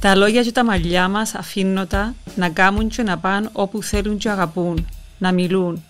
Τα 0.00 0.14
λόγια 0.14 0.42
και 0.42 0.52
τα 0.52 0.64
μαλλιά 0.64 1.08
μας 1.08 1.34
αφήνω 1.34 1.86
τα 1.86 2.14
να 2.36 2.48
κάμουν 2.48 2.88
και 2.88 3.02
να 3.02 3.18
πάνε 3.18 3.48
όπου 3.52 3.82
θέλουν 3.82 4.18
και 4.18 4.30
αγαπούν, 4.30 4.86
να 5.18 5.32
μιλούν, 5.32 5.84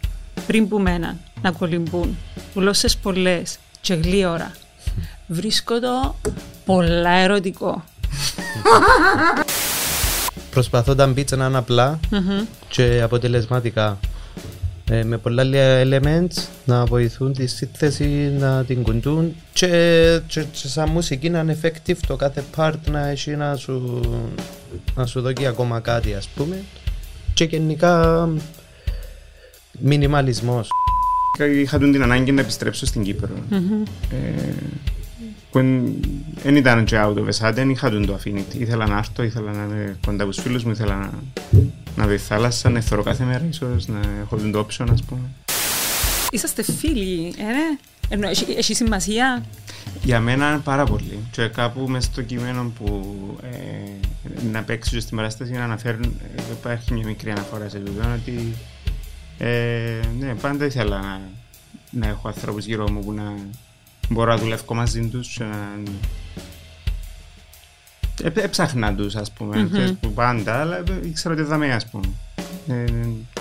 πριν 0.47 0.69
που 0.69 0.79
μέναν, 0.79 1.21
να 1.43 1.51
κολυμπούν. 1.51 2.17
Γλώσσες 2.55 2.97
πολλές 2.97 3.59
και 3.81 3.95
γλύωρα. 3.95 4.53
Βρίσκω 5.27 5.81
το 5.81 6.15
πολλά 6.65 7.11
ερωτικό. 7.11 7.85
Προσπαθώ 10.51 10.95
τα 10.95 11.13
beats 11.17 11.37
να 11.37 11.47
είναι 11.47 11.59
απλά 11.59 12.01
και 12.69 13.01
αποτελεσματικά. 13.03 13.99
Ε, 14.93 15.05
με 15.05 15.19
πολλά 15.19 15.45
elements 15.83 16.49
να 16.65 16.85
βοηθούν 16.85 17.33
τη 17.33 17.47
σύνθεση, 17.47 18.35
να 18.39 18.65
την 18.65 18.83
κουντούν 18.83 19.35
και, 19.53 19.67
και, 20.27 20.43
και 20.43 20.69
σαν 20.69 20.89
μουσική 20.89 21.31
να 21.31 21.41
είναι 21.41 21.59
effective 21.63 21.97
το 22.07 22.17
κάθε 22.17 22.45
part 22.57 22.75
να 22.91 23.09
έχει 23.09 23.31
να 23.31 23.57
σου, 23.57 24.01
να 24.95 25.07
σου 25.07 25.21
δώσει 25.21 25.47
ακόμα 25.47 25.81
κάτι 25.81 26.15
ας 26.15 26.29
πούμε 26.29 26.63
και 27.35 27.45
γενικά 27.45 28.29
μινιμαλισμός. 29.79 30.69
Είχα 31.61 31.79
την 31.79 32.03
ανάγκη 32.03 32.33
να 32.33 32.41
επιστρέψω 32.41 32.87
στην 32.87 33.03
Κύπρο. 33.03 33.31
Ε, 34.11 34.53
που 35.51 35.59
δεν 36.43 36.57
ήταν 36.57 36.85
και 36.85 36.97
out 36.99 37.15
of 37.15 37.29
a 37.29 37.55
sudden, 37.55 37.69
είχα 37.71 37.91
τον 37.91 38.07
το 38.07 38.19
affinity. 38.23 38.55
Ήθελα 38.59 38.87
να 38.87 38.97
έρθω, 38.99 39.23
ήθελα 39.23 39.53
να 39.53 39.63
είμαι 39.63 39.99
κοντά 40.07 40.23
από 40.23 40.33
τους 40.33 40.43
φίλους 40.43 40.65
μου, 40.65 40.71
ήθελα 40.71 40.97
να, 40.97 41.11
να 41.97 42.07
δει 42.07 42.19
θάλασσα, 42.19 42.71
να 42.71 42.79
εθωρώ 42.79 43.03
κάθε 43.03 43.25
μέρα 43.25 43.45
ίσως, 43.51 43.87
να 43.87 44.01
έχω 44.21 44.37
τον 44.37 44.53
το 44.53 44.67
option 44.67 44.87
ας 44.93 45.03
πούμε. 45.03 45.29
Είσαστε 46.31 46.63
φίλοι, 46.63 47.35
ε, 47.39 47.43
ναι. 47.43 47.79
Ενώ 48.09 48.29
έχει, 48.29 48.55
έχει 48.57 48.75
σημασία; 48.75 49.45
Για 50.03 50.21
μένα 50.21 50.51
είναι 50.51 50.59
πάρα 50.59 50.85
πολύ. 50.85 51.19
Και 51.31 51.47
κάπου 51.47 51.89
μέσα 51.89 52.11
στο 52.13 52.23
κείμενο 52.23 52.73
που 52.79 53.05
ε, 53.43 54.47
να 54.53 54.63
παίξω 54.63 54.91
και 54.91 55.01
στην 55.01 55.17
παράσταση 55.17 55.53
να 55.53 55.65
αναφέρουν, 55.65 56.05
ε, 56.37 56.43
υπάρχει 56.53 56.93
μια 56.93 57.07
μικρή 57.07 57.31
αναφορά 57.31 57.69
σε 57.69 57.77
αυτό, 57.77 58.13
ότι 58.15 58.55
ε, 59.39 60.01
ναι, 60.19 60.35
πάντα 60.35 60.65
ήθελα 60.65 61.01
να, 61.01 61.21
να 61.91 62.09
έχω 62.09 62.29
ανθρώπους 62.29 62.65
γύρω 62.65 62.91
μου 62.91 63.01
που 63.05 63.13
να 63.13 63.35
μπορώ 64.09 64.31
να 64.33 64.39
δουλεύω 64.39 64.75
μαζί 64.75 65.09
τους 65.09 65.29
και 65.29 65.45
να... 65.45 65.83
Ε, 68.23 68.33
έψαχνα 68.35 68.95
τους, 68.95 69.15
ας 69.15 69.33
πούμε, 69.33 69.71
mm-hmm. 69.73 69.95
που 70.01 70.13
πάντα, 70.13 70.61
αλλά 70.61 70.83
ήξερα 71.05 71.35
ότι 71.35 71.43
δαμε, 71.43 71.75
ας 71.75 71.87
πούμε. 71.87 72.09
Ε, 72.69 72.85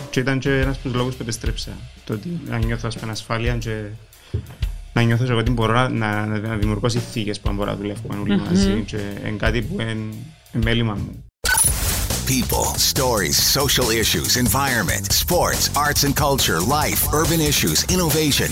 και 0.10 0.20
ήταν 0.20 0.40
και 0.40 0.60
ένας 0.60 0.76
από 0.76 0.84
τους 0.84 0.94
λόγους 0.94 1.16
που 1.16 1.22
επιστρέψα. 1.22 1.72
Το 2.06 2.14
ότι 2.14 2.42
να 2.48 2.58
νιώθω, 2.58 2.88
ας 2.88 2.98
πούμε, 2.98 3.12
ασφάλεια 3.12 3.58
και 3.58 3.84
να 4.94 5.02
νιώθω 5.02 5.24
εγώ 5.24 5.40
ότι 5.40 5.52
μπορώ 5.52 5.74
να, 5.74 5.90
να, 5.90 6.26
να 6.38 6.56
δημιουργώ 6.56 6.90
συνθήκες 6.90 7.40
που 7.40 7.52
μπορώ 7.52 7.72
να 7.72 7.78
δουλεύω 7.78 8.02
όλοι 8.22 8.42
mm-hmm. 8.42 8.52
μαζί 8.52 8.84
και 8.86 8.98
είναι 9.28 9.38
κάτι 9.38 9.62
που 9.62 9.82
είναι 9.82 10.14
μέλημα 10.52 10.94
μου. 10.94 11.24
People, 12.38 12.68
stories, 12.94 13.38
social 13.60 13.90
issues, 13.90 14.38
environment, 14.38 15.12
sports, 15.12 15.64
arts 15.76 16.04
and 16.04 16.16
culture, 16.16 16.60
life, 16.62 17.02
urban 17.12 17.42
issues, 17.42 17.78
innovation. 17.96 18.50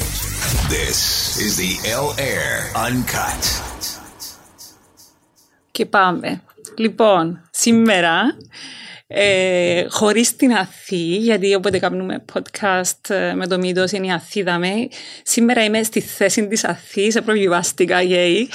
This 0.68 0.98
is 1.46 1.58
the 1.58 1.74
L 2.04 2.16
Air 2.18 2.72
Uncut. 2.88 3.67
Και 5.78 5.86
πάμε. 5.86 6.42
Λοιπόν, 6.78 7.50
σήμερα 7.52 8.38
ε, 9.08 9.86
χωρίς 9.90 10.36
την 10.36 10.52
Αθή, 10.52 11.18
γιατί 11.18 11.56
όποτε 11.56 11.80
κάνουμε 11.80 12.24
podcast 12.34 13.10
ε, 13.10 13.34
με 13.34 13.48
το 13.48 13.58
Μήτος 13.58 13.92
είναι 13.92 14.08
η 14.08 14.12
Αθή 14.12 14.44
δαμε. 14.44 14.88
Σήμερα 15.24 15.64
είμαι 15.64 15.84
στη 15.84 16.02
θέση 16.02 16.48
της 16.48 16.64
Αθής, 16.64 17.22
προβιβάστηκα 17.26 18.02
γέι. 18.02 18.50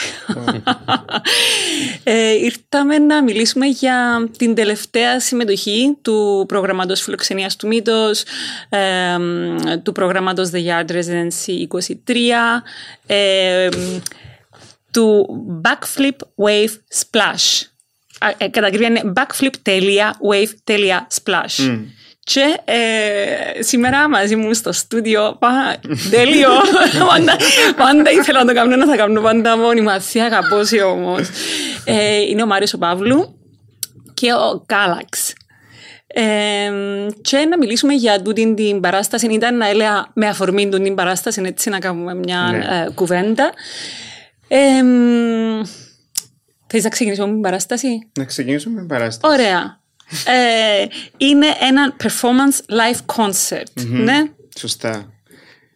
ε, 2.05 2.31
ήρθαμε 2.31 2.99
να 2.99 3.23
μιλήσουμε 3.23 3.67
για 3.67 4.29
την 4.39 4.55
τελευταία 4.55 5.21
συμμετοχή 5.21 5.97
του 6.03 6.45
προγραμματός 6.49 7.03
φιλοξενίας 7.03 7.57
του 7.57 7.67
Μήτος, 7.67 8.23
ε, 8.69 9.17
του 9.83 9.93
προγραμματός 9.93 10.51
The 10.53 10.67
Yard 10.67 10.91
Residency 10.91 11.67
23, 11.69 12.63
ε, 13.07 13.69
του 14.93 15.27
Backflip 15.65 16.17
Wave 16.45 16.75
Splash 17.01 17.71
ε, 18.39 18.49
κατά 18.49 18.67
ακρίβεια 18.67 18.89
είναι 18.89 19.13
backflip.wave.splash. 19.17 21.57
Mm. 21.59 21.81
Και 22.25 22.61
ε, 22.65 23.63
σήμερα 23.63 24.09
μαζί 24.09 24.37
μου 24.37 24.55
στο 24.55 24.73
στούντιο, 24.73 25.39
τέλειο, 26.11 26.51
πάντα, 27.09 27.37
πάντα 27.77 28.11
ήθελα 28.11 28.39
να 28.39 28.47
το 28.47 28.55
κάνω, 28.55 28.77
να 28.77 28.87
θα 28.87 28.97
κάνω 28.97 29.21
πάντα 29.21 29.57
μόνη 29.57 29.81
μας, 29.81 30.15
αγαπώσει 30.15 30.81
όμως. 30.81 31.29
Ε, 31.85 32.21
είναι 32.21 32.43
ο 32.43 32.47
Μάριος 32.47 32.73
ο 32.73 32.79
Παύλου 32.79 33.39
και 34.15 34.33
ο 34.33 34.63
Κάλαξ. 34.67 35.33
Ε, 36.07 36.71
και 37.21 37.37
να 37.37 37.59
μιλήσουμε 37.59 37.95
για 37.95 38.23
τούτη 38.23 38.55
την 38.55 38.81
παράσταση. 38.81 39.27
Ήταν 39.27 39.57
να 39.57 39.69
έλεγα 39.69 40.07
με 40.15 40.27
αφορμή 40.27 40.69
την 40.69 40.95
παράσταση, 40.95 41.43
έτσι 41.45 41.71
να 41.71 41.79
κάνουμε 41.79 42.15
μια 42.15 42.49
ναι. 42.51 42.59
ε, 42.59 42.91
κουβέντα. 42.95 43.53
Ε, 44.55 44.83
Θες 46.67 46.83
να 46.83 46.89
ξεκινήσουμε 46.89 47.27
με 47.27 47.33
την 47.33 47.43
παράσταση; 47.43 48.09
Να 48.19 48.25
ξεκινήσουμε 48.25 48.75
με 48.75 48.81
την 48.81 48.89
παράσταση. 48.89 49.35
Ωραία. 49.35 49.81
ε, 50.27 50.87
είναι 51.17 51.47
ένα 51.61 51.97
performance 52.03 52.75
live 52.75 53.17
concert, 53.17 53.81
mm-hmm. 53.81 54.05
ναι; 54.05 54.31
Σωστά. 54.59 55.13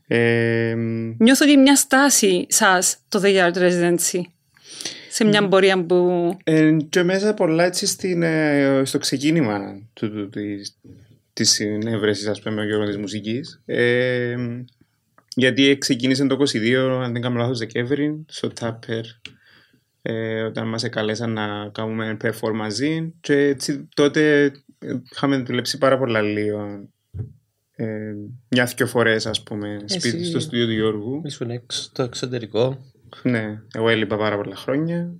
Ε, 0.06 0.74
Νιώθω 1.18 1.44
ότι 1.44 1.56
μια 1.56 1.76
στάση 1.76 2.46
σας 2.48 2.96
το 3.08 3.20
The 3.24 3.36
Yard 3.36 3.56
Residency 3.56 4.20
σε 5.10 5.24
μια 5.24 5.46
mm. 5.46 5.50
πορεία 5.50 5.84
που... 5.84 6.30
Ε, 6.44 6.76
και 6.88 7.02
μέσα 7.02 7.34
πολλά 7.34 7.64
έτσι 7.64 7.86
στην, 7.86 8.22
ε, 8.22 8.82
στο 8.84 8.98
ξεκίνημα 8.98 9.80
του, 9.92 10.10
του, 10.10 10.28
της, 10.28 10.78
της 11.32 11.50
συνέβρεσης 11.50 12.26
ας 12.26 12.40
πούμε 12.40 12.60
ο 12.60 12.64
Γιώργος 12.64 12.88
της 12.88 12.96
μουσικής 12.96 13.62
ε, 13.66 14.36
γιατί 15.38 15.78
ξεκίνησε 15.78 16.26
το 16.26 16.36
22 16.54 16.74
αν 17.02 17.12
δεν 17.12 17.22
κάνω 17.22 17.38
λάθος 17.38 17.58
Δεκέμβρη 17.58 18.24
στο 18.28 18.50
Tupper 18.60 19.02
ε, 20.02 20.42
όταν 20.42 20.68
μας 20.68 20.84
εκαλέσαν 20.84 21.32
να 21.32 21.68
κάνουμε 21.68 22.16
perform 22.22 22.54
μαζί. 22.54 23.14
Και 23.20 23.34
έτσι 23.34 23.88
τότε 23.94 24.52
είχαμε 25.12 25.36
δουλέψει 25.36 25.78
πάρα 25.78 25.98
πολλά 25.98 26.20
λίγο 26.20 26.88
ε, 27.70 28.14
μια-δυο 28.48 28.86
φορές 28.86 29.26
ας 29.26 29.42
πούμε 29.42 29.78
σπίτι 29.84 30.24
στο 30.24 30.40
στούντιο 30.40 30.66
του 30.66 30.72
Γιώργου. 30.72 31.22
Ήσουν 31.24 31.50
έξω 31.50 31.82
στο 31.82 32.02
εξωτερικό. 32.02 32.78
Ναι, 33.22 33.62
εγώ 33.74 33.88
έλειπα 33.88 34.16
πάρα 34.16 34.36
πολλά 34.36 34.56
χρόνια. 34.56 35.14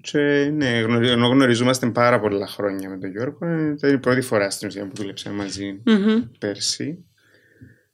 Και 0.00 0.50
ναι, 0.52 0.78
ενώ 0.78 1.26
γνωριζόμαστε 1.26 1.90
πάρα 1.90 2.20
πολλά 2.20 2.46
χρόνια 2.46 2.88
με 2.88 2.98
τον 2.98 3.10
Γιώργο 3.10 3.46
ε, 3.46 3.70
ήταν 3.70 3.94
η 3.94 3.98
πρώτη 3.98 4.20
φορά 4.20 4.50
στην 4.50 4.68
ουσία 4.68 4.86
που 4.86 4.94
δουλέψαμε 4.94 5.36
μαζί 5.36 5.82
mm-hmm. 5.86 6.28
πέρσι. 6.38 7.04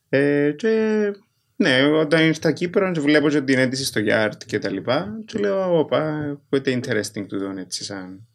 Ε, 0.09 0.53
και 0.57 1.13
ναι, 1.61 1.83
όταν 1.83 2.27
ήρθα 2.27 2.53
Κύπρο 2.53 2.93
και 2.93 3.01
βλέπω 3.01 3.29
και 3.29 3.41
την 3.41 3.59
αίτηση 3.59 3.85
στο 3.85 4.01
Yard 4.05 4.37
και 4.47 4.59
τα 4.59 4.71
λοιπά 4.71 5.21
και 5.25 5.39
λέω, 5.39 5.79
όπα, 5.79 6.41
πότε 6.49 6.81
interesting 6.81 7.27
του 7.29 7.39
δω 7.39 7.59
έτσι 7.59 7.85
σαν 7.85 8.27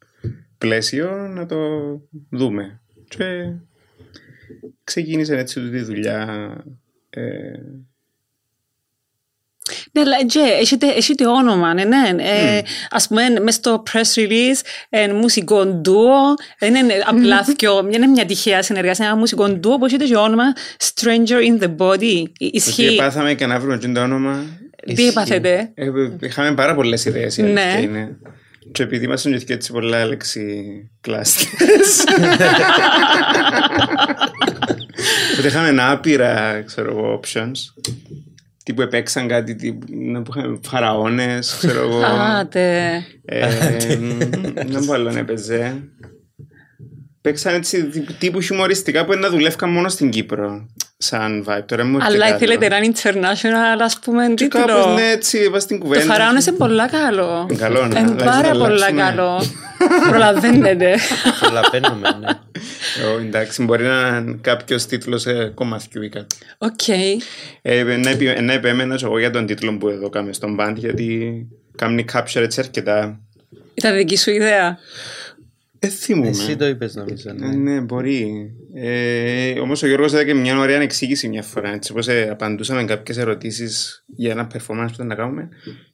πλαίσιο 0.58 1.28
να 1.28 1.46
το 1.46 1.58
δούμε. 2.30 2.80
Και 3.08 3.52
ξεκίνησε 4.84 5.38
έτσι 5.38 5.70
τη 5.70 5.80
δουλειά 5.80 6.50
ε, 7.10 7.52
ναι, 9.92 10.00
αλλά 10.00 10.16
έχετε 10.96 11.26
όνομα, 11.26 11.74
ναι, 11.74 11.84
ναι. 11.84 12.22
Ε, 12.22 12.62
ας 12.90 13.08
πούμε, 13.08 13.22
μες 13.42 13.54
στο 13.54 13.82
press 13.92 14.18
release, 14.18 14.60
ένα 14.88 15.14
μουσικό 15.14 15.66
ντουο, 15.66 16.34
δεν 16.58 16.74
είναι 16.74 16.94
απλά 17.06 17.44
θκιο, 17.44 17.82
μια 17.82 17.96
είναι 17.96 18.06
μια 18.06 18.24
τυχαία 18.24 18.62
συνεργασία, 18.62 19.06
ένα 19.06 19.16
μουσικό 19.16 19.48
ντουο 19.48 19.78
που 19.78 19.84
έχετε 19.84 20.04
και 20.04 20.16
όνομα 20.16 20.44
Stranger 20.78 21.40
in 21.48 21.62
the 21.62 21.76
Body. 21.76 22.22
Ισχύει. 22.38 22.88
Τι 22.88 22.94
πάθαμε 22.94 23.34
και 23.34 23.46
να 23.46 23.58
βρούμε 23.58 23.78
το 23.78 24.02
όνομα. 24.02 24.44
Τι 24.94 25.08
έπαθετε; 25.08 25.70
Ε, 25.74 25.90
είχαμε 26.20 26.54
πάρα 26.54 26.74
πολλές 26.74 27.04
ιδέες, 27.04 27.36
ναι. 27.36 27.78
είναι. 27.82 28.16
Και 28.72 28.82
επειδή 28.82 29.04
ήμασταν 29.04 29.44
και 29.44 29.52
έτσι 29.52 29.72
πολλά 29.72 30.06
λέξη 30.06 30.64
κλάστες. 31.00 32.04
Οπότε 35.32 35.48
είχαμε 35.48 35.82
άπειρα, 35.82 36.62
ξέρω 36.66 36.90
εγώ, 36.90 37.20
options 37.20 37.52
τύπου 38.66 38.82
επέξαν 38.82 39.28
κάτι 39.28 39.54
τύπου, 39.54 39.86
να 39.88 40.22
είχαμε 40.28 40.58
φαραώνες, 40.62 41.56
ξέρω 41.58 41.80
εγώ. 41.80 42.00
Άτε. 42.04 43.02
Δεν 44.66 44.84
πω 44.86 44.92
άλλο 44.92 45.12
να 45.12 45.18
έπαιζε. 45.18 45.82
Παίξαν 47.20 47.54
έτσι 47.54 47.88
τύπου 48.18 48.40
χιουμοριστικά 48.40 49.04
που 49.04 49.12
είναι 49.12 49.20
να 49.20 49.30
δουλεύκαν 49.30 49.70
μόνο 49.70 49.88
στην 49.88 50.10
Κύπρο. 50.10 50.66
Σαν 50.98 51.44
vibe. 51.48 51.62
Τώρα 51.66 51.84
μου 51.84 51.98
Αλλά 52.00 52.28
ήθελετε 52.28 52.68
να 52.68 52.76
είναι 52.76 52.92
international, 52.96 53.80
ας 53.80 53.98
πούμε, 53.98 54.34
τίτλο. 54.34 54.48
Και 54.48 54.72
κάπως 54.72 54.94
ναι, 54.94 55.10
έτσι, 55.10 55.38
είπα 55.38 55.58
στην 55.58 55.78
κουβέντα. 55.78 56.00
Το 56.00 56.06
φαραώνες 56.12 56.46
είναι 56.46 56.56
πολλά 56.56 56.88
καλό. 56.88 57.50
Καλό, 57.58 57.86
ναι. 57.86 57.98
Είναι 57.98 58.24
πάρα 58.24 58.50
πολλά 58.50 58.92
καλό. 58.92 59.42
Προλαβαίνετε. 60.10 60.96
Προλαβαίνουμε, 61.40 62.08
ναι. 62.20 62.28
Oh, 63.16 63.20
εντάξει, 63.20 63.62
μπορεί 63.62 63.84
να 63.84 64.16
είναι 64.16 64.38
κάποιος 64.40 64.86
τίτλος 64.86 65.22
σε 65.22 65.46
κομμάτι 65.48 66.02
ή 66.02 66.08
κάτι. 66.08 66.36
Οκ. 66.58 66.88
Ε, 67.62 67.84
να 68.40 68.52
επέμενα 68.52 68.98
εγώ 69.02 69.18
για 69.18 69.30
τον 69.30 69.46
τίτλο 69.46 69.76
που 69.78 69.88
εδώ 69.88 70.08
κάμε 70.08 70.32
στον 70.32 70.56
band, 70.60 70.74
γιατί 70.76 71.32
κάνει 71.76 72.04
capture 72.12 72.40
έτσι 72.40 72.60
αρκετά. 72.60 73.20
Ήταν 73.74 73.96
δική 73.96 74.16
σου 74.16 74.30
ιδέα. 74.30 74.78
Δεν 75.88 75.94
θυμούμαι. 75.96 76.28
Εσύ 76.28 76.56
το 76.56 76.66
είπες 76.66 76.94
νομίζω. 76.94 77.30
Ε, 77.30 77.32
Ναι. 77.32 77.46
ναι, 77.56 77.80
μπορεί. 77.80 78.50
Ε, 78.74 79.60
Όμως 79.60 79.82
ο 79.82 79.86
Γιώργος 79.86 80.12
έδωσε 80.12 80.34
μια 80.34 80.58
ωραία 80.58 80.80
εξήγηση 80.80 81.28
μια 81.28 81.42
φορά. 81.42 81.72
Έτσι, 81.72 81.92
όπως 81.92 82.08
ε, 82.08 82.28
απαντούσαμε 82.30 82.84
κάποιες 82.84 83.16
ερωτήσεις 83.16 84.04
για 84.06 84.30
ένα 84.30 84.46
performance 84.54 84.86
που 84.86 84.92
ήταν 84.94 85.06
να 85.06 85.14
κάνουμε. 85.14 85.48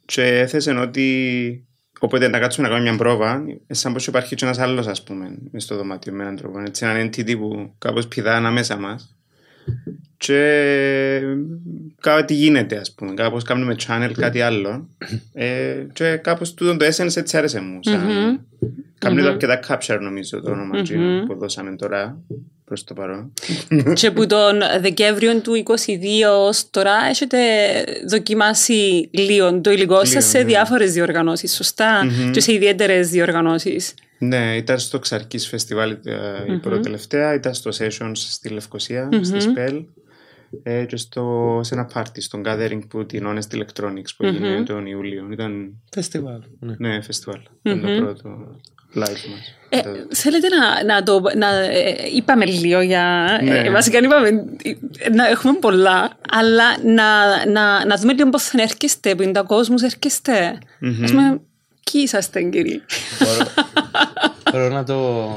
Και 0.05 0.23
έθεσε 0.23 0.71
ότι 0.73 1.67
όποτε 1.99 2.29
να 2.29 2.39
κάτσουμε 2.39 2.67
να 2.69 2.73
κάνουμε 2.75 2.91
μια 2.91 2.99
πρόβα, 2.99 3.45
ε, 3.67 3.75
σαν 3.75 3.93
πως 3.93 4.07
υπάρχει 4.07 4.35
και 4.35 4.45
ένας 4.45 4.59
άλλος, 4.59 4.87
ας 4.87 5.03
πούμε, 5.03 5.39
μες 5.51 5.63
στο 5.63 5.77
δωμάτιο 5.77 6.13
με 6.13 6.23
έναν 6.23 6.37
τρόπο. 6.37 6.61
Έτσι, 6.61 6.85
έναν 6.87 7.09
entity 7.09 7.37
που 7.39 7.75
κάπως 7.79 8.09
πηδά 8.09 8.37
ανάμεσα 8.37 8.77
μας. 8.77 9.17
Και 10.23 11.21
κάτι 12.01 12.35
γίνεται, 12.35 12.77
ας 12.77 12.93
πούμε. 12.93 13.15
Κάπως 13.15 13.45
κάνουμε 13.45 13.77
channel 13.87 14.11
κάτι 14.19 14.41
άλλο. 14.41 14.89
Ε, 15.33 15.87
και 15.93 16.17
κάπως 16.17 16.55
τούτο 16.55 16.77
το 16.77 16.85
essence 16.85 17.17
έτσι 17.17 17.37
άρεσε 17.37 17.61
μου. 17.61 17.79
Σαν... 17.83 18.41
Κάνουμε 18.99 19.23
το 19.23 19.29
αρκετά 19.29 19.61
capture 19.69 19.99
νομίζω 20.01 20.41
το 20.41 20.51
όνομα 20.51 20.81
mm 20.81 21.27
που 21.27 21.35
δώσαμε 21.39 21.77
τώρα 21.77 22.19
προς 22.65 22.85
το 22.85 22.95
παρόν. 22.95 23.33
και 24.01 24.11
που 24.11 24.27
τον 24.27 24.61
Δεκέμβριο 24.81 25.41
του 25.41 25.63
2022 25.67 25.69
ως 26.39 26.71
τώρα 26.71 26.95
έχετε 27.11 27.39
δοκιμάσει 28.09 29.09
λίγο 29.13 29.61
το 29.61 29.71
υλικό 29.71 30.05
σας 30.05 30.25
σε 30.25 30.39
ναι. 30.39 30.45
διάφορες 30.45 30.93
διοργανώσεις, 30.93 31.55
σωστά, 31.55 32.07
και 32.33 32.41
σε 32.41 32.53
ιδιαίτερες 32.53 33.09
διοργανώσεις. 33.09 33.95
Ναι, 34.19 34.57
ήταν 34.57 34.79
στο 34.79 34.99
Ξαρκής 34.99 35.49
Φεστιβάλ 35.49 35.91
ε, 35.91 36.53
η 36.53 36.59
πρώτη 36.59 36.83
τελευταία, 36.83 37.35
ήταν 37.35 37.55
στο 37.55 37.71
Sessions 37.79 38.13
στη 38.15 38.49
λευκοσια 38.49 39.09
στη 39.23 39.37
Spell 39.41 39.85
ε, 40.63 40.85
και 40.85 40.97
στο, 40.97 41.61
σε 41.63 41.75
ένα 41.75 41.85
πάρτι, 41.85 42.21
στον 42.21 42.43
Gathering 42.47 42.81
που 42.89 43.07
την 43.07 43.27
Honest 43.27 43.57
Electronics 43.57 44.11
που 44.17 44.25
έγινε 44.27 44.63
τον 44.63 44.87
Ιούλιο. 44.87 45.29
Ήταν, 45.33 45.73
Φεστιβάλ. 45.93 46.41
Ναι. 46.61 46.75
ναι, 46.79 47.03
φεστιβάλ. 47.03 47.41
Ήταν 47.63 47.81
το 47.81 48.03
πρώτο 48.05 48.57
live 48.95 49.01
μας. 49.31 49.57
Ε, 49.69 49.81
θέλετε 50.15 50.47
να, 50.49 50.85
να 50.95 51.03
το. 51.03 51.21
Να, 51.37 51.49
ε, 51.59 51.95
είπαμε 52.15 52.45
λίγο 52.45 52.81
για. 52.81 53.39
Ναι. 53.43 53.59
Ε, 53.59 53.71
βασικά 53.71 53.99
είπαμε. 53.99 54.29
ε, 54.99 55.09
Να 55.11 55.27
έχουμε 55.29 55.53
πολλά, 55.61 56.11
αλλά 56.31 56.65
να, 56.85 57.47
να, 57.51 57.87
να 57.87 57.97
δούμε 57.97 58.13
λίγο 58.13 58.29
πώς 58.31 58.43
θα 58.43 58.63
έρχεστε, 58.63 59.15
που 59.15 59.23
είναι 59.23 59.33
τα 59.33 59.43
κόσμος 59.43 59.83
έρχεστε. 59.83 60.59
Ας 61.03 61.11
πούμε, 61.11 61.41
ποιοι 61.93 62.01
είσαστε, 62.05 62.43
κύριοι; 62.43 62.83
Μπορώ, 63.19 63.49
μπορώ 64.53 64.69
να 64.69 64.85
το, 64.85 65.29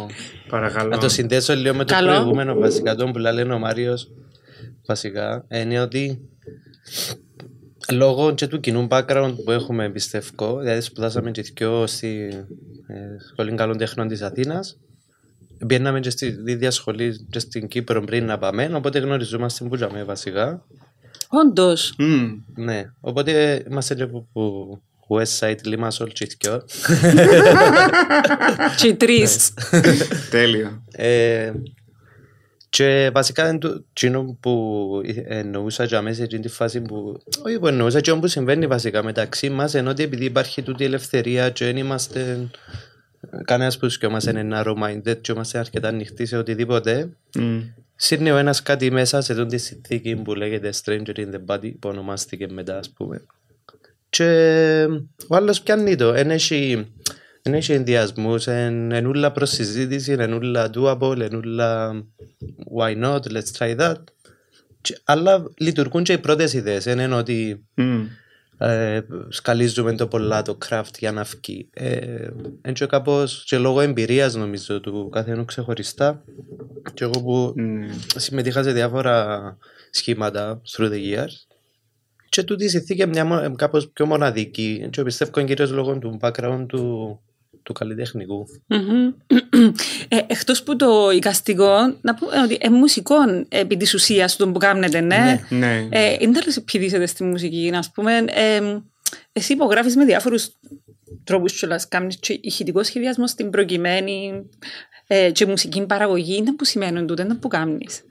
Παρακαλώ. 0.49 0.89
να 0.89 0.97
το 0.97 1.09
συνδέσω 1.09 1.55
λίγο 1.55 1.75
με 1.75 1.85
το 1.85 1.93
Καλό. 1.93 2.11
προηγούμενο 2.11 2.55
βασικά 2.59 2.95
τον 2.95 3.11
που 3.11 3.17
λέει 3.17 3.41
ο 3.51 3.59
Μάριος 3.59 4.09
βασικά 4.87 5.45
είναι 5.51 5.79
ότι 5.79 6.19
λόγω 7.91 8.33
και 8.33 8.47
του 8.47 8.59
κοινού 8.59 8.87
background 8.89 9.35
που 9.43 9.51
έχουμε 9.51 9.89
πιστεύω 9.89 10.59
δηλαδή 10.59 10.81
σπουδάσαμε 10.81 11.31
και 11.31 11.41
δυο 11.41 11.87
στη 11.87 12.29
ε, 12.87 12.95
Σχολή 13.31 13.55
Καλών 13.55 13.77
Τεχνών 13.77 14.07
της 14.07 14.21
Αθήνας 14.21 14.77
Μπαίναμε 15.59 15.99
και 15.99 16.09
στη 16.09 16.43
ίδια 16.45 16.71
σχολή 16.71 17.25
και 17.29 17.39
στην 17.39 17.67
Κύπρο 17.67 18.01
πριν 18.01 18.25
να 18.25 18.37
πάμε, 18.37 18.71
οπότε 18.73 18.99
γνωριζόμαστε 18.99 19.65
που 19.65 19.75
τζαμε 19.75 20.03
βασικά. 20.03 20.65
Όντως. 21.27 21.95
Μμμ. 21.97 22.31
Ναι, 22.55 22.83
οπότε 22.99 23.63
είμαστε 23.69 23.95
και 23.95 24.03
από 24.03 24.27
που 24.33 24.81
West 25.09 25.39
Side 25.39 25.55
Limassol 25.65 26.09
και 26.13 26.23
οι 26.23 26.35
δυο. 26.39 26.63
Και 28.77 28.87
οι 28.87 28.95
τρεις. 28.95 29.53
Τέλειο. 30.29 30.83
Ε, 32.77 33.03
και 33.03 33.09
βασικά 33.13 33.49
είναι 33.49 33.57
το 33.57 33.83
εκείνο 33.89 34.37
που 34.39 35.01
εννοούσα 35.27 35.83
για 35.83 36.01
μέσα 36.01 36.15
σε 36.15 36.23
εκείνη 36.23 36.41
τη 36.41 36.47
φάση 36.47 36.81
που 36.81 37.23
όχι 37.45 37.59
που 37.59 37.67
εννοούσα 37.67 38.01
και 38.01 38.13
που 38.13 38.27
συμβαίνει 38.27 38.67
βασικά 38.67 39.03
μεταξύ 39.03 39.49
μας 39.49 39.73
ενώ 39.73 39.89
ότι 39.89 40.03
επειδή 40.03 40.25
υπάρχει 40.25 40.61
τούτη 40.61 40.83
η 40.83 40.85
ελευθερία 40.85 41.49
και 41.49 41.65
δεν 41.65 41.77
είμαστε 41.77 42.49
κανένας 43.45 43.77
που 43.77 43.89
σκιόμαστε 43.89 44.39
είναι 44.39 44.61
narrow-minded 44.61 45.21
και 45.21 45.31
είμαστε 45.31 45.57
αρκετά 45.57 45.87
ανοιχτοί 45.87 46.25
σε 46.25 46.37
οτιδήποτε 46.37 47.09
Μμ. 47.39 47.59
Σύρνει 47.95 48.31
ο 48.31 48.37
ένας 48.37 48.61
κάτι 48.61 48.91
μέσα 48.91 49.21
σε 49.21 49.35
τούτη 49.35 49.55
τη 49.55 49.61
συνθήκη 49.61 50.15
που 50.15 50.33
λέγεται 50.33 50.69
Stranger 50.83 51.15
in 51.15 51.27
the 51.33 51.45
Body 51.45 51.71
που 51.79 51.89
ονομάστηκε 51.89 52.47
μετά 52.47 52.77
ας 52.77 52.89
πούμε 52.89 53.21
και 54.09 54.87
ο 55.27 55.35
άλλος 55.35 55.61
πιάνει 55.61 55.95
το 55.95 56.13
εν 56.13 56.31
έχει 56.31 56.87
Εν 57.47 57.53
έχει 57.53 57.73
ενδιασμούς, 57.73 58.47
εν 58.47 58.91
εν 58.91 59.05
ούλα 59.05 59.31
προς 59.31 59.49
συζήτηση, 59.49 60.11
εν 60.11 60.33
ούλα 60.33 60.69
doable, 60.75 61.19
εν 61.19 61.35
ούλα 61.35 61.91
why 62.77 63.03
not, 63.03 63.19
let's 63.19 63.51
try 63.57 63.79
that. 63.79 63.95
Και- 64.81 64.97
Αλλά 65.03 65.43
λειτουργούν 65.57 66.03
και 66.03 66.13
οι 66.13 66.17
πρώτες 66.17 66.53
ιδέες, 66.53 66.85
εν 66.85 66.99
είναι 66.99 67.15
ότι 67.15 67.65
Μμ. 67.75 68.05
ε, 68.57 69.01
σκαλίζουμε 69.29 69.95
το 69.95 70.07
πολλά 70.07 70.41
το 70.41 70.57
craft 70.69 70.97
για 70.99 71.11
να 71.11 71.23
βγει. 71.23 71.69
Ε, 71.73 72.27
εν 72.61 72.73
και 72.73 72.85
κάπως 72.85 73.43
και 73.45 73.57
λόγω 73.57 73.81
εμπειρίας 73.81 74.35
νομίζω 74.35 74.79
του 74.79 75.09
καθενού 75.11 75.45
ξεχωριστά 75.45 76.23
και 76.93 77.03
εγώ 77.03 77.21
που 77.23 77.53
Ναι. 77.55 77.87
συμμετείχα 78.15 78.63
σε 78.63 78.71
διάφορα 78.71 79.57
σχήματα 79.89 80.61
through 80.71 80.89
the 80.91 81.13
years 81.13 81.33
και 82.29 82.43
τούτη 82.43 82.69
συνθήκη 82.69 83.07
μια 83.07 83.25
μο- 83.25 83.55
κάπως 83.55 83.89
πιο 83.89 84.05
μοναδική 84.05 84.87
και 84.91 85.03
πιστεύω 85.03 85.43
κυρίως 85.43 85.71
λόγω 85.71 85.97
του 85.97 86.17
background 86.21 86.65
του, 86.67 87.19
του 87.65 87.73
καλλιτεχνικού. 87.73 88.47
Μμμ. 88.67 89.13
Ε, 90.07 90.17
εκτός 90.27 90.63
που 90.63 90.75
το 90.75 91.09
εικαστικό, 91.11 91.97
να 92.01 92.15
πούμε 92.15 92.41
ότι 92.43 92.57
είναι 92.61 92.77
μουσικό 92.77 93.15
επί 93.49 93.77
της 93.77 93.93
ουσίας 93.93 94.35
του 94.35 94.51
που 94.51 94.59
κάνετε, 94.59 95.01
ναι. 95.01 95.39
Ναι. 95.49 95.87
Ε, 95.91 96.15
είναι 96.19 96.39
τέλος 96.39 96.55
επιδίσετε 96.55 97.05
στη 97.05 97.23
μουσική, 97.23 97.69
να 97.71 97.83
πούμε. 97.93 98.17
Ε, 98.17 98.79
εσύ 99.31 99.53
υπογράφεις 99.53 99.95
με 99.95 100.05
διάφορους 100.05 100.49
τρόπους 101.23 101.59
κιόλας. 101.59 101.87
Κάνεις 101.87 102.17
και 102.17 102.39
ηχητικό 102.41 102.83
σχεδιασμό 102.83 103.27
στην 103.27 103.49
προκειμένη 103.49 104.49
ε, 105.07 105.31
και 105.31 105.45
μουσική 105.45 105.85
παραγωγή. 105.85 106.35
Είναι 106.35 106.53
που 106.53 106.65
σημαίνουν 106.65 107.07
τούτο, 107.07 107.21
είναι 107.21 107.35
που 107.35 107.47
κάνεις. 107.47 108.03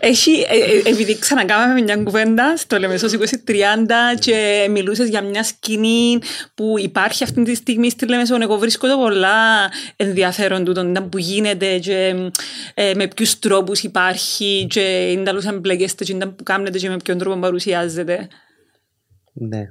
Έχει, 0.00 0.30
ε, 0.30 0.56
ε, 0.56 0.90
επειδή 0.90 1.18
ξανακάμαμε 1.18 1.80
μια 1.80 1.96
κουβέντα 1.96 2.56
στο 2.56 2.78
Λεμεσός 2.78 3.12
2030 3.12 4.18
και 4.18 4.66
μιλούσες 4.70 5.08
για 5.08 5.22
μια 5.22 5.42
σκηνή 5.42 6.18
που 6.54 6.74
υπάρχει 6.78 7.22
αυτή 7.24 7.42
τη 7.42 7.54
στιγμή 7.54 7.90
στη 7.90 8.06
Λεμεσόν, 8.06 8.42
εγώ 8.42 8.58
βρίσκω 8.58 8.88
το 8.88 8.96
πολλά 8.96 9.70
ενδιαφέρον 9.96 10.64
τούτο, 10.64 10.88
ήταν 10.88 11.08
που 11.08 11.18
γίνεται 11.18 11.78
και 11.78 12.14
ε, 12.74 12.94
με 12.94 13.08
ποιους 13.08 13.38
τρόπους 13.38 13.82
υπάρχει 13.82 14.66
και 14.70 15.10
είναι 15.10 15.22
τα 15.22 15.32
λούς 15.32 15.44
εμπλέκεστε 15.44 16.04
και 16.04 16.12
ήταν 16.12 16.34
που 16.34 16.42
κάνετε 16.42 16.78
και 16.78 16.88
με 16.88 16.96
ποιον 17.04 17.18
τρόπο 17.18 17.38
παρουσιάζεται. 17.38 18.28
Ναι. 19.32 19.66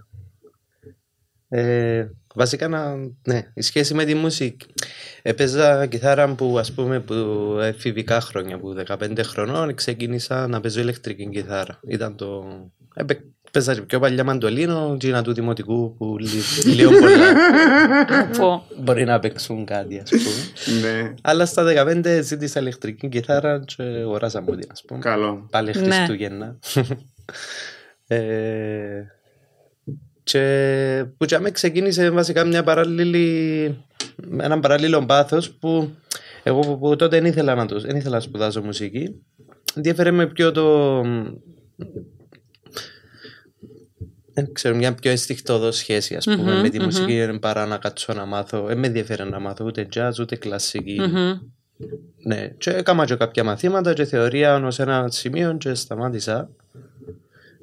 Ε, 1.49 2.07
βασικά 2.37 2.67
να, 2.67 2.95
ναι, 3.23 3.47
η 3.53 3.61
σχέση 3.61 3.93
με 3.93 4.05
τη 4.05 4.13
μουσική. 4.15 4.65
Έπαιζα 5.21 5.85
κιθάρα 5.85 6.35
που 6.35 6.55
ας 6.59 6.71
πούμε 6.71 6.99
που 6.99 7.13
εφηβικά 7.61 8.21
χρόνια, 8.21 8.57
που 8.59 8.75
15 8.87 9.19
χρονών 9.23 9.75
ξεκίνησα 9.75 10.47
να 10.47 10.59
παίζω 10.61 10.79
ηλεκτρική 10.79 11.29
κιθάρα. 11.29 11.79
Ήταν 11.87 12.15
το... 12.15 12.45
Έπαι, 12.93 13.21
Παίζα 13.51 13.73
και 13.73 13.81
πιο 13.81 13.99
παλιά 13.99 14.23
μαντολίνο, 14.23 14.95
τζίνα 14.99 15.23
του 15.23 15.33
δημοτικού 15.33 15.95
που 15.97 16.15
λι- 16.19 16.63
λίγο 16.75 16.91
πολλά 16.99 17.35
Πω. 18.37 18.65
μπορεί 18.81 19.03
να 19.03 19.19
παίξουν 19.19 19.65
κάτι 19.65 19.99
ας 19.99 20.09
πούμε. 20.09 20.79
Ναι. 20.91 21.13
Αλλά 21.21 21.45
στα 21.45 21.63
15 22.03 22.19
ζήτησα 22.23 22.59
ηλεκτρική 22.59 23.09
κιθάρα 23.09 23.63
και 23.65 23.83
αγοράσα 23.83 24.41
μου 24.41 24.55
την 24.55 24.69
ας 24.71 24.83
πούμε. 24.87 24.99
Καλό. 24.99 25.47
Πάλι 25.51 25.71
Ναι. 25.75 25.95
Χριστούγεννα. 25.95 26.57
ε, 28.07 28.17
και 30.27 31.05
που 31.17 31.25
και 31.25 31.39
με 31.39 31.51
ξεκίνησε 31.51 32.09
βασικά 32.09 32.45
μια 32.45 32.63
παράλληλη, 32.63 33.77
με 34.27 34.43
έναν 34.43 34.59
παράλληλο 34.59 35.05
πάθος 35.05 35.51
που 35.51 35.95
εγώ 36.43 36.59
που, 36.59 36.79
που 36.79 36.95
τότε 36.95 37.19
δεν 37.19 37.25
ήθελα 37.25 37.55
να, 37.55 37.65
το, 37.65 37.79
δεν 37.79 37.95
ήθελα 37.95 38.15
να 38.15 38.21
σπουδάσω 38.21 38.61
μουσική. 38.61 39.21
Ενδιαφέρε 39.75 40.11
με 40.11 40.27
πιο 40.27 40.51
το... 40.51 41.01
Δεν 44.33 44.53
ξέρω, 44.53 44.75
μια 44.75 44.93
πιο 44.93 45.11
αισθηκτόδο 45.11 45.71
σχέση 45.71 46.15
ας 46.15 46.25
πούμε 46.25 46.53
Μμμ, 46.53 46.61
με 46.61 46.69
τη 46.69 46.77
μμμ. 46.77 46.85
μουσική 46.85 47.27
mm 47.31 47.39
παρά 47.41 47.65
να 47.65 47.77
κάτσω 47.77 48.13
να 48.13 48.25
μάθω. 48.25 48.65
Δεν 48.65 48.77
με 48.79 48.87
ενδιαφέρει 48.87 49.29
να 49.29 49.39
μάθω 49.39 49.65
ούτε 49.65 49.87
jazz 49.95 50.11
ούτε 50.19 50.35
κλασική. 50.35 50.99
Μμμ. 50.99 51.39
Ναι, 52.25 52.47
και 52.57 52.69
έκανα 52.69 53.05
και 53.05 53.15
κάποια 53.15 53.43
μαθήματα 53.43 53.93
και 53.93 54.05
θεωρία 54.05 54.55
ως 54.65 54.79
ένα 54.79 55.07
σημείο 55.11 55.57
και 55.57 55.73
σταμάτησα. 55.73 56.49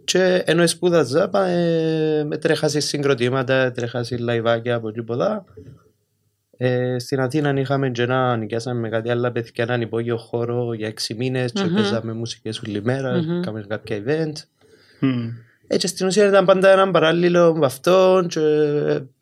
Και 0.05 0.43
ενώ 0.47 0.67
σπούδαζα, 0.67 1.29
πα- 1.29 1.47
ε, 1.47 2.25
έτρεχα 2.25 2.81
συγκροτήματα, 2.81 3.73
έτρεχα 3.73 4.17
λαϊβάκια 4.17 4.75
από 4.75 4.93
τίποτα. 4.93 5.45
Ε, 6.57 6.99
στην 6.99 7.21
Αθήνα 7.21 7.61
είχαμε 7.61 7.91
και 7.91 8.03
ένα, 8.03 8.37
νοικιάσαμε 8.37 8.81
με 8.81 8.89
κάτι 8.89 9.11
άλλα 9.11 9.33
παιδιά 9.33 9.65
έναν 9.65 9.81
υπόγειο 9.81 10.17
χώρο 10.17 10.73
για 10.75 10.87
έξι 10.87 11.15
μήνες 11.15 11.53
και 11.53 11.65
Μμμ. 11.65 11.75
παίζαμε 11.75 12.13
μουσικές 12.13 12.61
όλη 12.61 12.83
μέρα, 12.83 13.13
Μμμ. 13.13 13.41
κάναμε 13.41 13.65
κάποια 13.69 14.03
event. 14.07 14.33
Μμ. 15.01 15.29
Έτσι 15.67 15.87
στην 15.87 16.07
ουσία 16.07 16.27
ήταν 16.27 16.45
πάντα 16.45 16.71
έναν 16.71 16.91
παράλληλο 16.91 17.57
με 17.57 17.67
αυτό 17.67 18.25
και, 18.29 18.41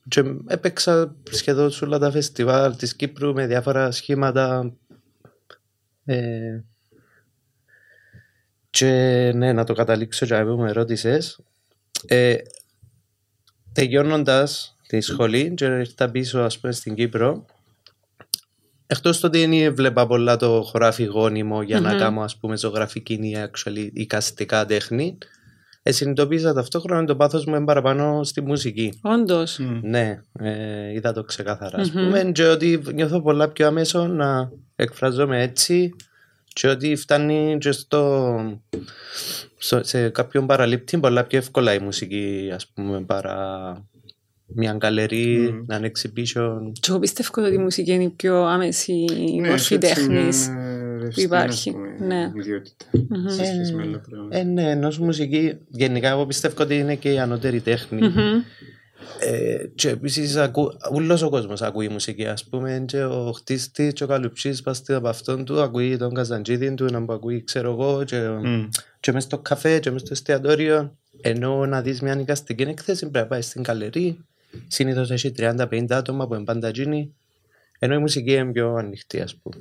και 0.09 0.25
έπαιξα 0.47 1.15
σχεδόν 1.31 1.71
σε 1.71 1.85
όλα 1.85 1.99
τα 1.99 2.11
φεστιβάλ 2.11 2.77
της 2.77 2.95
Κύπρου 2.95 3.33
με 3.35 3.47
διάφορα 3.47 3.91
σχήματα 3.91 4.73
ε, 6.05 6.61
και 8.73 9.33
ναι, 9.35 9.53
να 9.53 9.65
το 9.65 9.73
καταλήξω 9.73 10.25
για 10.25 10.45
να 10.45 10.57
με 10.57 10.73
ρώτησες 10.73 11.39
ε, 12.07 12.37
τελειώνοντας 13.73 14.77
τη 14.87 15.01
σχολή 15.01 15.55
και 15.55 15.65
ήρθα 15.65 16.11
πίσω 16.11 16.41
ας 16.41 16.59
πούμε 16.59 16.73
στην 16.73 16.95
Κύπρο 16.95 17.45
Εκτός 18.87 19.21
το 19.21 19.27
ότι 19.27 19.47
δεν 19.47 19.75
βλέπα 19.75 20.07
πολλά 20.07 20.37
το 20.37 20.63
χωράφι 20.63 21.05
γόνιμο 21.05 21.63
για 21.63 21.81
να 21.81 21.95
κάνω 21.95 22.21
ας 22.21 22.37
πούμε 22.37 22.57
ζωγραφική 22.57 23.13
ή 23.13 23.37
actually 23.37 23.91
εικαστικά 23.93 24.67
τέχνη, 24.67 25.19
ε, 25.83 25.93
συνειδητοποίησα 25.93 26.53
ταυτόχρονα 26.53 27.05
το 27.05 27.17
πάθος 27.17 27.45
μου 27.45 27.55
είναι 27.55 27.65
παραπάνω 27.65 28.25
στη 28.25 28.41
μουσική. 28.41 28.99
Όντως. 29.03 29.59
Ναι, 29.83 30.21
ε, 30.39 30.93
είδα 30.93 31.13
το 31.13 31.25
ξεκάθαρα 31.25 31.79
ας 31.79 31.91
πούμε 31.91 32.31
και 32.33 32.45
ότι 32.45 32.83
νιώθω 32.95 33.23
πολλά 33.23 33.49
πιο 33.49 33.67
άμεσο 33.67 34.07
να 34.07 34.51
εκφραζόμαι 34.77 35.43
έτσι 35.43 35.95
και 36.53 36.69
ότι 36.69 36.97
φτάνει 36.97 37.57
και 37.61 37.73
στο, 37.73 38.37
στο- 39.57 39.85
σε 39.85 40.09
κάποιον 40.09 40.47
παραλήπτη 40.47 40.99
πολλά 40.99 41.25
πιο 41.25 41.39
εύκολα 41.39 41.75
η 41.75 41.79
μουσική 41.79 42.51
ας 42.55 42.67
πούμε 42.67 43.01
παρά 43.03 43.73
μια 44.55 44.73
γκαλερί, 44.73 45.37
Μμμ. 45.53 45.65
να 45.67 45.77
είναι 45.77 45.91
exhibition. 45.95 46.73
Και 46.73 46.87
εγώ 46.89 46.99
πιστεύω 46.99 47.31
ότι 47.47 47.55
η 47.55 47.59
μουσική 47.59 47.93
είναι 47.93 48.03
η 48.03 48.09
πιο 48.09 48.43
άμεση 48.45 49.05
Ναι, 49.41 49.49
μορφή 49.49 49.75
έτσι 49.75 49.79
τέχνης. 49.95 50.49
μια, 50.49 50.63
ε, 50.63 50.99
ρευστή, 51.03 51.23
υπάρχει. 51.23 51.69
ας 51.69 51.75
πούμε, 51.75 52.07
Ναι. 52.15 52.33
ιδιότητα 52.37 52.85
σε 53.27 53.45
σχέση 53.45 53.73
με 53.75 53.83
άλλα 53.83 54.01
πράγματα. 54.01 54.39
Ε, 54.39 54.43
ναι, 54.43 54.71
ενώ 54.71 54.93
μουσική 55.01 55.55
γενικά 55.69 56.09
εγώ 56.11 56.27
πιστεύω 56.27 56.63
ότι 56.63 56.79
είναι 56.79 56.95
και 56.95 57.13
η 57.13 57.19
ανώτερη 57.19 57.61
τέχνη. 57.61 58.01
Μμμ. 58.09 58.43
Ε, 59.21 59.67
και 59.75 59.89
επίσης 59.89 60.37
ακού, 60.37 60.73
ούλος 60.93 61.23
ο 61.23 61.29
κόσμος 61.29 61.63
ακούει 61.63 61.89
μουσική 61.89 62.27
ας 62.27 62.45
πούμε 62.45 62.85
και 62.87 63.05
ο 63.05 63.33
χτίστης 63.33 63.93
και 63.93 64.05
ο 64.05 64.07
καλουψής 64.07 64.63
πας 64.63 64.83
από 64.89 65.09
αυτόν 65.09 65.45
του 65.45 65.61
ακούει 65.61 65.97
τον 65.97 66.15
καζαντζίδι 66.15 66.75
του 66.75 66.85
να 66.85 67.01
μου 67.01 67.13
ακούει 67.13 67.45
ξέρω 67.45 67.71
εγώ 67.71 68.05
και, 68.05 68.29
Μμ. 68.29 68.69
και 69.01 69.13
μες 69.13 69.23
στο 69.23 69.39
καφέ 69.39 69.79
και 69.79 69.91
μες 69.91 70.01
στο 70.01 70.11
εστιατόριο. 70.13 70.97
Ενώ 71.21 71.67
να 71.67 71.83
δεις 71.83 72.01
μια 72.01 72.15
νοικαστική 72.15 72.63
εκθέση 72.63 73.01
πρέπει 73.01 73.19
να 73.19 73.27
πάει 73.27 73.41
στην 73.41 73.63
καλερί. 73.63 74.19
Συνήθως 74.67 75.11
έχει 75.11 75.33
30-50 75.39 75.87
άτομα 75.91 76.27
που 76.27 76.35
είναι 76.35 76.45
πάντα 76.45 76.69
εκείνοι. 76.69 77.15
Ενώ 77.79 77.95
η 77.95 77.99
μουσική 77.99 78.33
είναι 78.33 78.53
πιο 78.53 78.75
ανοιχτή 78.75 79.21
ας 79.21 79.35
πούμε. 79.35 79.57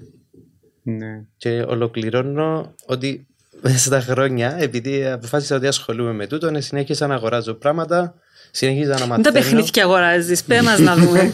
Ναι. 0.83 1.23
και 1.37 1.65
ολοκληρώνω 1.67 2.75
ότι 2.85 3.27
μέσα 3.61 3.77
στα 3.77 4.01
χρόνια, 4.01 4.57
επειδή 4.59 5.05
αποφάσισα 5.05 5.55
ότι 5.55 5.67
ασχολούμαι 5.67 6.13
με 6.13 6.27
τούτο, 6.27 6.51
ναι, 6.51 6.61
συνέχισα 6.61 7.07
να 7.07 7.13
αγοράζω 7.13 7.53
πράγματα, 7.53 8.15
συνέχιζα 8.51 8.89
να 8.89 8.95
Δεν 8.97 9.07
τα 9.07 9.15
μαθαίνω. 9.17 9.31
παιχνίδια 9.31 9.83
αγοράζεις, 9.83 10.43
πέ 10.43 10.61
μας 10.61 10.79
να 10.79 10.95
δούμε. 10.95 11.19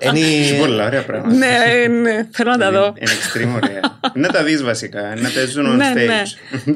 Είναι- 0.00 0.18
Έχει 0.20 0.58
πολλά 0.58 0.86
ωραία 0.86 1.04
πράγματα. 1.04 1.34
ναι, 1.36 1.46
ε, 1.66 1.88
ναι, 1.88 2.28
θέλω 2.30 2.50
να 2.50 2.58
τα 2.58 2.70
δω. 2.70 2.84
Είναι 2.86 3.10
extreme 3.10 3.54
ωραία. 3.64 3.80
Να 4.14 4.28
τα 4.28 4.42
δεις 4.44 4.62
βασικά, 4.62 5.00
να 5.16 5.28
παίζουν 5.34 5.66
on 5.66 5.76
Ναι, 5.76 5.88
ναι. 6.04 6.22
stage. 6.24 6.74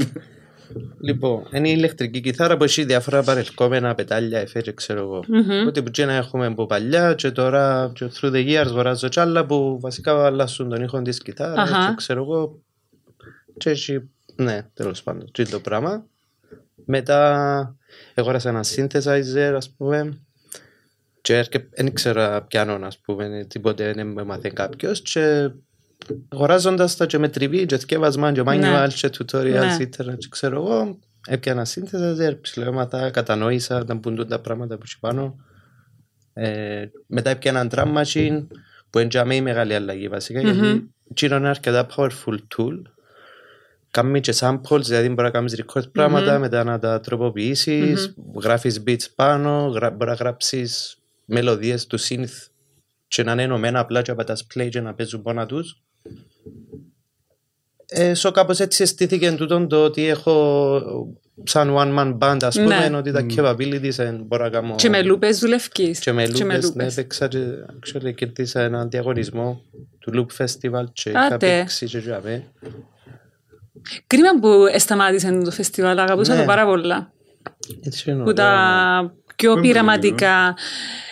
Λοιπόν, 1.00 1.42
είναι 1.52 1.68
η 1.68 1.74
ηλεκτρική 1.76 2.20
κιθάρα 2.20 2.56
που 2.56 2.64
έχει 2.64 2.84
διάφορα 2.84 3.22
παρελκόμενα 3.22 3.94
πετάλια, 3.94 4.38
εφέ 4.40 4.60
και 4.60 4.72
ξέρω 4.72 5.00
εγώ. 5.00 5.24
Ότι 5.66 5.82
που 5.82 5.90
και 5.90 6.04
να 6.04 6.14
έχουμε 6.14 6.46
από 6.46 6.66
παλιά 6.66 7.14
και 7.14 7.30
τώρα 7.30 7.92
και 7.94 8.06
through 8.20 8.32
the 8.32 8.48
years 8.48 8.66
αγοράζω 8.66 9.08
κι 9.08 9.20
άλλα 9.20 9.44
που 9.46 9.78
βασικά 9.80 10.24
αλλάσουν 10.26 10.68
τον 10.68 10.82
ήχο 10.82 11.02
της 11.02 11.18
κιθάρας 11.22 11.70
Αχα. 11.70 11.88
και 11.88 11.94
ξέρω 11.96 12.22
εγώ. 12.22 12.58
Και 13.56 13.70
έχει, 13.70 14.00
ναι, 14.36 14.60
τέλος 14.74 15.02
πάντων, 15.02 15.30
τι 15.32 15.44
το 15.48 15.60
πράγμα. 15.60 16.04
Μετά 16.84 17.76
αγόρασα 18.14 18.48
ένα 18.48 18.64
synthesizer, 18.64 19.52
ας 19.56 19.70
πούμε, 19.76 20.18
και 21.20 21.36
έρχε- 21.36 21.68
δεν 21.76 21.86
ήξερα 21.86 22.42
πιάνο, 22.42 22.86
ας 22.86 22.98
πούμε, 22.98 23.44
τίποτε 23.48 23.92
δεν 23.92 24.06
με 24.06 24.24
μάθε 24.24 24.50
κάποιος. 24.54 25.00
Και 25.02 25.50
αγοράζοντας 26.28 26.96
τα 26.96 27.06
και 27.06 27.18
με 27.18 27.28
τριβή 27.28 27.66
και 27.66 27.78
θκεύασμα 27.78 28.32
και 28.32 28.42
manual 28.46 28.88
και 28.94 29.10
tutorials 29.18 29.42
Ναι. 29.76 29.76
ίντερνετ 29.80 30.18
και 30.18 30.26
ξέρω 30.30 30.56
εγώ 30.56 30.98
έπιανα 31.28 31.66
synthesizer, 31.66 32.38
ψηλέματα, 32.40 33.10
κατανόησα 33.10 33.84
τα 33.84 33.94
μπουν 33.94 34.28
τα 34.28 34.40
πράγματα 34.40 34.74
που 34.76 34.82
έχει 34.84 34.98
πάνω. 35.00 35.36
Ε, 36.32 36.84
μετά 37.06 37.30
έπιανα 37.30 37.66
drum 37.70 38.02
machine 38.02 38.46
που 38.90 38.98
είναι 38.98 39.08
για 39.10 39.24
μένα 39.24 39.40
η 39.40 39.42
μεγάλη 39.42 39.74
αλλαγή 39.74 40.08
βασικά 40.08 40.40
γιατί 40.40 40.90
εκείνο 41.10 41.36
είναι 41.36 41.48
αρκετά 41.48 41.86
powerful 41.96 42.38
tool 42.56 42.82
Κάνει 43.94 44.20
και 44.20 44.34
samples, 44.36 44.80
δηλαδή 44.82 45.08
μπορεί 45.08 45.22
να 45.22 45.30
κάνεις 45.30 45.62
record 45.64 45.92
πράγματα, 45.92 46.38
μετά 46.38 46.64
να 46.64 46.78
τα 46.78 47.00
τροποποιήσεις, 47.00 48.14
γράφεις 48.42 48.82
beats 48.86 49.04
πάνω, 49.14 49.66
γρα, 49.66 49.90
μπορεί 49.90 50.10
να 50.10 50.16
γράψεις 50.16 50.96
μελωδίες 51.24 51.86
του 51.86 52.00
synth 52.00 52.48
και 53.08 53.22
να 53.22 53.32
είναι 53.32 53.42
ενωμένα 53.42 53.78
απλά 53.78 54.02
και 54.02 54.10
από 54.10 54.24
τα 54.24 54.36
play 54.54 54.68
και 54.70 54.80
να 54.80 54.94
παίζουν 54.94 55.22
πάνω 55.22 55.46
τους. 55.46 55.82
Ε, 57.86 58.12
so 58.16 58.30
κάπως 58.32 58.60
έτσι 58.60 58.82
αισθήθηκε 58.82 59.32
τούτο 59.32 59.66
το 59.66 59.84
ότι 59.84 60.06
έχω 60.08 60.80
σαν 61.44 61.74
one 61.76 61.98
man 61.98 62.18
band 62.18 62.38
ας 62.42 62.56
πούμε, 62.56 62.88
Ναι. 62.88 62.96
ότι 62.96 63.12
τα 63.12 63.26
capabilities 63.36 63.98
ε, 63.98 64.10
μπορώ 64.12 64.44
να 64.44 64.50
κάνω 64.50 64.74
Και 64.74 64.88
με 64.88 65.02
λούπες 65.02 65.38
δουλευκείς. 65.38 65.98
και 65.98 66.12
με 66.12 66.26
λούπες, 66.26 66.40
ναι, 66.44 66.58
λούπες. 66.58 66.96
έπαιξα 66.96 67.28
και 67.28 67.38
actually 67.80 68.14
κερδίσα 68.14 68.60
έναν 68.60 68.88
διαγωνισμό 68.90 69.62
του 69.98 70.12
Loop 70.14 70.44
Festival 70.44 70.84
και 70.92 71.10
είχα 71.10 71.20
Άτε. 71.20 71.36
παίξει 71.36 71.86
και 71.86 72.00
τζάμε. 72.00 72.44
Κρίμα 74.06 74.28
που 74.40 74.64
σταμάτησε 74.78 75.40
το 75.44 75.50
φεστιβάλ, 75.50 75.98
αγαπούσα 75.98 76.34
Ναι. 76.34 76.40
το 76.40 76.46
πάρα 76.46 76.64
πολλά. 76.66 77.12
Έτσι 77.82 78.10
εννοώ. 78.10 78.24
Που 78.24 78.32
τα 78.32 79.14
πιο 79.36 79.52
Πού 79.52 79.58
είναι 79.58 79.66
το 79.66 79.72
πειραματικά. 79.72 80.56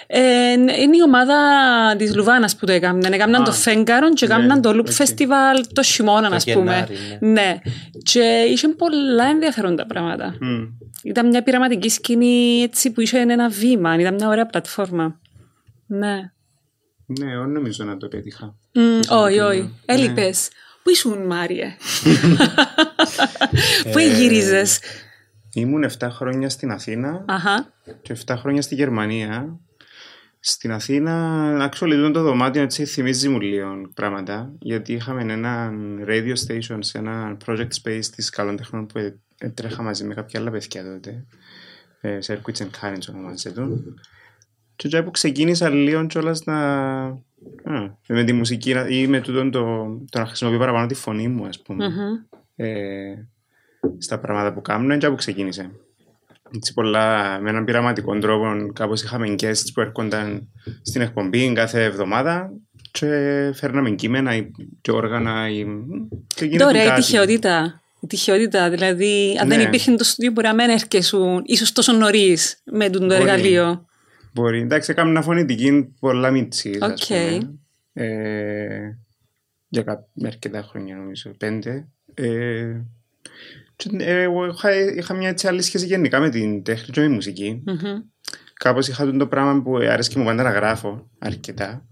Ε, 0.07 0.51
είναι 0.53 0.97
η 0.97 1.03
ομάδα 1.07 1.35
της 1.97 2.15
Λουβάνας 2.17 2.57
που 2.57 2.67
το 2.67 2.73
έκαναν. 2.73 3.13
Έκαναν 3.13 3.45
το 3.45 3.53
Φέγκαρον 3.53 4.15
και 4.15 4.27
ναι, 4.27 4.35
έκαναν 4.35 4.61
το 4.63 4.71
Loop 4.71 4.79
οκ. 4.79 4.87
Festival 4.99 5.65
το 5.73 5.83
χειμώνα, 5.83 6.29
ας 6.29 6.45
πούμε. 6.45 6.87
Γενάρη, 6.89 6.97
Ναι. 7.21 7.59
Και 8.03 8.45
είχε 8.51 8.69
πολλά 8.69 9.25
ενδιαφέροντα 9.25 9.87
πράγματα. 9.87 10.35
Μμ. 10.41 10.63
Ήταν 11.03 11.29
μια 11.29 11.43
πειραματική 11.43 11.89
σκηνή 11.89 12.63
έτσι 12.63 12.91
που 12.91 13.01
είχε 13.01 13.19
ένα 13.19 13.49
βήμα. 13.49 13.99
Ήταν 13.99 14.15
μια 14.15 14.29
ωραία 14.29 14.47
πλατφόρμα. 14.47 15.21
Ναι. 15.87 16.15
Ναι, 17.07 17.33
εγώ 17.33 17.45
νομίζω 17.47 17.85
εν 17.85 17.97
το 17.97 18.09
πέτυχα. 18.09 18.55
Μμ, 18.75 18.99
Όχι, 19.09 19.37
Ναι. 19.37 19.43
όχι. 19.45 19.75
Έλειπες. 19.85 20.49
Πού 20.83 20.91
ήσουν, 20.91 21.27
Μάριε; 21.27 21.77
Πού 23.93 23.99
γύριζες. 23.99 24.81
Ήμουν 25.55 25.91
7 25.99 26.09
χρόνια 26.11 26.49
στην 26.49 26.71
Αθήνα 26.71 27.25
Αχα. 27.29 27.73
και 28.03 28.17
7 28.27 28.35
χρόνια 28.39 28.63
στη 28.63 28.75
Γερμανία. 28.75 29.61
Στην 30.45 30.73
Αθήνα, 30.73 31.71
actually, 31.71 32.11
το 32.13 32.23
δωμάτιο 32.23 32.63
έτσι 32.63 32.85
θυμίζει 32.85 33.29
μου 33.29 33.41
λίγο 33.41 33.91
πράγματα, 33.95 34.53
γιατί 34.61 34.93
είχαμε 34.93 35.33
ένα 35.33 35.71
radio 36.07 36.35
station 36.47 36.79
σε 36.79 36.99
ένα 36.99 37.37
project 37.47 37.69
space 37.83 38.05
της 38.15 38.31
καλών 38.31 38.57
τεχνών 38.57 38.87
που 38.87 38.99
ε- 38.99 39.21
έτρεχα 39.39 39.83
μαζί 39.83 40.05
με 40.05 40.15
κάποια 40.15 40.41
άλλα 40.41 40.51
παιδιά 40.51 40.85
τότε. 40.85 41.27
Ε, 42.01 42.19
Circuits 42.27 42.63
and 42.63 42.71
Currents 42.81 43.09
ονομάζεται. 43.11 43.63
Και 44.77 44.87
έτσι 44.87 45.03
που 45.03 45.11
ξεκίνησα 45.11 45.69
λίγο 45.69 46.07
κιόλας 46.07 46.45
να... 46.45 46.57
Α, 47.65 47.91
με 48.09 48.25
τη 48.25 48.33
μουσική 48.33 48.75
να- 48.75 48.87
ή 48.89 49.07
με 49.07 49.21
τούτον 49.21 49.51
το, 49.51 49.61
το 50.11 50.19
να 50.19 50.27
χρησιμοποιώ 50.27 50.59
παραπάνω 50.59 50.87
τη 50.87 50.95
φωνή 50.95 51.29
μου, 51.29 51.45
ας 51.45 51.63
πούμε 51.63 51.89
Μμμ. 51.89 51.97
ε, 52.57 53.29
στα 53.99 54.19
πράγματα 54.19 54.53
που 54.53 54.63
κάνουν 54.63 54.99
και 54.99 55.07
που 55.07 55.17
ξεκίνησε. 55.17 55.71
Έτσι 56.55 56.73
πολλά, 56.75 57.39
με 57.41 57.51
έναν 57.51 57.65
πειραματικό 57.65 58.19
τρόπο 58.19 58.73
κάπως 58.73 59.03
είχαμε 59.03 59.35
guests 59.39 59.67
που 59.75 59.81
έρχονταν 59.81 60.49
στην 60.83 61.01
εκπομπή 61.01 61.53
κάθε 61.53 61.85
εβδομάδα 61.85 62.53
και 62.91 63.07
φέρναμε 63.55 63.91
κείμενα 63.91 64.37
ή- 64.37 64.51
και 64.81 64.91
όργανα 64.93 65.49
ή... 65.49 65.65
και 66.35 66.45
γίνεται 66.45 66.65
Τώρα 66.65 66.83
η 66.85 66.87
κάτι. 66.87 67.01
τυχαιότητα. 67.01 67.81
Η 68.01 68.07
τυχαιότητα, 68.07 68.71
δηλαδή, 68.71 69.39
αν 69.41 69.49
δεν 69.49 69.59
Ναι. 69.59 69.65
υπήρχε 69.65 69.93
το 69.95 70.05
στούντιο, 70.05 70.33
μπορεί 70.33 70.47
να 70.47 70.55
μην 70.55 70.69
έρχεσουν 70.71 71.43
ίσως 71.47 71.73
τόσο 71.73 71.93
νωρίς 71.93 72.61
με 72.65 72.91
τον 72.91 73.01
το 73.01 73.07
Μπορεί. 73.07 73.21
εργαλείο. 73.21 73.87
Μπορεί. 74.33 74.61
Εντάξει, 74.61 74.91
έκαμε 74.91 75.11
μια 75.11 75.23
φωνητική 75.23 75.95
πολλά 76.01 76.31
μίτσι, 76.31 76.79
Οκ. 76.83 76.91
ας 76.91 77.07
πούμε. 77.07 77.55
Ε, 77.93 78.97
για 79.69 79.83
κά- 79.83 80.09
αρκετά 80.27 80.63
χρόνια 80.63 80.97
νομίζω, 80.97 81.31
πέντε. 81.39 81.89
Ε, 82.15 82.77
και, 83.77 83.91
ε, 83.99 84.23
εγώ 84.23 84.47
είχα, 84.47 84.75
είχα 84.95 85.15
μια 85.15 85.29
έτσι 85.29 85.47
άλλη 85.47 85.63
σχέση 85.63 85.87
γενικά 85.87 86.21
με 86.21 86.29
την 86.31 86.63
τέχνη 86.63 86.91
και 86.93 87.01
με 87.01 87.07
τη 87.07 87.13
μουσική. 87.13 87.63
Μμμ. 87.67 88.01
Κάπως 88.55 88.89
είχα 88.89 89.05
τον 89.05 89.19
το 89.19 89.27
πράγμα 89.27 89.63
που 89.63 89.77
άρεσε 89.77 90.11
και 90.11 90.19
μου 90.19 90.25
πάντα 90.25 90.43
να 90.43 90.51
γράφω 90.51 91.11
αρκετά. 91.19 91.87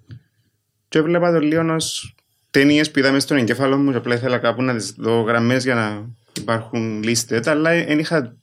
Και 0.88 0.98
έβλεπα 0.98 1.32
το 1.32 1.38
λίγο 1.40 1.74
ως 1.74 2.14
ταινίες 2.50 2.90
που 2.90 2.98
είδαμε 2.98 3.18
στον 3.20 3.36
εγκέφαλο 3.36 3.76
μου 3.76 3.90
και 3.90 3.96
απλά 3.96 4.14
ήθελα 4.14 4.38
κάπου 4.38 4.62
να 4.62 4.74
τις 4.76 4.90
δω 4.98 5.20
γραμμές 5.20 5.64
για 5.64 5.74
να 5.74 6.10
υπάρχουν 6.40 7.02
λίστες, 7.02 7.46
αλλά 7.46 7.70
δεν 7.70 7.98
είχα, 7.98 8.36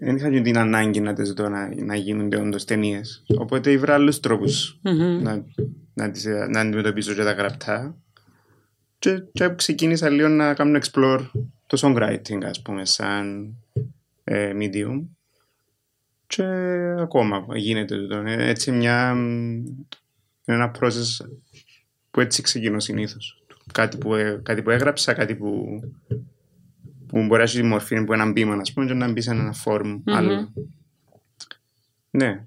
δεν 0.00 0.16
είχα 0.16 0.30
και 0.30 0.40
την 0.40 0.58
ανάγκη 0.58 1.00
να 1.00 1.12
τις 1.12 1.32
δω 1.32 1.48
να, 1.48 1.74
να 1.84 1.94
γίνονται 1.94 2.36
όντως 2.36 2.64
ταινίες. 2.64 3.24
Οπότε 3.38 3.70
ήβρα 3.70 3.94
άλλους 3.94 4.20
τρόπους 4.20 4.78
Μμμ. 4.82 5.22
να, 5.22 5.44
να, 5.94 6.10
τις, 6.10 6.24
να 6.24 6.60
αντιμετωπίσω 6.60 7.14
και 7.14 7.22
τα 7.22 7.32
γραπτά. 7.32 7.96
Και, 8.98 9.22
και 9.32 9.54
ξεκίνησα 9.54 10.08
λίγο 10.08 10.28
να 10.28 10.54
κάνω 10.54 10.78
explore 10.82 11.26
το 11.66 11.78
songwriting, 11.80 12.44
ας 12.44 12.62
πούμε, 12.62 12.84
σαν 12.84 13.54
ε, 14.24 14.52
medium. 14.60 15.02
Και 16.26 16.44
ακόμα 16.98 17.46
γίνεται 17.54 17.96
τούτο. 17.96 18.16
Ε, 18.16 18.48
Έτσι 18.48 18.70
μια, 18.70 19.14
μ, 19.14 19.64
ένα 20.44 20.74
process 20.80 21.26
που 22.10 22.20
έτσι 22.20 22.42
ξεκινώ 22.42 22.80
συνήθως. 22.80 23.44
Κάτι 23.72 23.96
που, 23.96 24.14
ε, 24.14 24.40
κάτι 24.42 24.62
που 24.62 24.70
έγραψα, 24.70 25.12
κάτι 25.12 25.34
που, 25.34 25.80
που 27.08 27.18
μπορεί 27.18 27.36
να 27.36 27.42
έχει 27.42 27.56
τη 27.60 27.62
μορφή 27.62 28.04
που 28.04 28.12
έναν 28.12 28.32
μπήμα, 28.32 28.54
ας 28.54 28.72
πούμε, 28.72 28.86
και 28.86 28.92
να 28.92 29.10
μπει 29.10 29.20
σε 29.20 29.30
ένα 29.30 29.54
form 29.64 30.00
άλλο. 30.04 30.52
Ναι. 32.10 32.44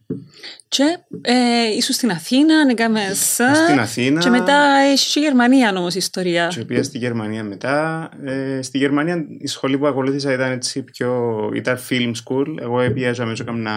Και 0.68 0.98
ε, 1.22 1.68
ήσουν 1.78 1.96
στην 1.96 2.12
Αθήνα, 2.12 2.66
να 2.66 2.74
κάνεις... 2.74 3.34
Στην 3.34 3.80
Αθήνα. 3.80 4.20
Και 4.20 4.30
μετά 4.30 4.80
έχει 4.92 5.12
και 5.12 5.20
η 5.20 5.24
Γερμανία 5.24 5.74
όμως 5.78 5.96
ιστορία. 5.96 6.48
Και 6.48 6.66
πήγα 6.66 6.84
στη 6.84 6.98
Γερμανία 6.98 7.44
μετά. 7.44 8.10
Ε, 8.24 8.62
στη 8.62 8.78
Γερμανία 8.78 9.25
η 9.39 9.48
σχολή 9.48 9.78
που 9.78 9.88
ακολούθησα 9.88 10.34
ήταν 10.34 10.51
έτσι 10.51 10.84
πιο... 10.84 11.51
ήταν 11.54 11.78
film 11.89 12.12
school. 12.24 12.56
Εγώ 12.62 12.80
έπιαζα 12.80 13.25
μέσα 13.25 13.44
κάμνα 13.44 13.74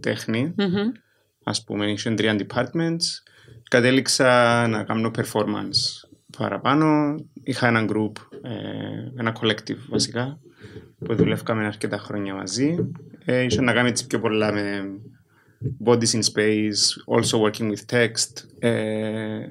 τέχνη. 0.00 0.54
Μμμ. 0.56 0.92
Ας 1.44 1.64
πούμε, 1.64 1.90
είχαν 1.90 2.16
τρία 2.16 2.36
departments. 2.38 3.04
Κατέληξα 3.70 4.66
να 4.68 4.84
κάνω 4.84 5.10
performance 5.18 6.08
παραπάνω. 6.38 7.16
Είχα 7.50 7.66
ένα 7.66 7.84
group, 7.88 8.12
ε, 8.42 9.20
ένα 9.20 9.36
collective 9.40 9.78
βασικά, 9.88 10.38
που 11.04 11.14
δουλεύκαμε 11.14 11.66
αρκετά 11.66 11.98
χρόνια 11.98 12.34
μαζί. 12.34 12.90
Ε, 13.24 13.42
είχε 13.42 13.60
να 13.60 13.72
κάνει 13.72 13.88
έτσι 13.88 14.06
πιο 14.06 14.20
πολλά 14.20 14.52
με 14.52 14.98
bodies 15.84 16.10
in 16.12 16.22
space, 16.34 17.16
also 17.16 17.40
working 17.40 17.72
with 17.72 17.96
text. 17.96 18.44
Ε, 18.58 19.48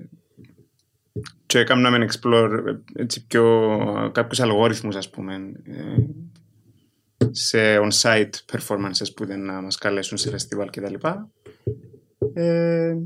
και 1.45 1.59
έκαναμε 1.59 2.07
explore 2.09 2.63
ε, 2.67 3.01
έτσι 3.01 3.25
πιο 3.25 4.11
κάποιους 4.13 4.39
αλγόριθμους 4.39 4.95
ας 4.95 5.09
πούμε 5.09 5.33
ε, 5.63 5.95
σε 7.31 7.79
on-site 7.79 8.33
performances 8.51 9.13
που 9.15 9.23
ήταν 9.23 9.45
να 9.45 9.61
μας 9.61 9.77
καλέσουν 9.77 10.17
σε 10.17 10.29
φεστιβάλ 10.29 10.69
κτλ. 10.69 11.07
Ε, 12.33 12.97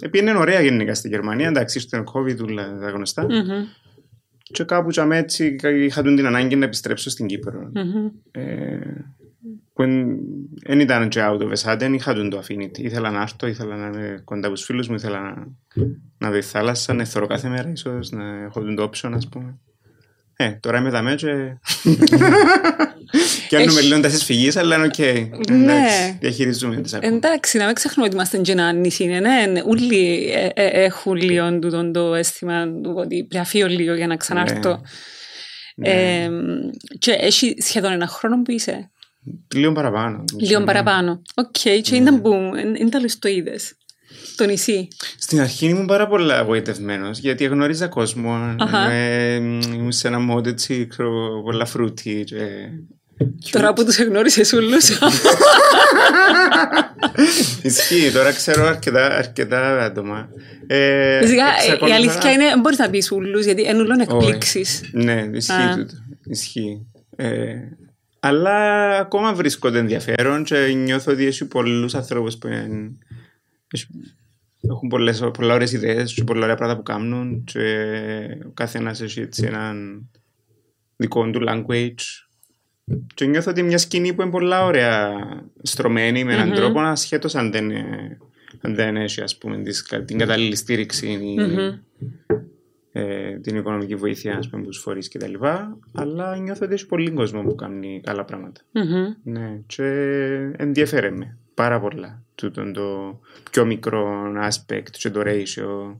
Επήγαινε 0.00 0.38
ωραία 0.38 0.60
γενικά 0.60 0.94
στη 0.94 1.08
Γερμανία, 1.08 1.48
εντάξει, 1.48 1.80
στον 1.80 2.04
COVID 2.14 2.38
όλα 2.42 2.78
τα 2.78 2.90
γνωστά. 2.90 3.22
Μμμ. 3.22 3.64
Και 4.52 4.64
κάπου 4.64 4.90
τζαμέ 4.90 5.16
έτσι 5.16 5.56
είχα 5.62 6.02
τον 6.02 6.16
την 6.16 6.26
ανάγκη 6.26 6.56
να 6.56 6.64
επιστρέψω 6.64 7.10
στην 7.10 7.26
Κύπρο. 7.26 7.70
Μμμ. 7.74 8.08
Ε, 8.30 8.78
που 9.72 9.84
δεν 10.64 10.80
ήταν 10.80 11.08
και 11.08 11.20
out 11.22 11.38
of 11.38 11.52
a 11.52 11.56
sudden, 11.56 11.92
είχα 11.94 12.14
τον 12.14 12.30
το 12.30 12.38
affinity. 12.38 12.78
Ήθελα 12.78 13.10
να 13.10 13.20
έρθω, 13.20 13.46
ήθελα 13.46 13.76
να 13.76 13.86
είμαι 13.86 14.20
κοντά 14.24 14.46
από 14.46 14.56
τους 14.56 14.64
φίλους 14.64 14.88
μου, 14.88 14.94
ήθελα 14.94 15.20
να, 15.20 15.46
να 16.18 16.30
δω 16.30 16.38
τη 16.38 16.44
θάλασσα, 16.44 16.94
να 16.94 17.04
θωρώ 17.04 17.26
κάθε 17.26 17.48
μέρα 17.48 17.70
ίσως, 17.70 18.10
να 18.10 18.42
έχω 18.42 18.60
τον 18.60 18.74
το 18.74 18.90
option 18.90 19.10
ας 19.14 19.28
πούμε. 19.28 19.58
Ε, 20.36 20.50
τώρα 20.50 20.78
είμαι 20.78 20.90
δαμέ 20.90 21.14
και... 21.14 21.28
και 23.48 23.56
αν 23.56 23.62
Έχει- 23.62 23.82
λίγο 23.82 24.00
τα 24.00 24.08
φυγής, 24.08 24.56
αλλά 24.56 24.76
είναι 24.76 24.84
οκ. 24.84 24.98
Ναι. 25.50 25.72
Εντάξει, 25.72 26.16
διαχειριζούμε 26.20 26.76
τις 26.76 26.94
ακόμα. 26.94 27.14
Εντάξει, 27.16 27.58
να 27.58 27.64
μην 27.64 27.74
ξεχνούμε 27.74 28.06
ότι 28.06 28.16
είμαστε 28.16 28.38
και 28.38 28.52
ένα 28.52 28.72
νησί, 28.72 29.04
ναι, 29.04 29.18
ναι. 29.18 29.62
Όλοι 29.64 30.30
ε, 30.32 30.48
ε, 30.54 30.84
έχουν 30.84 31.14
λίγο 31.14 31.58
τούτον 31.58 31.92
το 31.92 32.14
αίσθημα 32.14 32.66
του 32.82 32.92
ότι 32.96 33.16
πρέπει 33.16 33.36
να 33.36 33.44
φύγω 33.44 33.66
λίγο 33.66 33.94
για 33.94 34.06
να 34.06 34.16
ξανάρθω. 34.16 34.80
Ναι. 35.76 35.88
Ε, 35.88 36.30
και 36.98 37.12
έχει 37.12 37.54
σχεδόν 37.58 37.92
ένα 37.92 38.06
χρόνο 38.06 38.42
που 38.42 38.50
είσαι. 38.50 38.90
Λίγο 39.54 39.72
παραπάνω. 39.72 40.24
Λίγο 40.38 40.64
παραπάνω. 40.64 41.22
Οκ, 41.34 41.80
και 41.82 41.94
ήταν 41.94 42.22
που, 42.22 42.32
είναι 42.78 42.88
τέλος 42.88 43.18
το 43.18 43.28
είδες. 43.28 43.76
Το 44.36 44.46
νησί. 44.46 44.88
Στην 45.18 45.40
αρχή 45.40 45.66
ήμουν 45.66 45.86
πάρα 45.86 46.08
πολύ 46.08 46.32
γοητευμένο 46.32 47.10
γιατί 47.12 47.44
γνώριζα 47.44 47.88
κόσμο. 47.88 48.54
Αχα. 48.58 48.90
Ε, 48.90 49.34
ήμουν 49.34 49.92
σε 49.92 50.08
ένα 50.08 50.18
mode 50.18 50.46
έτσι, 50.46 50.86
ξέρω, 50.86 51.42
πολλά 51.44 51.64
fruity. 51.64 52.24
Και... 53.16 53.50
Τώρα 53.52 53.72
που 53.72 53.84
τους 53.84 53.98
εγνώρισες 53.98 54.52
όλους. 54.52 54.88
Ισχύει, 57.62 58.10
τώρα 58.12 58.32
ξέρω 58.32 58.66
αρκετά, 58.66 59.06
αρκετά 59.16 59.82
άτομα. 59.84 60.28
Ε, 60.66 61.18
Φυσικά, 61.22 61.44
εξακολουθώ 61.56 61.86
η 61.86 61.92
αλήθεια 61.92 62.20
να- 62.22 62.30
είναι, 62.30 62.44
δεν 62.44 62.60
μπορείς 62.60 62.78
να 62.78 62.90
πεις 62.90 63.10
όλους, 63.10 63.44
γιατί 63.44 63.62
είναι 63.62 63.80
όλων 63.80 64.00
εκπλήξεις. 64.00 64.82
Ναι, 64.92 65.28
ισχύει 65.32 65.52
Α. 65.52 65.74
τούτο. 65.76 65.94
Ισχύει. 66.24 66.86
Ε, 67.16 67.54
αλλά 68.20 68.88
ακόμα 68.98 69.34
βρίσκονται 69.34 69.78
ενδιαφέρον 69.78 70.44
και 70.44 70.56
νιώθω 70.56 71.12
ότι 71.12 71.26
έχει 71.26 71.44
πολλούς 71.44 71.94
ανθρώπους 71.94 72.36
που 72.36 72.46
είναι- 72.46 72.90
έχει- 73.70 73.86
έχουν 74.70 74.88
πολλές, 74.88 75.22
πολλά 75.32 75.54
ωραίες 75.54 75.72
ιδέες 75.72 76.12
και 76.14 76.24
πολλά 76.24 76.42
ωραία 76.42 76.54
πράγματα 76.56 76.78
που 76.82 76.92
κάνουν 76.92 77.44
και 77.44 77.60
ο 78.46 78.50
καθένας 78.54 79.00
έχει 79.00 79.20
έτσι 79.20 79.44
έναν 79.46 80.08
δικό 80.96 81.30
του 81.30 81.44
language 81.48 82.25
και 83.14 83.24
νιώθω 83.26 83.50
ότι 83.50 83.62
μια 83.62 83.78
σκηνή 83.78 84.12
που 84.14 84.22
είναι 84.22 84.30
πολλά 84.30 84.64
ωραία 84.64 85.10
στρωμένη 85.62 86.24
με 86.24 86.32
έναν 86.32 86.48
Μμμ. 86.48 86.54
τρόπο 86.54 86.80
ασχέτως 86.80 87.34
αν 87.34 87.50
δεν, 87.52 87.70
ε, 87.70 88.18
αν 88.60 88.74
δεν 88.74 88.96
έχει 88.96 89.20
ας 89.22 89.36
πούμε 89.38 89.62
τις- 89.62 89.92
την 90.04 90.18
κατάλληλη 90.18 90.56
στήριξη 90.56 91.06
ή 91.08 91.40
Μμμ. 91.40 91.78
ε, 92.92 93.38
την 93.38 93.56
οικονομική 93.56 93.94
βοήθεια 93.94 94.36
ας 94.36 94.48
πούμε, 94.48 94.60
από 94.62 94.70
τους 94.70 94.80
φορείς 94.80 95.08
και 95.08 95.18
τα 95.18 95.28
λοιπά, 95.28 95.78
αλλά 95.94 96.36
νιώθω 96.36 96.64
ότι 96.64 96.74
έχει 96.74 96.86
πολύ 96.86 97.10
κόσμο 97.10 97.42
που 97.42 97.54
κάνει 97.54 98.00
καλά 98.04 98.24
πράγματα. 98.24 98.60
Μμμ. 98.72 99.14
Ναι, 99.22 99.60
και 99.66 99.82
ενδιαφέρε 100.56 101.10
με 101.10 101.36
πάρα 101.54 101.80
πολλά 101.80 102.22
τούτο 102.34 102.70
το 102.72 103.20
πιο 103.50 103.64
μικρό 103.64 104.32
aspect 104.48 104.90
και 104.90 105.10
το 105.10 105.20
ratio 105.24 105.96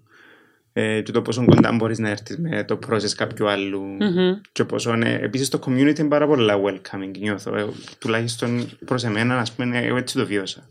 ε, 0.79 1.01
και 1.01 1.13
το 1.13 1.23
πόσο 1.23 1.45
κοντά 1.45 1.73
μπορείς 1.73 1.99
να 1.99 2.09
έρθεις 2.09 2.39
με 2.39 2.65
το 2.65 2.79
process 2.89 3.09
κάποιου 3.17 3.49
άλλου 3.49 3.83
Μμμ. 3.83 4.41
και 4.53 4.65
πόσο 4.65 4.95
είναι, 4.95 5.19
επίσης 5.23 5.49
το 5.49 5.59
community 5.67 5.99
είναι 5.99 6.09
πάρα 6.09 6.27
πολλά 6.27 6.55
welcoming 6.65 7.19
νιώθω, 7.19 7.57
ε, 7.57 7.67
τουλάχιστον 7.99 8.69
προς 8.85 9.05
εμένα 9.05 9.39
ας 9.39 9.53
πούμε 9.53 9.79
εγώ 9.79 9.97
έτσι 9.97 10.17
το 10.17 10.27
βιώσα. 10.27 10.69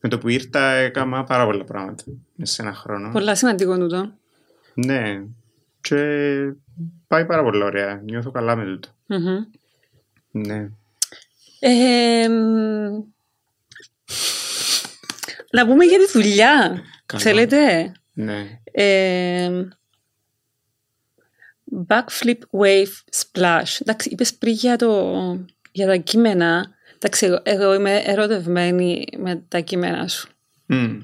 Με 0.00 0.08
το 0.08 0.18
που 0.18 0.28
ήρθα 0.28 0.70
έκανα 0.70 1.24
πάρα 1.24 1.44
πολλά 1.44 1.64
πράγματα 1.64 2.04
μέσα 2.34 2.52
σε 2.52 2.62
ένα 2.62 2.74
χρόνο. 2.74 3.10
Πολλά 3.12 3.34
σημαντικό 3.34 3.78
τούτο. 3.78 4.12
Ναι. 4.74 5.22
Και 5.80 5.96
πάει 7.06 7.24
πάρα 7.24 7.42
πολύ 7.42 7.62
ωραία. 7.62 8.00
Νιώθω 8.04 8.30
καλά 8.30 8.56
με 8.56 8.64
τούτο. 8.64 8.88
Μμμ. 9.06 9.44
Ναι. 10.30 10.70
Ε, 11.60 12.28
μ, 12.28 13.04
να 15.50 15.66
πούμε 15.66 15.84
για 15.84 15.98
τη 15.98 16.10
δουλειά. 16.12 16.82
Καλά. 17.06 17.22
Θέλετε; 17.22 17.92
Ναι. 18.20 18.60
Ε, 18.70 19.50
backflip 21.88 22.38
wave 22.60 22.92
splash. 23.20 23.76
Εντάξει, 23.80 24.08
είπες 24.08 24.34
πριν 24.34 24.52
για, 24.52 24.76
το, 24.76 25.12
για 25.72 25.86
τα 25.86 25.96
κείμενα. 25.96 26.66
Εντάξει, 26.94 27.26
εγώ, 27.26 27.40
εγώ 27.42 27.74
είμαι 27.74 28.02
ερωτευμένη 28.04 29.04
με 29.18 29.42
τα 29.48 29.60
κείμενα 29.60 30.08
σου. 30.08 30.28
Μμ. 30.66 30.96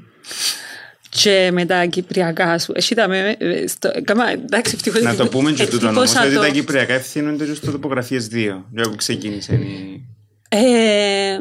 Και 1.08 1.50
με 1.52 1.64
τα 1.66 1.84
κυπριακά 1.86 2.58
σου. 2.58 2.72
Εσύ 2.76 2.94
τα 2.94 3.08
με... 3.08 3.36
ε, 3.38 3.66
Στο, 3.66 3.90
κάμα, 4.04 4.28
εντάξει, 4.30 4.72
ευτυχώς... 4.74 5.02
Να 5.02 5.14
το 5.16 5.28
πούμε 5.28 5.52
και 5.52 5.66
τούτο 5.66 5.88
όμως, 5.88 6.02
εκτύπωσα 6.02 6.24
ότι 6.26 6.34
το- 6.34 6.40
τα 6.40 6.48
κυπριακά 6.48 6.92
ευθύνονται 6.92 7.44
και 7.46 7.54
στο 7.54 7.70
τοπογραφίες 7.70 8.28
2. 8.32 8.62
Για 8.72 8.88
που 8.90 8.96
ξεκίνησε 8.96 9.54
η... 9.54 10.04
Ε, 10.48 11.38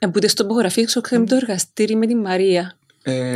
Εμπούτε 0.00 0.28
στο 0.28 0.42
τοπογραφείο 0.42 1.00
ξέρουμε 1.00 1.26
το 1.26 1.34
εργαστήρι 1.36 1.96
με 1.96 2.06
τη 2.06 2.14
Μαρία. 2.14 2.60
Ε, 2.60 2.85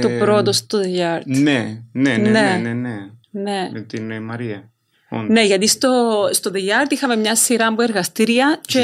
Το 0.00 0.08
πρώτο 0.18 0.52
στο 0.52 0.78
The 0.78 0.98
Yard. 1.00 1.22
Ναι, 1.24 1.82
ναι, 1.92 2.16
ναι, 2.16 2.16
Ναι. 2.16 2.30
ναι, 2.30 2.58
ναι, 2.62 2.72
ναι. 2.72 3.10
Ναι. 3.30 3.70
Με 3.72 3.80
την 3.80 4.10
ε, 4.10 4.20
Μαρία. 4.20 4.70
Όντως. 5.08 5.28
Ναι, 5.28 5.44
γιατί 5.44 5.66
στο, 5.66 6.28
στο 6.32 6.50
The 6.54 6.58
Yard 6.58 6.90
είχαμε 6.90 7.16
μια 7.16 7.36
σειρά 7.36 7.66
από 7.66 7.82
εργαστήρια 7.82 8.60
και 8.60 8.78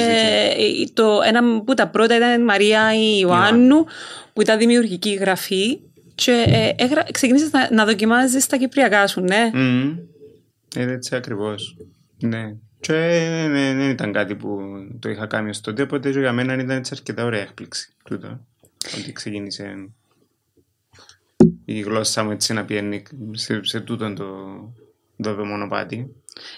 ε, 0.56 0.84
το, 0.92 1.20
ένα 1.26 1.56
από 1.56 1.74
τα 1.74 1.88
πρώτα 1.88 2.16
ήταν 2.16 2.40
η 2.40 2.44
Μαρία 2.44 2.94
η 2.94 3.18
Ιωάννου 3.20 3.84
που 4.32 4.40
ήταν 4.40 4.58
δημιουργική 4.58 5.14
γραφή 5.14 5.78
και 6.14 6.44
ε, 6.46 6.84
έγρα, 6.84 7.06
ξεκίνησες 7.12 7.50
να, 7.50 7.68
να 7.72 7.84
δοκιμάζεις 7.84 8.46
τα 8.46 8.56
κυπριακά 8.56 9.06
σου, 9.06 9.20
ναι. 9.20 9.50
Μμμ. 9.54 9.98
Ε, 10.76 10.92
έτσι 10.92 11.16
ακριβώς. 11.16 11.76
Ναι. 12.18 12.54
Και 12.80 12.92
ναι, 12.92 13.46
ναι, 13.48 13.74
δεν 13.74 13.90
ήταν 13.90 14.12
κάτι 14.12 14.34
που 14.34 14.58
το 15.00 15.08
είχα 15.08 15.26
κάνει 15.26 15.48
ως 15.50 15.60
τότε, 15.60 15.82
οπότε 15.82 16.10
και 16.10 16.18
για 16.18 16.32
μένα 16.32 16.54
ήταν 16.54 16.70
έτσι 16.70 16.92
αρκετά 16.94 17.24
ωραία 17.24 17.40
έκπληξη. 17.40 17.92
Τούτο. 18.04 18.40
Ότι 19.00 19.12
ξεκίνησε 19.12 19.88
η 21.66 21.80
γλώσσα 21.80 22.24
μου 22.24 22.30
έτσι 22.30 22.52
να 22.52 22.64
πιένει 22.64 23.02
σε, 23.30 23.64
σε 23.64 23.80
τούτο 23.80 24.12
το, 24.12 24.26
το 25.22 25.44
μονοπάτι. 25.44 26.14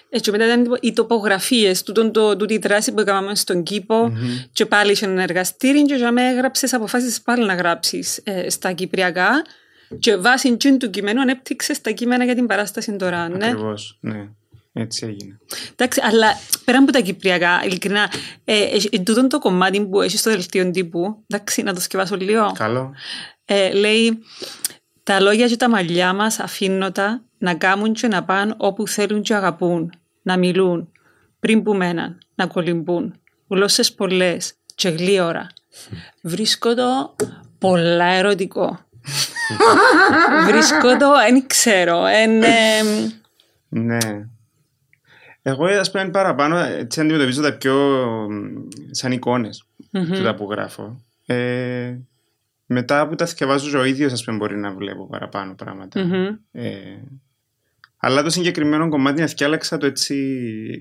Έτσι 0.08 0.30
μετά 0.30 0.44
ήταν 0.44 0.78
οι 0.80 0.92
τοπογραφίες, 0.92 1.82
τούτον 1.82 2.12
το, 2.12 2.36
τούτη 2.36 2.54
η 2.54 2.58
δράση 2.58 2.92
που 2.92 3.00
έκαναμε 3.00 3.34
στον 3.34 3.62
κηπο 3.62 4.12
και 4.52 4.66
πάλι 4.66 4.92
είχε 4.92 5.06
ένα 5.06 5.22
εργαστήρι 5.22 5.82
και 5.82 5.94
για 5.94 6.12
μένα 6.12 6.28
έγραψες 6.28 6.72
αποφάσεις 6.72 7.22
πάλι 7.22 7.46
να 7.46 7.54
γράψεις 7.54 8.20
ε, 8.24 8.50
στα 8.50 8.72
κυπριακά 8.72 9.44
και 9.98 10.16
βάσει 10.16 10.56
τσιν 10.56 10.78
του 10.78 10.90
κειμένου 10.90 11.20
ανέπτυξες 11.20 11.80
τα 11.80 11.90
κείμενα 11.90 12.24
για 12.24 12.34
την 12.34 12.46
παράσταση 12.46 12.96
τώρα, 12.96 13.28
ναι. 13.28 13.46
Ακριβώς, 13.46 13.98
ναι. 14.00 14.28
Έτσι 14.72 15.06
έγινε. 15.06 15.38
Εντάξει, 15.72 16.00
αλλά 16.04 16.26
πέρα 16.64 16.78
από 16.78 16.92
τα 16.92 17.00
κυπριακά, 17.00 17.62
ειλικρινά, 17.64 18.12
ε, 18.44 18.62
ε, 18.62 18.80
ε, 18.90 18.98
τούτο 18.98 19.26
το 19.26 19.38
κομμάτι 19.38 19.86
που 19.86 20.00
έχει 20.00 20.18
στο 20.18 20.30
δελτίο 20.30 20.70
τύπου, 20.70 21.24
εντάξει, 21.26 21.62
να 21.62 21.74
το 21.74 21.80
σκεφάσω 21.80 22.16
λίγο. 22.16 22.52
Καλό. 22.54 22.94
Ε, 23.44 23.72
λέει, 23.72 24.22
τα 25.08 25.20
λόγια 25.20 25.46
και 25.46 25.56
τα 25.56 25.68
μαλλιά 25.68 26.12
μας 26.12 26.38
αφήνω 26.38 26.92
τα 26.92 27.22
να 27.38 27.54
κάμουν 27.54 27.92
και 27.92 28.08
να 28.08 28.24
πάνε 28.24 28.54
όπου 28.56 28.88
θέλουν 28.88 29.22
και 29.22 29.34
αγαπούν, 29.34 29.92
να 30.22 30.36
μιλούν, 30.36 30.92
πριν 31.40 31.62
που 31.62 31.74
μέναν, 31.74 32.18
να 32.34 32.46
κολυμπούν, 32.46 33.14
γλώσσες 33.48 33.92
πολλές 33.92 34.54
και 34.74 34.88
γλίωρα. 34.88 35.46
Βρίσκω 36.22 36.74
το 36.74 37.16
πολλά 37.58 38.04
ερωτικό. 38.04 38.78
Βρίσκω 40.46 40.96
το, 40.96 41.12
δεν 41.28 41.46
ξέρω, 41.46 42.04
εν, 42.06 42.42
εμ, 42.42 43.10
Ναι. 43.68 43.98
Εγώ 45.42 45.64
ας 45.64 45.90
πούμε 45.90 46.08
παραπάνω 46.08 46.58
έτσι 46.58 47.00
αντιμετωπίζω 47.00 47.42
τα 47.42 47.52
πιο 47.52 47.74
μ, 48.30 48.68
σαν 48.90 49.12
εικόνες 49.12 49.64
τούτα 49.90 50.34
που 50.34 50.50
γράφω. 50.50 51.00
Ε, 51.26 51.94
μετά 52.70 53.08
που 53.08 53.14
τα 53.14 53.26
θυκευάζω 53.26 53.78
ο 53.78 53.84
ίδιος 53.84 54.12
ας 54.12 54.24
πούμε 54.24 54.36
μπορεί 54.36 54.56
να 54.56 54.72
βλέπω 54.72 55.06
παραπάνω 55.06 55.54
πράγματα. 55.54 56.04
Μμμ. 56.04 56.36
Ε, 56.52 56.70
αλλά 57.96 58.22
το 58.22 58.30
συγκεκριμένο 58.30 58.88
κομμάτι 58.88 59.22
αθιάλαξα 59.22 59.78
το 59.78 59.86
έτσι 59.86 60.16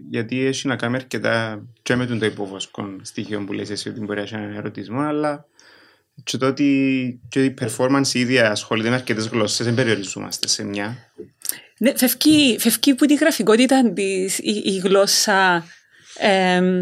γιατί 0.09 0.45
έχει 0.45 0.67
να 0.67 0.75
κάνει 0.75 0.95
αρκετά 0.95 1.65
και 1.81 1.95
με 1.95 2.05
τον 2.05 2.19
το 2.19 2.25
υποβοσκό 2.25 2.95
στοιχείο 3.01 3.43
που 3.43 3.53
λες 3.53 3.69
εσύ 3.69 3.89
ότι 3.89 3.99
μπορεί 3.99 4.17
να 4.17 4.23
έχει 4.23 4.35
έναν 4.35 4.55
ερωτισμό 4.55 4.99
αλλά 4.99 5.45
και 6.23 6.37
το 6.37 6.47
ότι 6.47 7.19
και 7.29 7.43
η 7.43 7.53
performance 7.61 8.07
η 8.13 8.19
ίδια 8.19 8.51
ασχολείται 8.51 8.89
με 8.89 8.95
αρκετές 8.95 9.27
γλώσσες 9.27 9.65
δεν 9.65 9.75
περιοριζόμαστε 9.75 10.47
σε 10.47 10.63
μια. 10.63 10.97
Ναι, 11.77 11.97
φευκεί, 11.97 12.57
φευκεί 12.59 12.95
που 12.95 13.05
τη 13.05 13.15
γραφικότητα 13.15 13.93
της 13.93 14.37
η, 14.37 14.61
η 14.65 14.77
γλώσσα 14.77 15.65
εμ, 16.17 16.81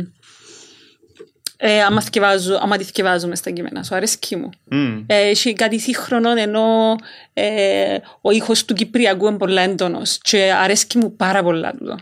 ε, 1.57 1.81
άμα, 1.81 2.01
θκευάζω, 2.01 2.59
άμα 2.61 2.77
τη 2.77 2.83
θκευάζουμε 2.83 3.35
στα 3.35 3.49
κείμενα 3.51 3.83
σου, 3.83 3.95
αρέσκει 3.95 4.35
μου. 4.35 4.49
Μμ. 4.63 5.03
Ε, 5.07 5.15
έχει 5.15 5.53
κάτι 5.53 5.79
σύγχρονο 5.79 6.29
ενώ 6.31 6.95
ε, 7.33 7.97
ο 8.21 8.31
ήχος 8.31 8.65
του 8.65 8.73
Κυπριακού 8.73 9.27
είναι 9.27 9.37
πολύ 9.37 9.59
έντονος 9.59 10.17
και 10.21 10.51
αρέσκει 10.63 10.97
μου 10.97 11.15
πάρα 11.15 11.43
πολλά 11.43 11.71
τούτο. 11.77 11.97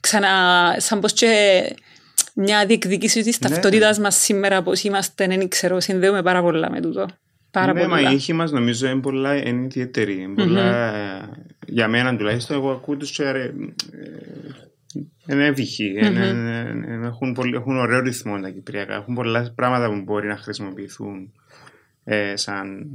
Ξανά, 0.00 0.74
σαν 0.78 1.00
πως 1.00 1.12
και 1.12 1.28
μια 2.34 2.66
διεκδίκηση 2.66 3.22
της 3.22 3.40
Ναι. 3.40 3.48
ταυτότητας 3.48 3.98
μας 3.98 4.16
σήμερα 4.16 4.62
πως 4.62 4.82
είμαστε, 4.82 5.26
δεν 5.26 5.48
ξέρω, 5.48 5.80
συνδέουμε 5.80 6.22
πάρα 6.22 6.42
πολλά 6.42 6.70
με 6.70 6.80
τούτο. 6.80 7.06
Πάρα 7.50 7.72
ναι, 7.72 7.86
μα 7.86 7.96
πολλά. 7.96 8.10
η 8.10 8.14
ήχη 8.14 8.32
μας 8.32 8.50
νομίζω 8.50 8.88
είναι 8.88 9.00
πολλά 9.00 9.36
είναι 9.36 9.64
ιδιαίτερη. 9.64 10.12
Είναι 10.22 10.34
πολλά, 10.34 10.92
Για 11.66 11.88
μένα 11.88 12.16
τουλάχιστον 12.16 12.56
εγώ 12.56 12.70
ακούω 12.70 12.96
τους 12.96 13.10
και 13.10 13.30
ρε, 13.30 13.42
ε, 13.42 13.50
είναι 15.26 15.46
εύυχοι. 15.46 15.84
είναι- 15.84 16.06
είναι- 16.26 16.72
είναι- 16.86 17.06
Έχουν, 17.06 17.32
πολύ- 17.32 17.54
έχουν 17.54 17.76
ωραίο 17.76 18.00
ρυθμό 18.00 18.40
τα 18.40 18.50
κυπριακά. 18.50 18.94
Έχουν 18.94 19.14
πολλά 19.14 19.52
πράγματα 19.54 19.88
που 19.88 20.00
μπορεί 20.02 20.28
να 20.28 20.36
χρησιμοποιηθούν 20.36 21.32
ε, 22.04 22.36
σαν... 22.36 22.86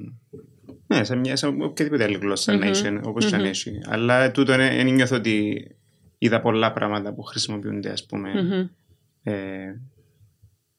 Ναι, 0.88 1.04
σαν, 1.04 1.20
μια, 1.20 1.36
σαν 1.36 1.62
οποιαδήποτε 1.62 2.04
άλλη 2.04 2.18
γλώσσα 2.18 2.58
να 2.58 2.66
έχει, 2.66 3.00
όπως 3.04 3.26
και 3.26 3.36
αν 3.36 3.44
έχει. 3.46 3.80
Αλλά 3.86 4.32
τούτο 4.32 4.54
είναι, 4.54 4.74
είναι 4.76 4.92
νιώθω 4.92 5.16
ότι 5.16 5.68
είδα 6.18 6.42
πολλά 6.42 6.72
πράγματα 6.74 7.14
που 7.14 7.22
χρησιμοποιούνται, 7.22 7.90
ας 7.90 8.06
πούμε, 8.06 8.30
Μμμ. 8.42 8.68
ε, 9.34 9.82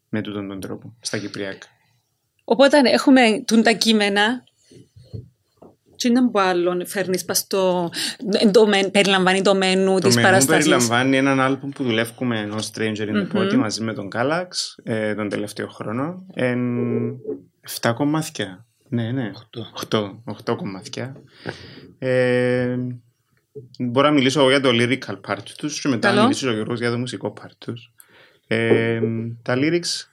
με 0.08 0.20
τούτον 0.20 0.48
τον 0.48 0.60
τρόπο, 0.60 0.94
στα 1.00 1.18
κυπριακά. 1.18 1.66
Οπότε 2.44 2.78
έχουμε 2.84 3.20
τούν 3.46 3.62
τα 3.62 3.72
κείμενα 3.72 4.44
τι 6.08 6.10
είναι 6.18 6.30
που 6.30 6.38
άλλο 6.40 6.82
φέρνεις 6.86 7.24
πας 7.24 7.38
στο... 7.38 7.90
το 8.50 8.66
μεν- 8.66 8.90
περιλαμβάνει 8.90 9.42
το 9.42 9.54
μενού 9.54 9.94
Το 9.94 10.06
της 10.06 10.14
μενού 10.14 10.26
παραστασής. 10.28 10.64
περιλαμβάνει 10.68 11.16
έναν 11.16 11.40
άλμπουμ 11.40 11.70
που 11.70 11.84
δουλεύουμε 11.84 12.38
ενώ 12.40 12.56
Stranger 12.72 13.08
in 13.08 13.26
the 13.32 13.36
Body 13.36 13.54
μαζί 13.54 13.82
με 13.82 13.92
τον 13.92 14.08
Κάλαξ 14.10 14.76
ε, 14.82 15.14
τον 15.14 15.28
τελευταίο 15.28 15.68
χρόνο. 15.68 16.26
Εν 16.34 16.58
7 17.80 17.92
κομμάτια. 17.94 18.66
Ναι, 18.88 19.10
ναι. 19.12 19.30
8. 19.90 19.98
8, 20.52 20.56
κομμάτια. 20.56 21.16
Ε, 21.98 22.76
μπορώ 23.78 24.08
να 24.08 24.14
μιλήσω 24.14 24.40
εγώ 24.40 24.48
για 24.48 24.60
το 24.60 24.68
lyrical 24.72 25.20
part 25.28 25.42
τους 25.58 25.80
και 25.80 25.88
μετά 25.88 26.08
Καλό. 26.08 26.18
να 26.20 26.26
μιλήσω 26.26 26.48
ο 26.50 26.52
Γιώργος 26.52 26.78
για 26.78 26.90
το 26.90 26.98
μουσικό 26.98 27.32
part 27.40 27.52
τους. 27.58 27.92
Ε, 28.46 29.00
τα 29.42 29.54
lyrics, 29.56 30.06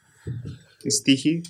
οι 0.82 0.90
στίχοι 0.90 1.40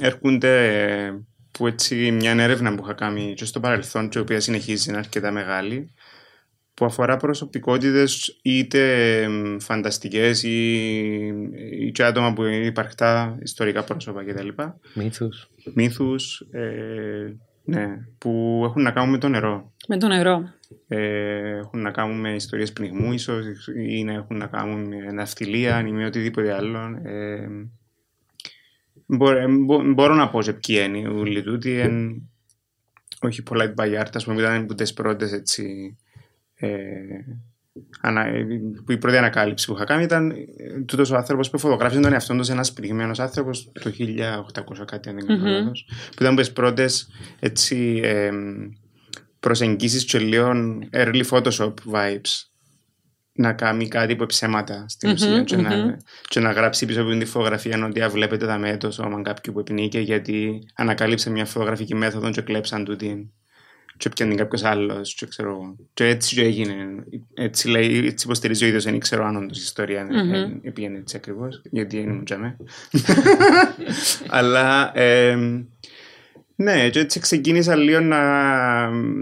έρχονται 0.00 0.66
ε, 1.06 1.12
που 1.58 1.66
έτσι 1.66 2.10
μια 2.10 2.30
έρευνα 2.30 2.74
που 2.74 2.82
είχα 2.84 2.92
κάνει 2.92 3.34
και 3.36 3.44
στο 3.44 3.60
παρελθόν 3.60 4.08
και 4.08 4.18
η 4.18 4.22
οποία 4.22 4.40
συνεχίζει 4.40 4.86
να 4.86 4.92
είναι 4.92 5.02
αρκετά 5.04 5.30
μεγάλη 5.30 5.90
που 6.74 6.84
αφορά 6.84 7.16
προσωπικότητες 7.16 8.38
είτε 8.42 9.22
εμ, 9.22 9.58
φανταστικές 9.58 10.42
ή, 10.42 10.76
ή 11.70 11.90
και 11.92 12.04
άτομα 12.04 12.32
που 12.32 12.44
είναι 12.44 12.66
υπαρκτά 12.66 13.38
ιστορικά 13.42 13.84
πρόσωπα 13.84 14.24
κτλ. 14.24 14.48
Μύθους. 14.94 15.50
Μύθους 15.74 16.40
ε, 16.50 17.36
ναι, 17.64 18.06
που 18.18 18.62
έχουν 18.64 18.82
να 18.82 18.90
κάνουν 18.90 19.10
με 19.10 19.18
το 19.18 19.28
νερό. 19.28 19.72
Με 19.88 19.98
το 19.98 20.06
νερό. 20.06 20.52
Ε, 20.88 21.56
έχουν 21.56 21.82
να 21.82 21.90
κάνουν 21.90 22.20
με 22.20 22.34
ιστορίες 22.34 22.72
πνιγμού 22.72 23.12
ίσως 23.12 23.68
ή 23.88 24.04
να 24.04 24.12
έχουν 24.12 24.36
να 24.36 24.46
κάνουν 24.46 24.86
με 24.86 25.12
ναυτιλία 25.12 25.84
ή 25.86 25.92
με 25.92 26.06
οτιδήποτε 26.06 26.52
άλλο. 26.52 27.00
Ε, 27.02 27.48
μπορώ, 29.08 29.46
μπο- 29.64 29.92
μπορώ 29.92 30.14
να 30.14 30.28
πω 30.28 30.42
σε 30.42 30.52
ποιοι 30.52 30.82
είναι 30.86 31.08
όλοι 31.08 31.42
τούτοι. 31.42 31.78
Εν, 31.78 32.22
όχι 33.20 33.42
πολλά 33.42 33.74
Bayard, 33.76 34.10
ας 34.14 34.24
πούμε, 34.24 34.40
ήταν 34.40 34.62
από 34.62 34.74
τις 34.74 34.92
πρώτες 34.92 35.32
έτσι, 35.32 35.96
ε, 36.54 36.68
ανα, 38.00 38.26
ε, 38.26 38.46
που 38.84 38.92
η 38.92 38.98
πρώτη 38.98 39.16
ανακάλυψη 39.16 39.66
που 39.66 39.72
είχα 39.72 39.84
κάνει 39.84 40.02
ήταν 40.02 40.30
ε, 40.30 40.80
τούτος 40.86 41.10
ο 41.10 41.16
άνθρωπος 41.16 41.50
που 41.50 41.58
φωτογράφησε 41.58 42.00
τον 42.00 42.12
εαυτόν 42.12 42.36
του 42.36 42.44
σε 42.44 42.52
ένας 42.52 42.72
πνιγμένος 42.72 43.20
άνθρωπος 43.20 43.70
το 43.72 43.90
1800 43.90 44.84
κάτι 44.86 45.08
αν 45.08 45.14
δεν 45.14 45.26
κάνω 45.26 45.38
Μμμ. 45.40 45.46
λάθος, 45.48 45.84
που 45.88 46.14
ήταν 46.22 46.26
από 46.32 46.40
τις 46.40 46.52
πρώτες 46.52 47.08
έτσι, 47.40 48.00
ε, 48.04 48.30
προσεγγίσεις 49.40 50.04
και 50.04 50.18
λίγο 50.18 50.52
early 50.92 51.22
Photoshop 51.30 51.72
vibes 51.92 52.42
να 53.38 53.52
κάνει 53.52 53.88
κάτι 53.88 54.16
που 54.16 54.26
ψέματα 54.26 54.84
στην 54.88 55.08
Μμμ, 55.08 55.14
ουσία 55.14 55.42
και, 55.42 55.56
μμμ. 55.56 55.62
να, 55.62 55.96
και 56.28 56.40
να 56.40 56.52
γράψει 56.52 56.86
πίσω 56.86 57.00
από 57.00 57.10
την 57.10 57.26
φωτογραφία 57.26 57.84
ότι 57.84 58.02
«Α, 58.02 58.08
βλέπετε 58.08 58.46
τα 58.46 58.58
με 58.58 58.76
το 58.76 58.90
σώμα 58.90 59.22
κάποιου 59.22 59.52
που 59.52 59.58
επινήκε 59.58 60.00
γιατί 60.00 60.66
ανακάλυψε 60.74 61.30
μια 61.30 61.44
φωτογραφική 61.44 61.94
μέθοδο 61.94 62.30
και 62.30 62.40
κλέψαν 62.40 62.84
του 62.84 62.96
την 62.96 63.26
και 63.96 64.08
πιάνει 64.08 64.34
κάποιος 64.34 64.64
άλλος 64.64 65.14
και 65.14 65.26
ξέρω 65.26 65.50
εγώ. 65.50 65.76
Και 65.94 66.04
έτσι 66.04 66.34
και 66.34 66.42
έγινε. 66.42 66.74
Έτσι, 67.34 67.68
λέει, 67.68 68.06
έτσι 68.06 68.26
υποστηρίζει 68.26 68.64
ο 68.64 68.66
ίδιος, 68.66 68.84
δεν 68.84 68.98
ξέρω 68.98 69.24
αν 69.24 69.36
όντως 69.36 69.58
η 69.58 69.62
ιστορία 69.64 70.04
Μμμ. 70.04 70.32
mm-hmm. 70.32 70.72
πήγαινε 70.74 70.98
έτσι 70.98 71.16
ακριβώς, 71.16 71.62
γιατί 71.70 71.96
ήμουν 71.96 72.24
και 72.24 72.36
με. 72.36 72.56
Αλλά 74.38 74.98
εμ, 74.98 75.64
ναι, 76.60 76.90
και 76.90 76.98
έτσι 76.98 77.20
ξεκίνησα 77.20 77.76
λίγο 77.76 78.00
να 78.00 78.18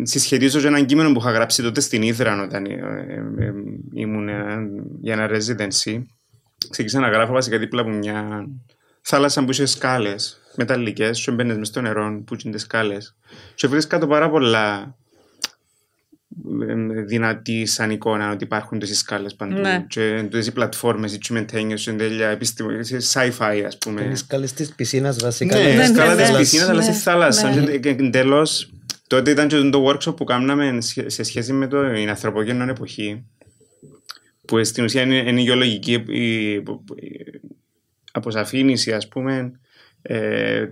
συσχετίζω 0.03 0.61
και 0.61 0.67
έναν 0.67 0.87
κείμενο 0.87 1.13
που 1.13 1.19
είχα 1.21 1.31
γράψει 1.31 1.63
τότε 1.63 1.81
στην 1.81 2.03
Ήδρα 2.03 2.43
όταν 2.43 2.65
ε, 2.65 2.73
ε, 3.39 3.45
ε, 3.45 3.53
ήμουν 3.95 4.29
ε, 4.29 4.35
για 5.01 5.13
ένα 5.13 5.29
residency. 5.31 6.03
Ξεκίνησα 6.71 7.01
να 7.01 7.09
γράφω 7.09 7.33
βασικά 7.33 7.59
δίπλα 7.59 7.81
από 7.81 7.91
μια 7.91 8.47
θάλασσα 9.01 9.45
που 9.45 9.51
είχε 9.51 9.67
σκάλες 9.67 10.41
μεταλλικές 10.57 11.21
και 11.21 11.31
μπαίνες 11.31 11.57
μες 11.57 11.69
στο 11.69 11.81
νερό 11.81 12.23
που 12.27 12.37
είναι 12.45 12.59
σκάλες 12.59 13.17
και 13.55 13.67
βρίσκα 13.67 13.99
το 13.99 14.07
πάρα 14.07 14.31
πολλά 14.31 14.79
ε, 14.79 14.95
δυνατή 17.07 17.67
σαν 17.67 17.91
εικόνα 17.91 18.31
ότι 18.33 18.45
υπάρχουν 18.45 18.79
τις 18.79 18.99
σκάλες 18.99 19.35
παντού 19.35 19.61
Ναι. 19.61 19.85
και 19.89 20.27
τις 20.31 20.47
οι 20.47 20.53
πλατφόρμες, 20.53 21.15
οι 21.15 21.19
τσιμεντένιες, 21.19 21.87
είναι 21.87 21.97
τέλεια 21.97 22.29
επιστημονικές, 22.29 23.13
sci-fi 23.17 23.63
ας 23.67 23.79
πούμε. 23.79 24.03
Είναι 24.03 24.15
σκάλες 24.15 24.53
της 24.53 24.75
πισίνας 24.75 25.17
βασικά. 25.19 25.59
Ναι, 25.59 25.75
Ναι, 25.75 25.87
σκάλα 25.87 26.15
ναι, 26.15 26.23
της 26.23 26.31
ναι. 26.31 26.39
πισίνας 26.39 26.69
αλλά 26.69 26.79
Ναι, 26.79 26.85
στη 26.93 26.93
θάλασσα. 27.03 27.55
ναι. 27.55 27.77
Και 27.77 27.89
Εντελώς, 27.89 28.71
τότε 29.07 29.31
ήταν 29.31 29.49
και 29.49 29.57
το 29.57 29.87
workshop 29.89 30.17
που 30.17 30.25
κάναμε 30.25 30.81
σε 30.81 31.09
σε 31.09 31.23
σχέση 31.23 31.53
με 31.53 31.67
το- 31.67 31.93
την 31.93 32.09
ανθρωπογενή 32.09 32.71
εποχή 32.71 33.25
που 34.47 34.65
στην 34.65 34.85
ουσία 34.85 35.03
είναι, 35.03 35.17
είναι 35.17 35.41
η 35.41 35.45
γεωλογική 35.45 35.93
η, 36.09 36.53
η 36.53 36.63
αποσαφήνιση 38.13 38.93
ας 38.93 39.09
πούμε 39.09 39.61
ε, 40.03 40.67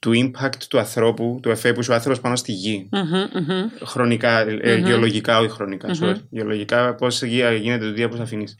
του 0.00 0.12
impact 0.14 0.56
του 0.68 0.78
ανθρώπου, 0.78 1.38
του 1.42 1.50
εφέ 1.50 1.72
που 1.72 1.80
είσαι 1.80 1.90
ο 1.90 1.94
άνθρωπος 1.94 2.20
πάνω 2.20 2.36
στη 2.36 2.52
γη. 2.52 2.88
Μμμ, 2.92 3.02
μμμ. 3.42 3.68
Χρονικά, 3.84 4.38
ε, 4.40 4.76
γεωλογικά, 4.76 5.38
όχι 5.38 5.50
χρονικά, 5.50 5.88
sorry. 6.00 6.14
Γεωλογικά, 6.30 6.94
πώς 6.94 7.22
γι- 7.22 7.56
γίνεται 7.60 7.86
το 7.86 7.92
τι 7.92 8.02
αποσαφήνιση. 8.02 8.56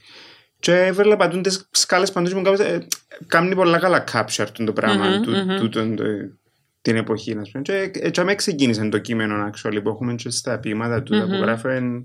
Και 0.59 0.74
έβλεπα 0.76 1.29
τις 1.29 1.68
σκάλες 1.70 2.12
παντού 2.12 2.29
και 2.29 2.35
μου 2.35 2.42
κάπως, 2.42 2.59
ε, 2.61 2.87
κάνει 3.26 3.55
πολλά 3.55 3.79
καλά 3.79 4.05
capture 4.12 4.46
το 4.64 4.72
πράγμα 4.72 5.05
Μμμ, 5.09 5.22
του, 5.22 5.31
μμμ. 5.31 5.57
τούτον, 5.59 5.96
το- 5.96 6.05
την 6.83 6.96
εποχή. 6.96 7.37
ας 7.40 7.50
πούμε. 7.50 7.62
Και 7.62 7.90
έτσι 7.94 8.24
με 8.24 8.35
ξεκίνησε 8.35 8.88
το 8.88 8.98
κείμενο 8.98 9.50
actually, 9.50 9.81
που 9.83 9.88
έχουμε 9.88 10.14
και 10.14 10.31
στα 10.31 10.59
ποίηματα 10.59 11.03
του 11.03 11.24
που 11.29 11.35
γράφω 11.35 11.70
είναι 11.70 12.05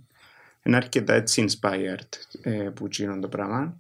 είναι 0.63 0.76
αρκετά 0.76 1.13
έτσι 1.13 1.45
inspired 1.48 2.10
ε, 2.41 2.52
που 2.52 2.88
γίνονται 2.91 3.19
το 3.19 3.28
πράγμα. 3.28 3.78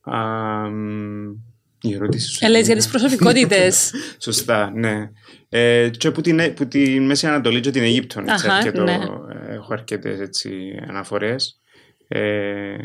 Αμ, 0.00 1.34
η 1.80 1.94
ερώτηση 1.94 2.28
σου. 2.28 2.44
Ε, 2.44 2.48
λες 2.48 2.60
για 2.64 2.72
είναι- 2.74 2.82
τις 2.82 2.90
προσωπικότητες. 2.90 3.92
Σωστά, 4.18 4.70
ναι. 4.74 5.10
Ε, 5.48 5.88
και 5.88 6.10
που 6.10 6.20
την, 6.20 6.54
που 6.54 6.66
τη 6.68 7.00
Μέση 7.00 7.26
Ανατολή 7.26 7.60
και 7.60 7.70
την 7.70 7.82
Αίγυπτο 7.82 8.20
έτσι, 8.20 8.32
Αχα, 8.46 8.54
αρκετό, 8.54 8.82
ναι. 8.82 8.92
ε, 8.92 9.52
έχω 9.54 9.72
αρκετές 9.72 10.20
έτσι, 10.20 10.80
αναφορές. 10.88 11.60
Ε, 12.08 12.76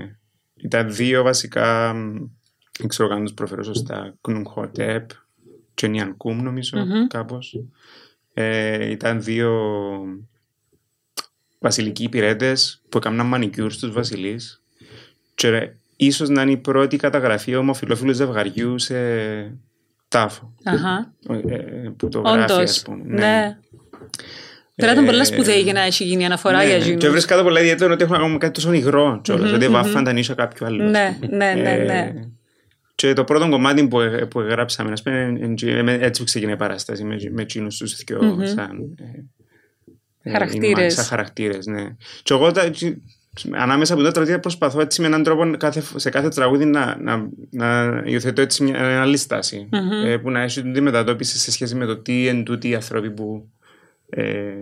ήταν 0.55 0.93
δύο 0.93 1.23
βασικά, 1.23 1.93
μ, 1.93 2.13
δεν 2.79 2.87
ξέρω 2.87 3.09
καν 3.09 3.23
τους 3.23 3.33
προφέρω 3.33 3.63
σωστά, 3.63 4.15
Κνουμχοτέπ 4.21 5.09
και 5.73 5.87
Νιανκούμ 5.87 6.41
νομίζω 6.43 6.77
Μμμ. 6.77 7.07
κάπως. 7.07 7.59
Ε, 8.33 8.89
ήταν 8.89 9.23
δύο 9.23 9.51
βασιλικοί 11.59 12.03
υπηρέτες 12.03 12.81
που 12.89 12.97
έκαναν 12.97 13.25
μανικιούρ 13.25 13.71
στους 13.71 13.91
βασιλείς 13.91 14.61
και 15.35 15.71
ίσως 16.05 16.29
να 16.29 16.41
είναι 16.41 16.51
η 16.51 16.57
πρώτη 16.57 16.95
καταγραφή 16.97 17.55
ομοφιλόφιλου 17.55 18.13
ζευγαριού 18.13 18.79
σε 18.79 18.95
τάφο 20.07 20.53
Αχα. 20.63 21.13
ε, 21.29 21.55
ε, 21.55 21.93
που 21.97 22.09
το 22.09 22.19
γράφει 22.19 22.51
ας 22.51 22.51
Όντως. 22.57 22.81
πούμε. 22.81 23.03
Ναι. 23.05 23.57
Τώρα 24.75 24.91
ήταν 24.91 25.03
Ε, 25.03 25.07
πολλά 25.07 25.25
σπουδαία 25.25 25.55
για 25.57 25.73
να 25.73 25.81
έχει 25.81 26.03
γίνει 26.03 26.25
αναφορά 26.25 26.57
Ναι, 26.57 26.65
για 26.65 26.77
Και 26.77 26.83
εκείνους. 26.83 27.09
βρίσκα 27.09 27.37
το 27.37 27.43
πολλά 27.43 27.59
ιδιαίτερο 27.59 27.93
ότι 27.93 28.03
έχουν 28.03 28.15
να 28.15 28.21
κάνουν 28.21 28.37
κάτι 28.37 28.53
τόσο 28.53 28.73
υγρό 28.73 29.19
κιόλας, 29.23 29.51
ότι 29.51 29.67
βάφαν 29.67 30.03
τα 30.03 30.13
νύσια 30.13 30.35
κάποιου 30.35 30.65
άλλου. 30.65 30.83
ας 30.83 30.91
Ναι, 30.91 31.17
πούμε. 31.19 31.35
ναι, 31.37 31.61
ναι, 31.61 31.71
Ε, 31.71 31.83
ναι. 31.83 32.13
Και 32.95 33.13
το 33.13 33.23
πρώτο 33.23 33.49
κομμάτι 33.49 33.87
που, 33.87 33.99
ε- 33.99 34.25
που 34.25 34.39
γράψαμε, 34.39 34.91
ας 34.91 35.01
πούμε, 35.03 35.21
εν- 35.21 35.57
εν- 35.61 35.87
εν- 35.87 36.01
έτσι 36.01 36.21
που 36.21 36.25
ξεκινάει 36.27 36.53
η 36.53 36.57
παράσταση 36.57 37.03
με, 37.03 37.15
με 37.31 37.41
εκείνους 37.41 37.77
τους 37.77 37.95
δυο 38.03 38.23
Μμμ. 38.23 38.45
σαν... 38.45 38.95
ε, 38.99 39.19
ε, 40.23 40.31
Χαρακτήρες. 40.31 40.69
είναι 40.69 40.89
Σαν 40.89 41.05
χαρακτήρες, 41.05 41.65
ναι. 41.65 41.95
Και 42.23 42.33
εγώ 42.33 42.51
τα, 42.51 42.61
έτσι, 42.61 43.01
ανάμεσα 43.51 43.93
από 43.93 44.03
τα 44.03 44.11
τραγούδια 44.11 44.39
προσπαθώ 44.39 44.81
έτσι 44.81 45.01
με 45.01 45.07
έναν 45.07 45.23
τρόπο 45.23 45.57
κάθε, 45.57 45.83
σε 45.95 46.09
κάθε 46.09 46.27
τραγούδι 46.27 46.65
να, 46.65 46.97
να, 47.01 47.29
να 47.49 48.01
υιοθετώ 48.05 48.41
έτσι 48.41 48.63
μια 48.63 48.79
μια 48.79 49.01
άλλη 49.01 49.17
στάση. 49.17 49.67
Μμμ. 49.71 50.05
ε, 50.05 50.17
που 50.17 50.31
να 50.31 50.41
έχει 50.41 50.71
τη 50.71 50.81
μετατόπιση 50.81 51.37
σε 51.39 51.51
σχέση 51.51 51.75
με 51.75 51.85
το 51.85 51.97
τι 51.97 52.27
εν 52.27 52.43
τούτοι 52.43 52.69
οι 52.69 52.75
άνθρωποι 52.75 53.11
που 53.11 53.49
ε, 54.09 54.53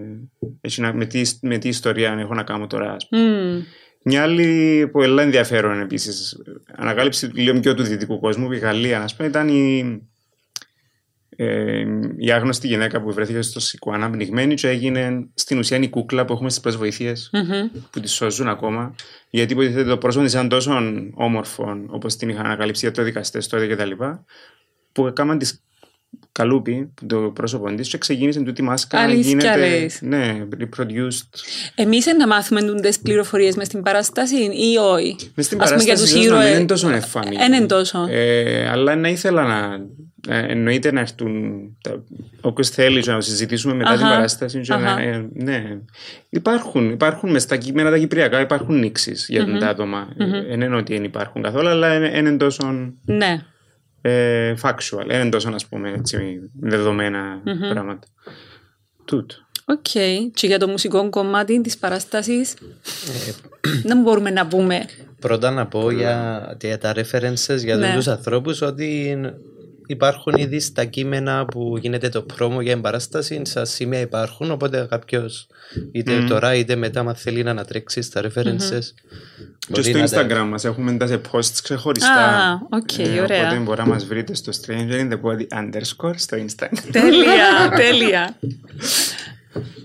έχει 0.62 0.82
να, 0.82 0.94
με, 0.94 1.06
τι, 1.06 1.22
με 1.42 1.58
τι 1.58 1.68
ιστορία 1.68 2.16
έχω 2.20 2.34
να 2.34 2.44
κάνω 2.44 2.68
τώρα. 2.68 2.94
ας 2.94 3.08
πούμε. 3.08 3.22
Μμμ. 3.22 3.62
Μια 4.04 4.24
άλλη 4.24 4.90
που 4.92 5.02
έλα 5.02 5.22
ενδιαφέρον 5.22 5.82
επίσης, 5.82 6.42
ανακάλυψη 6.76 7.26
λίγο 7.26 7.60
πιο 7.60 7.76
του 7.76 7.84
δυτικού 7.84 8.20
κόσμου, 8.20 8.52
η 8.52 8.58
Γαλλία, 8.58 9.02
ας 9.02 9.16
πούμε, 9.16 9.28
ήταν 9.28 9.48
η, 9.48 10.02
ε, 11.36 11.86
η 12.17 12.32
άγνωστη 12.32 12.67
γυναίκα 12.67 13.02
που 13.02 13.13
βρέθηκε 13.13 13.41
στο 13.41 13.60
Σικουάνα 13.60 14.10
πνιγμένη 14.10 14.54
και 14.54 14.67
έγινε 14.67 15.28
στην 15.34 15.58
ουσία 15.58 15.78
η 15.78 15.89
κούκλα 15.89 16.26
που 16.26 16.34
έχουμε 16.34 16.50
στις 16.50 16.62
πρώτε 16.62 16.78
βοηθείε 16.78 17.13
Μμμ. 17.32 17.82
που 17.91 18.00
τη 18.00 18.10
σώζουν 18.10 18.48
ακόμα. 18.48 18.96
Γιατί 19.30 19.54
υποτίθεται 19.54 19.89
το 19.89 19.98
πρόσωπο 19.98 20.24
της 20.24 20.34
ήταν 20.34 20.50
τόσο 20.50 20.72
όμορφο 21.13 21.86
όπως 21.88 22.15
την 22.15 22.30
είχαν 22.30 22.46
ανακαλύψει 22.46 22.86
για 22.86 22.94
το 22.94 23.04
δικαστέ 23.04 23.39
τότε 23.50 23.67
κτλ. 23.67 23.91
Που 24.91 25.08
έκαναν 25.08 25.38
τη 25.38 25.52
καλούπι 26.32 26.94
το 27.08 27.17
πρόσωπο 27.17 27.74
της 27.76 27.89
και 27.89 27.98
ξεκίνησε 27.98 28.41
τούτη 28.41 28.62
η 28.62 28.65
μάσκα 28.65 28.98
να 28.98 29.04
Αλήθεια 29.04 29.30
γίνεται. 29.30 29.58
λες. 29.80 30.00
Ναι, 30.02 30.48
reproduced. 30.60 31.28
Εμείς 31.76 32.06
να 32.17 32.28
μάθουμε 32.28 32.62
τις 32.82 33.00
πληροφορίες 33.00 33.56
μες 33.56 33.67
στην 33.67 33.82
παράσταση 33.82 34.36
ή 34.36 34.78
όχι; 34.78 35.15
Μες 35.36 35.46
στην 35.46 35.62
Ας 35.62 35.70
πούμε, 35.70 35.84
για 35.84 35.94
παράσταση 35.94 36.13
τους 36.13 36.24
ίσως 36.24 36.26
να 36.26 36.36
μην 36.38 36.41
ήρωες- 36.44 36.58
είναι 36.58 36.65
τόσο 36.67 36.89
εφάμι. 36.89 37.36
Ε, 37.39 37.46
είναι 37.56 37.65
τόσο. 37.65 38.06
Ε, 38.10 38.67
αλλά 38.70 38.96
να 38.96 39.08
ήθελα 39.10 39.44
να... 39.44 39.80
ε, 40.36 40.46
εννοείται 40.52 40.91
να 40.91 41.00
έρθουν 41.00 41.62
τα- 41.82 42.04
όποιος 42.41 42.70
θέλει 42.70 43.04
να 43.06 43.22
συζητήσουμε 43.22 43.74
μετά 43.74 43.94
την 43.96 44.06
Αχα, 44.06 44.13
παράσταση. 44.13 44.60
και 44.60 44.74
να- 44.74 44.91
αχα. 44.91 45.02
ε, 45.02 45.28
ναι. 45.34 45.63
Υπάρχουν, 46.30 46.89
υπάρχουν 46.89 47.30
μες 47.32 47.41
στα 47.41 47.58
κείμενα 47.58 47.89
τα 47.89 47.98
κυπριακά 47.98 48.39
υπάρχουν 48.39 48.80
νήξεις 48.80 49.26
για 49.30 49.58
τα 49.60 49.67
άτομα. 49.67 50.08
Ε, 50.17 50.26
Δεν 50.48 50.62
είναι 50.62 50.76
ότι 50.76 50.94
δεν 50.94 51.04
υπάρχουν 51.04 51.41
καθόλου, 51.41 51.67
αλλά 51.67 51.96
είναι, 51.96 52.17
είναι 52.17 52.38
τόσο 52.38 52.94
Ναι. 53.06 53.41
Ε, 54.02 54.54
factual. 54.62 55.06
Δεν 55.08 55.22
είναι 55.22 55.30
τόσο, 55.30 55.50
ας 55.50 55.66
πούμε, 55.66 55.92
έτσι, 55.92 56.40
δεδομένα 56.60 57.42
πράγματα. 57.70 58.08
Τούτο. 59.06 59.36
Οκ. 59.66 59.82
Και 60.34 60.48
για 60.48 60.60
το 60.60 60.68
μουσικό 60.68 61.10
κομμάτι 61.10 61.62
της 61.62 61.78
παράστασης 61.78 62.54
δεν 63.84 64.02
μπορούμε 64.02 64.30
να 64.30 64.48
πούμε. 64.48 64.86
Πρώτα 65.20 65.52
να 65.52 65.68
πω 65.68 65.92
για, 65.92 66.58
για 66.62 66.78
τα 66.78 66.94
references 66.96 67.58
για 67.58 67.76
Ναι. 67.76 67.94
τους 67.96 68.08
ανθρώπους 68.08 68.62
ότι 68.62 69.18
υπάρχουν 69.91 70.34
ήδη 70.38 70.60
στα 70.60 70.86
κείμενα 70.86 71.45
που 71.45 71.77
γίνεται 71.82 72.10
το 72.10 72.21
promo 72.22 72.62
για 72.62 72.71
την 72.72 72.88
παράσταση, 72.88 73.41
στα 73.45 73.65
σημεία 73.65 73.99
υπάρχουν, 73.99 74.51
οπότε 74.51 74.88
κάποιος 74.89 75.47
είτε 75.91 76.23
τώρα 76.27 76.56
είτε 76.56 76.75
μετά 76.75 76.99
αν 76.99 77.15
θέλει 77.15 77.43
να 77.43 77.51
ανατρέξει 77.51 78.01
στα 78.01 78.21
references 78.21 78.84
Και 79.60 79.67
μπορεί 79.69 79.84
στο 79.84 79.97
να 79.97 80.08
τα- 80.08 80.25
Instagram 80.27 80.47
μας 80.49 80.65
έχουμε 80.65 80.97
τα 80.97 81.08
σε 81.08 81.21
posts 81.32 81.60
ξεχωριστά. 81.63 82.13
Α, 82.13 82.60
οκ, 82.71 82.97
Ε, 82.97 83.19
ωραία. 83.21 83.41
Οπότε 83.45 83.58
μπορεί 83.62 83.80
να 83.80 83.86
μας 83.88 84.06
βρείτε 84.06 84.36
στο 84.36 84.51
Stranger 84.62 84.91
in 84.99 85.12
the 85.12 85.19
Body 85.21 85.47
underscore 85.60 86.13
στο 86.15 86.38
Instagram. 86.38 86.77
τέλεια, 86.91 87.69
τέλεια. 87.82 88.38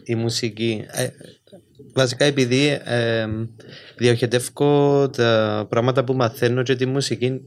η 0.05 0.15
μουσική. 0.15 0.85
Ε, 0.87 1.07
βασικά 1.93 2.25
επειδή 2.25 2.81
ε, 2.85 3.27
διοχετεύω 3.97 5.09
τα 5.17 5.67
πράγματα 5.69 6.05
που 6.05 6.15
μαθαίνω 6.15 6.63
και 6.63 6.75
τη 6.77 6.87
μουσική 6.87 7.41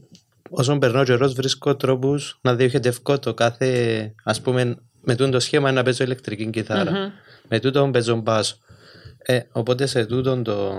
όσον 0.50 0.78
περνώ 0.78 1.04
καιρός 1.04 1.32
βρίσκω 1.32 1.76
τρόπους 1.76 2.38
να 2.40 2.54
διοχετεύω 2.54 3.18
το 3.18 3.34
κάθε 3.34 4.14
ας 4.24 4.40
πούμε 4.40 4.76
με 5.00 5.14
τούτο 5.14 5.30
το 5.30 5.40
σχήμα 5.40 5.72
να 5.72 5.82
παίζω 5.82 6.04
ηλεκτρική 6.04 6.50
κιθάρα. 6.50 7.12
με 7.48 7.60
τούτο 7.60 7.90
παίζω 7.92 8.16
μπάσο 8.16 8.56
ε, 9.18 9.40
οπότε 9.52 9.86
σε 9.86 10.06
τούτο 10.06 10.42
το, 10.42 10.72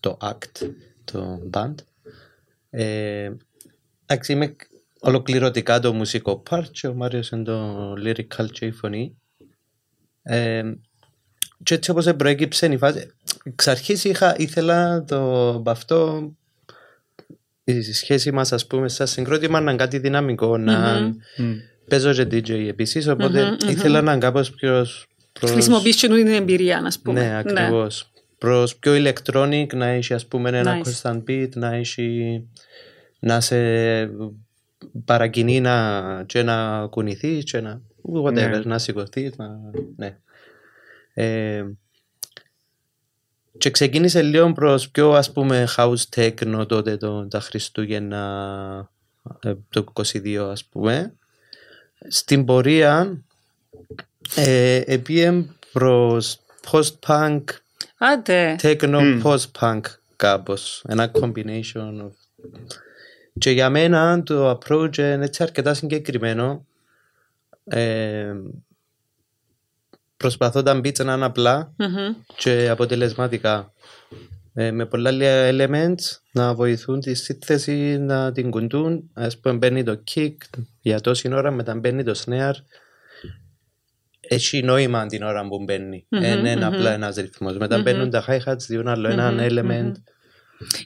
το 0.00 0.16
act 0.20 0.70
το 1.04 1.48
band 1.52 1.74
ε, 2.70 3.30
εντάξει 4.06 4.32
είμαι 4.32 4.56
ολοκληρωτικά 5.00 5.80
το 5.80 5.92
μουσικό 5.92 6.42
part 6.50 6.64
και 6.70 6.86
ο 6.86 6.94
Μάριος 6.94 7.30
είναι 7.30 7.42
το 7.42 7.92
lyrical 7.92 8.50
και 8.52 8.66
η 8.66 8.70
φωνή. 8.70 9.16
Ε, 10.22 10.72
και 11.62 11.74
έτσι 11.74 11.90
όπως 11.90 12.14
προέκυψε 12.16 12.66
η 12.66 12.76
φάση 12.76 13.10
εξ 13.42 13.68
αρχής 13.68 14.04
είχα, 14.04 14.34
ήθελα 14.38 15.04
το, 15.04 15.48
από 15.48 15.70
αυτό 15.70 16.30
η 17.64 17.82
σχέση 17.82 18.32
μας 18.32 18.52
ας 18.52 18.66
πούμε 18.66 18.88
σαν 18.88 19.06
συγκρότημα 19.06 19.60
να 19.60 19.70
είναι 19.70 19.80
κάτι 19.80 19.98
δυναμικό 19.98 20.56
να 20.58 20.98
παίζω 21.88 22.12
και 22.12 22.22
DJ 22.22 22.50
επίσης 22.50 23.06
οπότε 23.08 23.56
ήθελα 23.68 24.00
να 24.00 24.12
είναι 24.12 24.20
κάπως 24.20 24.50
πιο 24.50 24.86
προς... 25.32 25.50
Χρησιμοποιείς 25.50 25.96
και 25.96 26.08
την 26.08 26.26
εμπειρία, 26.26 26.80
να 26.80 26.90
πούμε. 27.02 27.20
Ναι, 27.20 27.36
ακριβώς. 27.36 28.10
Προς 28.38 28.76
πιο 28.76 28.92
electronic, 28.94 29.66
να 29.74 29.86
έχει 29.86 30.14
ας 30.14 30.26
πούμε 30.26 30.48
ένα 30.58 30.80
Nice. 30.80 30.88
constant 30.88 31.22
beat, 31.28 31.48
να 31.54 31.74
έχει 31.74 32.40
να 33.20 33.40
σε 33.40 33.56
παρακινεί 35.04 35.60
να, 35.60 36.24
και 36.26 36.42
να 36.42 36.86
κουνηθείς 36.86 37.44
και 37.44 37.60
να 37.60 37.80
whatever, 38.24 38.32
Ναι. 38.32 38.60
να 38.64 38.78
σηκωθείς, 38.78 39.36
να, 39.36 39.48
ναι. 39.96 40.16
Ε, 41.14 41.64
και 43.60 43.70
ξεκίνησε 43.70 44.22
λίγο 44.22 44.52
προς 44.52 44.88
πιο 44.90 45.12
ας 45.12 45.32
πούμε 45.32 45.68
house 45.76 46.02
techno 46.16 46.64
τότε 46.68 46.96
το, 46.96 47.26
τα 47.26 47.40
Χριστούγεννα 47.40 48.90
ε, 49.42 49.54
το 49.68 49.84
22 49.92 50.34
ας 50.36 50.64
πούμε. 50.64 51.12
Στην 52.08 52.44
πορεία 52.44 53.22
ε, 54.34 54.82
επίε 54.86 55.44
προς 55.72 56.38
post-punk, 56.70 57.42
Άντε. 57.98 58.56
techno, 58.62 59.22
post-punk 59.22 59.80
κάπως. 60.16 60.84
Ένα 60.88 61.10
combination 61.20 62.02
of... 62.02 62.12
Και 63.38 63.50
για 63.50 63.70
μένα 63.70 64.22
το 64.22 64.50
approach 64.50 64.96
είναι 64.96 65.24
έτσι 65.24 65.42
αρκετά 65.42 65.74
συγκεκριμένο. 65.74 66.66
Ε, 67.64 68.34
προσπαθώ 70.20 70.62
τα 70.62 70.76
beats 70.76 71.04
να 71.04 71.12
είναι 71.12 71.24
απλά 71.24 71.72
Μμμ. 71.76 72.14
και 72.36 72.68
αποτελεσματικά. 72.68 73.72
Ε, 74.54 74.70
με 74.70 74.86
πολλά 74.86 75.10
λίγα 75.10 75.50
elements 75.50 76.18
να 76.32 76.54
βοηθούν 76.54 77.00
τη 77.00 77.14
σύνθεση 77.14 77.98
να 77.98 78.32
την 78.32 78.50
κουντούν. 78.50 79.10
Ας 79.12 79.38
πούμε 79.38 79.54
μπαίνει 79.54 79.82
το 79.84 80.02
kick 80.14 80.34
για 80.80 81.00
τόση 81.00 81.34
ώρα, 81.34 81.50
μετά 81.50 81.74
μπαίνει 81.74 82.02
το 82.04 82.22
snare. 82.26 82.54
Έχει 84.20 84.62
νόημα 84.62 85.06
την 85.06 85.22
ώρα 85.22 85.48
που 85.48 85.62
μπαίνει. 85.64 86.06
Δεν 86.08 86.44
είναι 86.44 86.64
απλά 86.64 86.92
ένας 86.92 87.16
ρυθμός. 87.16 87.56
Μετά 87.56 87.78
μπαίνουν 87.78 88.10
τα 88.10 88.24
hi-hats, 88.28 88.64
διούν 88.68 88.88
άλλο 88.88 89.08
ένα 89.08 89.34
element. 89.38 89.92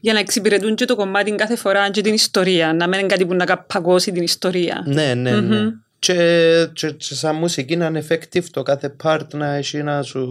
Για 0.01 0.13
να 0.13 0.19
εξυπηρετούν 0.19 0.75
και 0.75 0.85
το 0.85 0.97
κομμάτι 0.97 1.35
κάθε 1.35 1.57
φορά 1.57 1.91
και 1.91 2.01
την 2.01 2.15
ιστορία. 2.15 2.73
Να 2.73 2.89
μην 2.89 2.99
είναι 2.99 3.09
κάτι 3.09 3.27
που 3.27 3.35
να 3.35 3.45
καπακώσει 3.45 4.13
την 4.13 4.23
ιστορία. 4.23 4.83
Ναι, 4.87 5.15
ναι, 5.15 5.41
ναι. 5.41 5.71
Και, 6.05 6.69
και, 6.73 6.91
και 6.91 7.15
σαν 7.15 7.37
μουσική 7.37 7.77
να 7.77 7.87
είναι 7.87 8.05
effective 8.09 8.45
το 8.51 8.63
κάθε 8.63 8.97
part 9.03 9.27
να 9.33 9.55
έχει 9.55 9.83
να 9.83 10.03
σου, 10.03 10.27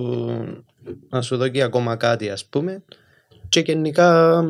να 1.10 1.22
σου 1.22 1.38
δώσει 1.38 1.62
ακόμα 1.62 1.96
κάτι 1.96 2.30
ας 2.30 2.46
πούμε. 2.46 2.84
Και 3.50 3.60
γενικά 3.60 4.44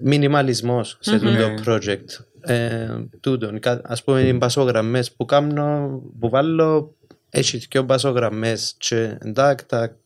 μινιμαλισμός 0.00 0.96
σε 1.00 1.14
αυτό 1.14 1.28
το 1.36 1.54
project. 1.66 2.04
Ε, 2.40 2.88
τούτον, 3.20 3.60
κα- 3.60 3.80
ας 3.84 4.04
πούμε 4.04 4.20
οι 4.20 4.32
μπασογραμμές 4.36 5.12
που 5.12 5.24
κάνω, 5.24 6.00
που 6.20 6.28
βάλω 6.28 6.94
έχει 7.30 7.58
δυο 7.58 7.82
μπασογραμμές 7.82 8.74
και 8.78 9.16
εντάξει 9.20 9.66
τα 9.66 9.96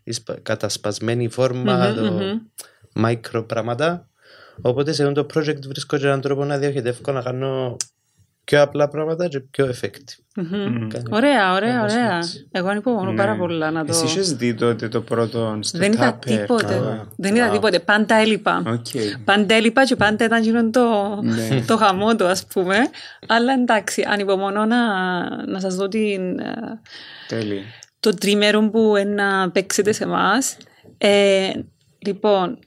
κατασπασμένη 0.44 1.30
φόρμα, 1.30 1.94
το 1.94 2.20
micro 3.06 3.48
πράγματα. 3.48 4.08
Οπότε 4.62 4.92
σε 4.94 5.04
αυτό 5.08 5.26
το 5.26 5.39
project 5.39 5.62
βρίσκω 5.68 5.98
και 5.98 6.06
έναν 6.06 6.22
τρόπο 6.22 6.46
να 6.46 6.58
διοχετεύω 6.58 7.12
να 7.12 7.22
κάνω 7.22 7.76
πιο 8.46 8.62
απλά 8.62 8.88
πράγματα 8.88 9.28
και 9.28 9.39
πιο 9.39 9.66
effective. 9.66 10.42
Κάνει- 10.88 11.08
Ωραία, 11.12 11.54
ωραία, 11.54 11.76
κάπως 11.76 11.94
ωραία. 11.94 12.18
έτσι. 12.18 12.48
Εγώ 12.52 12.68
ανυπομονώ 12.68 13.13
πάρα 13.13 13.36
πολλά 13.36 13.72
να 13.72 13.86
το... 13.86 13.92
Εσύ 13.92 14.06
είχες 14.06 14.34
δει 14.36 14.54
τότε 14.54 14.88
το 14.88 15.02
πρώτο 15.02 15.58
στο 15.62 15.78
Δεν 15.78 15.92
είδα 15.92 16.16
Tupper. 16.16 16.26
τίποτε. 16.26 16.74
Α, 16.76 17.08
Δεν 17.18 17.36
είδα 17.36 17.50
τίποτε. 17.50 17.80
Πάντα 17.80 18.16
έλειπα. 18.16 18.63
Οκ. 18.68 18.86
Πάντα 19.26 19.56
έλειπα 19.56 19.86
και 19.86 19.96
πάντα 19.96 20.26
ήταν 20.26 20.42
γίνον 20.44 20.72
το, 20.72 21.20
Ναι. 21.22 21.62
το 21.68 21.78
χαμό 21.78 22.16
του, 22.16 22.26
ας 22.26 22.46
πούμε. 22.46 22.76
Αλλά 23.28 23.54
εντάξει, 23.54 24.04
ανυπομονώ 24.08 24.66
να, 24.66 24.78
να 25.46 25.60
σας 25.60 25.76
δω 25.76 25.88
την, 25.88 26.39
ε, 26.39 26.54
Τέλεια. 27.28 27.62
Το 28.04 28.13
τρίμερο 28.13 28.70
που 28.70 28.96
ε, 28.96 29.04
να 29.04 29.52
παίξετε 29.52 29.92
σε 29.92 30.04
εμάς. 30.04 30.58
Ε, 30.98 31.52
λοιπόν, 32.06 32.60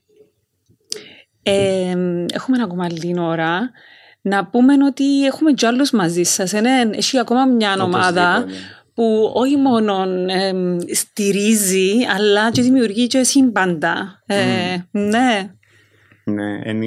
ε, 1.42 1.94
έχουμε 2.32 2.62
ακόμα 2.62 2.90
λίγη 2.90 3.18
ώρα. 3.18 3.70
Να 4.20 4.46
πούμε 4.46 4.74
ότι 4.84 5.24
έχουμε 5.24 5.52
κι 5.52 5.66
άλλους 5.66 5.90
μαζί 5.90 6.22
σας. 6.22 6.52
Είναι, 6.52 6.90
έχει 6.92 7.18
ακόμα 7.18 7.44
μια 7.44 7.76
ομάδα 7.82 8.36
Οπωσδήποτε. 8.36 8.66
που 8.94 9.30
όχι 9.34 9.56
μόνο 9.56 10.02
εμ, 10.28 10.78
στηρίζει, 10.92 11.92
αλλά 12.16 12.50
και 12.50 12.62
δημιουργεί 12.62 13.06
και 13.06 13.22
σύμπαντα. 13.22 14.22
Ε, 14.26 14.76
Ναι. 14.90 15.50
Ναι, 16.24 16.60
είναι 16.64 16.86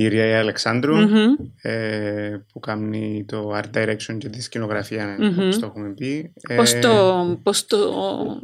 η, 0.00 0.04
η 0.04 0.08
Ρία 0.08 0.38
Αλεξάνδρου 0.38 0.96
Μμμ. 0.96 1.34
ε, 1.62 2.44
που 2.52 2.60
κάνει 2.60 3.24
το 3.28 3.54
art 3.56 3.76
direction 3.78 4.16
και 4.18 4.28
τη 4.28 4.42
σκηνογραφία, 4.42 5.16
όπως 5.38 5.58
το 5.58 5.66
έχουμε 5.66 5.88
πει. 5.88 6.32
Ε, 6.48 6.54
Πώς 6.56 6.78
το, 6.80 7.38
πώς 7.42 7.66
το 7.66 7.78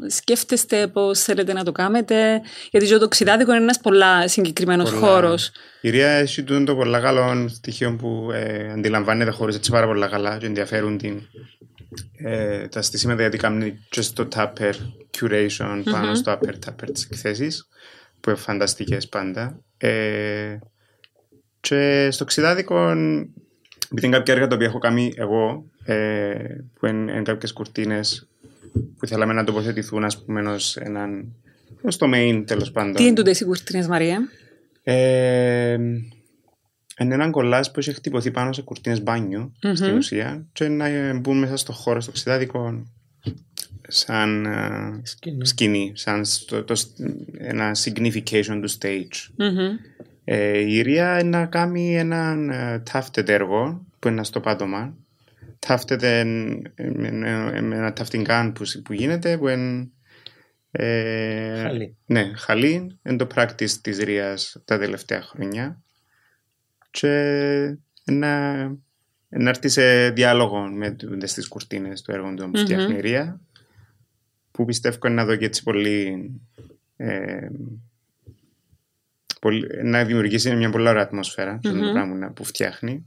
σκέφτεστε, 0.09 0.87
πώς 0.87 1.21
θέλετε 1.23 1.53
να 1.53 1.65
το 1.65 1.73
κάνετε, 1.73 2.41
γιατί 2.71 2.87
και 2.87 2.97
το 2.97 3.09
ξηδάδικο 3.09 3.53
είναι 3.55 3.63
ένας 3.63 3.81
πολλά 3.81 4.29
συγκεκριμένος 4.29 4.91
πολλά- 4.91 5.07
χώρος. 5.07 5.51
Η 5.81 5.91
Ρία 5.91 6.09
έχει 6.11 6.43
τούτο 6.43 6.65
το 6.65 6.77
πολλά 6.77 7.01
καλό 7.01 7.49
στοιχείο 7.49 7.97
που 7.97 8.31
ε, 8.33 8.73
αντιλαμβάνεται 8.73 9.31
χωρίς 9.31 9.57
έτσι 9.57 9.71
πάρα 9.71 9.87
πολλά 9.87 10.07
καλά 10.07 10.39
και 10.39 10.47
ενδιαφέρουν 10.47 10.99
την 10.99 11.23
ε, 12.17 12.69
τα 12.69 12.83
στήσιματα 12.83 13.21
γιατί 13.21 13.37
κάνει 13.39 13.79
και 13.89 14.01
στο 14.01 14.29
Tupper 14.35 14.73
curation 15.21 15.83
πάνω 15.91 16.15
στο 16.15 16.33
Upper 16.41 16.53
Tupper 16.67 16.89
τις 16.93 17.05
εκθέσεις 17.11 17.69
που 18.21 18.31
είναι 18.31 18.39
φανταστικές 18.39 19.09
πάντα. 19.09 19.61
Ε, 19.79 20.59
και 21.69 22.09
στο 22.11 22.25
ξηδάδικο 22.25 22.91
επειδή 23.91 24.07
είναι 24.07 24.17
κάποια 24.17 24.35
έργα 24.35 24.47
τα 24.47 24.55
οποία 24.55 24.67
έχω 24.67 24.79
κάνει 24.79 25.13
εγώ 25.17 25.65
ε, 25.85 26.35
που 26.79 26.87
είναι, 26.87 27.13
είναι 27.13 27.23
κάποιες 27.23 27.53
κουρτίνες 27.53 28.29
που 28.99 29.07
θέλαμε 29.07 29.33
να 29.33 29.45
τοποθετηθούν 29.45 30.05
ας 30.05 30.25
πούμε 30.25 30.41
ως 30.41 30.77
έναν 30.77 31.35
ως 31.83 31.97
το 31.97 32.07
main 32.15 32.43
τέλος 32.47 32.71
πάντων. 32.71 32.95
Τι 32.95 33.03
είναι 33.05 33.13
τούτες 33.13 33.41
οι 33.41 33.45
κουρτίνες, 33.45 33.87
Μαρία; 33.87 34.29
Ε, 34.83 35.73
είναι 36.99 37.15
έναν 37.15 37.31
κολλάζ 37.31 37.67
που 37.67 37.79
έχει 37.81 37.93
χτυπωθεί 37.93 38.31
πάνω 38.31 38.53
σε 38.53 38.63
κουρτίνες 38.63 39.03
μπάνιου 39.03 39.53
στην 39.75 39.97
ουσία 39.97 40.47
και 40.53 40.69
να 40.69 40.87
ε, 40.87 41.13
μπουν 41.13 41.39
μέσα 41.39 41.57
στο 41.57 41.73
χώρο, 41.73 42.01
στο 42.01 42.13
ξηδάδικο 42.13 42.87
σαν 43.89 44.45
ε, 44.45 45.01
Σκηνή. 45.03 45.47
σκηνή, 45.47 45.93
σαν 45.95 46.25
στο, 46.25 46.65
το, 46.65 46.75
ένα 47.39 47.77
signification 47.85 48.61
του 48.63 48.71
stage. 48.79 49.35
Μμμ. 49.37 49.77
Ε, 50.29 50.59
η 50.59 50.81
Ρία 50.83 51.19
είναι 51.21 51.39
να 51.39 51.47
κάνει 51.47 51.97
έναν 51.97 52.51
ε, 52.51 52.83
tufted 52.93 53.29
έργο 53.29 53.87
που 53.99 54.09
είναι 54.09 54.25
στο 54.25 54.41
πάτωμα. 54.41 54.95
Tufted 55.67 56.03
εν- 56.03 56.73
με, 56.77 57.11
με- 57.11 57.61
με 57.61 57.77
ένα 57.77 57.93
tufting 57.97 58.27
gun 58.27 58.53
που, 58.55 58.65
που 58.85 58.93
γίνεται 58.93 59.39
που 59.39 59.49
είναι 59.49 59.89
ε, 60.71 61.61
Χαλί. 61.63 61.97
ναι, 62.07 62.31
χαλί. 62.37 62.99
Είναι 63.03 63.17
το 63.17 63.27
practice 63.35 63.71
της 63.71 63.99
Ρίας 63.99 64.63
τα 64.65 64.79
τελευταία 64.79 65.23
χρόνια. 65.23 65.83
Και 66.91 67.09
να, 68.05 68.53
να 69.29 69.49
έρθει 69.49 69.69
σε 69.69 70.11
διάλογο 70.11 70.59
με 70.61 70.91
τούτες 70.91 71.33
τις 71.33 71.49
κουρτίνες 71.49 72.03
του 72.03 72.13
έργου 72.13 72.35
του 72.35 72.51
που 72.51 72.59
φτιάχνει 72.59 72.97
η 72.97 73.01
Ρία 73.01 73.41
που 74.51 74.65
πιστεύω 74.65 74.99
είναι 75.07 75.15
να 75.15 75.25
δω 75.25 75.37
και 75.37 75.45
έτσι 75.45 75.63
πολύ, 75.63 76.31
ε, 76.97 77.49
πολύ 79.47 79.67
να 79.83 80.05
δημιουργήσει 80.05 80.55
μια 80.55 80.71
πολύ 80.71 80.89
ωραία 80.89 81.03
ατμόσφαιρα 81.03 81.57
mm-hmm. 81.57 81.63
το 81.63 81.91
πράγμα 81.93 82.33
που 82.35 82.45
φτιάχνει. 82.45 83.07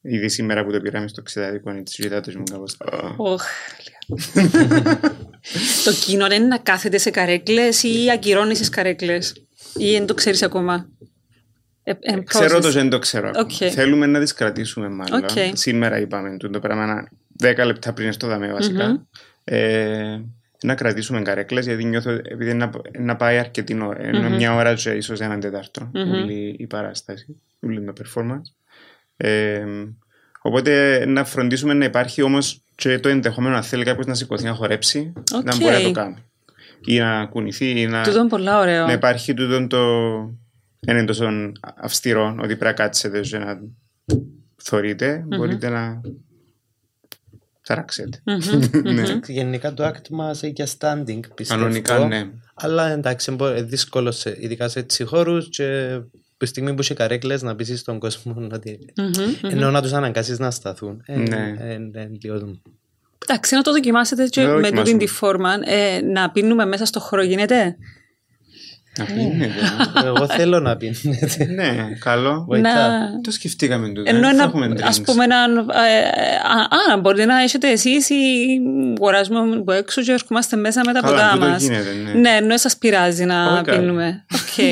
Ήδη 0.00 0.28
σήμερα 0.28 0.64
που 0.64 0.72
το 0.72 0.80
πήραμε 0.80 1.08
στο 1.08 1.22
ξεδάδικο 1.22 1.70
είναι 1.70 1.82
τις 1.82 1.94
ζητάτες 1.94 2.36
μου 2.36 2.42
κάπως. 2.50 2.76
«Α». 2.78 3.14
Οχ, 3.16 3.42
Το 5.84 5.92
κοινό 6.04 6.26
είναι 6.26 6.46
να 6.46 6.58
κάθεται 6.58 6.98
σε 6.98 7.10
καρέκλες 7.10 7.82
ή 7.82 8.10
ακυρώνεις 8.12 8.56
στις 8.56 8.68
καρέκλες 8.68 9.46
ή 9.76 9.90
δεν 9.90 10.06
το 10.06 10.14
ξέρεις 10.14 10.42
ακόμα. 10.42 10.88
Ε, 11.82 11.92
ε, 12.00 12.20
Ξέρω 12.24 12.56
process. 12.56 12.62
το, 12.62 12.70
δεν 12.70 12.88
το 12.88 12.98
ξέρω. 12.98 13.28
ακόμα. 13.28 13.44
Οκ. 13.44 13.72
Θέλουμε 13.72 14.06
να 14.06 14.20
τις 14.20 14.32
κρατήσουμε 14.32 14.88
μάλλον. 14.88 15.24
Οκ. 15.24 15.30
Σήμερα 15.52 16.00
είπαμε 16.00 16.36
το 16.36 16.60
πράγμα 16.60 16.86
να 16.86 17.08
10 17.42 17.64
λεπτά 17.64 17.92
πριν 17.92 18.12
στο 18.12 18.26
δαμέ 18.26 18.52
βασικά 18.52 19.06
Ε, 19.44 20.20
να 20.62 20.74
κρατήσουμε 20.74 21.22
καρέκλες 21.22 21.66
γιατί 21.66 21.84
νιώθω 21.84 22.10
επειδή 22.10 22.54
εν 22.54 22.70
να 22.98 23.16
πάει 23.16 23.38
αρκετή 23.38 23.82
ώρα, 23.82 24.02
ενώ 24.02 24.28
μια 24.30 24.54
ώρα 24.54 24.74
και 24.74 24.90
ίσως 24.90 25.20
έναν 25.20 25.40
τετάρτο 25.40 25.90
όλη 25.94 26.56
η 26.58 26.66
παράσταση, 26.66 27.40
όλη 27.60 27.84
το 27.84 27.92
performance. 28.02 28.52
Ε, 29.16 29.64
οπότε 30.40 31.04
να 31.06 31.24
φροντίσουμε 31.24 31.74
να 31.74 31.84
υπάρχει 31.84 32.22
όμως 32.22 32.62
και 32.74 32.98
το 32.98 33.08
ενδεχόμενο 33.08 33.54
να 33.54 33.62
θέλει 33.62 33.84
κάποιος 33.84 34.06
να 34.06 34.14
σηκωθεί 34.14 34.44
να 34.44 34.54
χορέψει, 34.54 35.12
να 35.32 35.38
Οκ. 35.38 35.56
μπορεί 35.60 35.72
να 35.72 35.82
το 35.82 35.92
κάνει. 35.92 36.16
Ή 36.84 36.98
να 36.98 37.26
κουνηθεί 37.26 37.80
ή 37.80 37.86
να... 37.86 38.02
Τούτο 38.02 38.18
είναι 38.18 38.28
πολλά 38.28 38.60
ωραίο. 38.60 38.86
Να 38.86 38.92
υπάρχει 38.92 39.34
τούτο 39.34 39.66
το. 39.66 39.78
Δεν 40.80 40.96
είναι 40.96 41.04
τόσο 41.04 41.28
αυστηρό 41.76 42.28
ότι 42.38 42.46
πρέπει 42.46 42.64
να 42.64 42.72
κάτσετε 42.72 43.20
και 43.20 43.38
να 43.38 43.60
θωρείτε. 44.56 45.24
Μπορείτε 45.26 45.68
να 45.68 46.00
ταράξετε. 47.74 48.22
ναι. 48.82 49.02
Γενικά 49.26 49.74
το 49.74 49.86
act 49.86 50.08
μας 50.10 50.42
έχει 50.42 50.52
για 50.56 50.66
standing 50.78 51.20
πιστεύω. 51.34 51.60
Κανονικά, 51.60 51.98
ναι. 52.06 52.28
Αλλά 52.54 52.88
εντάξει, 52.90 53.30
μπο- 53.30 53.50
είναι 53.50 53.62
δύσκολο 53.62 54.10
σε, 54.10 54.36
ειδικά 54.40 54.68
σε 54.68 54.78
έτσι 54.78 55.04
χώρους 55.04 55.48
και 55.48 55.98
που 56.00 56.36
τη 56.38 56.46
στιγμή 56.46 56.74
που 56.74 56.80
είσαι 56.80 56.94
καρέκλες 56.94 57.42
να 57.42 57.54
πείσεις 57.56 57.82
τον 57.82 57.98
κόσμο 57.98 58.48
ότι... 58.52 58.78
Ενώ 59.42 59.70
να 59.70 59.82
τους 59.82 59.92
αναγκάσεις 59.92 60.38
να 60.38 60.50
σταθούν. 60.50 61.02
Ε, 61.06 61.16
Ναι. 61.16 61.54
ε, 61.58 61.72
ε, 61.92 62.08
λίγο- 62.22 62.58
Εντάξει, 63.26 63.54
να 63.54 63.62
το 63.62 63.72
δοκιμάσετε 63.72 64.26
και 64.26 64.40
Να 64.40 64.46
το 64.48 64.54
με 64.54 64.60
δοκιμάσουμε. 64.60 64.92
τούτη 64.92 65.04
τη 65.04 65.10
φόρμα. 65.12 65.52
Ε, 65.64 66.00
να 66.00 66.30
πίνουμε 66.30 66.66
μέσα 66.66 66.84
στο 66.84 67.00
χώρο 67.00 67.22
γίνεται; 67.22 67.76
Να 69.00 69.14
πίνετε. 69.14 69.54
Εγώ 70.04 70.26
θέλω 70.26 70.60
να 70.60 70.76
πίνετε. 70.76 71.44
ναι, 71.54 71.88
καλό. 72.00 72.44
Βοηθά. 72.48 72.88
Να... 72.88 73.20
Το 73.20 73.30
σκεφτήκαμε 73.30 73.88
τούτο. 73.88 74.10
Ενώ 74.10 74.28
ε, 74.28 74.30
θα 74.30 74.36
να, 74.36 74.42
έχουμε 74.42 74.74
ας 74.82 74.98
drinks. 75.00 75.04
πούμε, 75.04 75.26
να, 75.26 75.36
ε, 75.36 75.98
α, 76.90 76.94
α, 76.94 76.98
μπορείτε 77.00 77.24
να 77.24 77.42
έχετε 77.42 77.68
εσείς 77.70 78.10
ή 78.10 78.14
αγοράζουμε 78.96 79.38
από 79.56 79.72
έξω 79.72 80.02
και 80.02 80.12
ερχόμαστε 80.12 80.56
μέσα 80.56 80.80
με 80.86 80.92
τα 80.92 81.00
Καλά, 81.00 81.14
ποτά 81.14 81.30
τούτο 81.32 81.46
μας. 81.46 81.62
γίνεται, 81.62 81.92
ναι. 82.04 82.20
ναι, 82.20 82.30
εν 82.30 82.56
σας 82.56 82.76
πειράζει 82.76 83.24
να 83.24 83.52
Όχι, 83.52 83.62
καλά. 83.64 83.78
πίνουμε. 83.78 84.24
Οκ. 84.34 84.64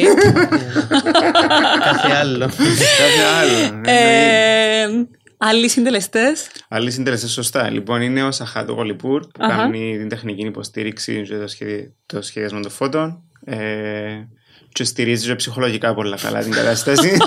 Κάθε 1.84 2.12
άλλο. 2.20 2.46
Κάτι 2.46 3.20
άλλο. 3.40 3.76
ναι, 3.80 3.92
ε, 3.92 5.06
άλλοι 5.38 5.68
συντελεστές; 5.68 6.46
Άλλοι 6.68 6.90
συντελεστές 6.90 7.30
σωστά. 7.30 7.70
Λοιπόν, 7.70 8.00
είναι 8.02 8.22
ο 8.22 8.30
Σαχάτο 8.30 8.72
Γολιπούρ 8.72 9.20
που 9.20 9.44
Αχα. 9.44 9.56
κάνει 9.56 9.96
την 9.98 10.08
τεχνική 10.08 10.46
υποστήριξη 10.46 11.22
και 11.28 11.36
το, 11.36 11.48
σχεδι... 11.48 11.94
το 12.06 12.22
σχεδιασμό 12.22 12.60
των 12.60 12.70
φώτων. 12.70 13.22
Ε, 13.48 14.28
και 14.72 14.84
στηρίζεις 14.84 15.26
και 15.26 15.34
ψυχολογικά 15.34 15.94
πολλά 15.94 16.18
καλά 16.22 16.42
την 16.42 16.52
κατάσταση. 16.52 17.16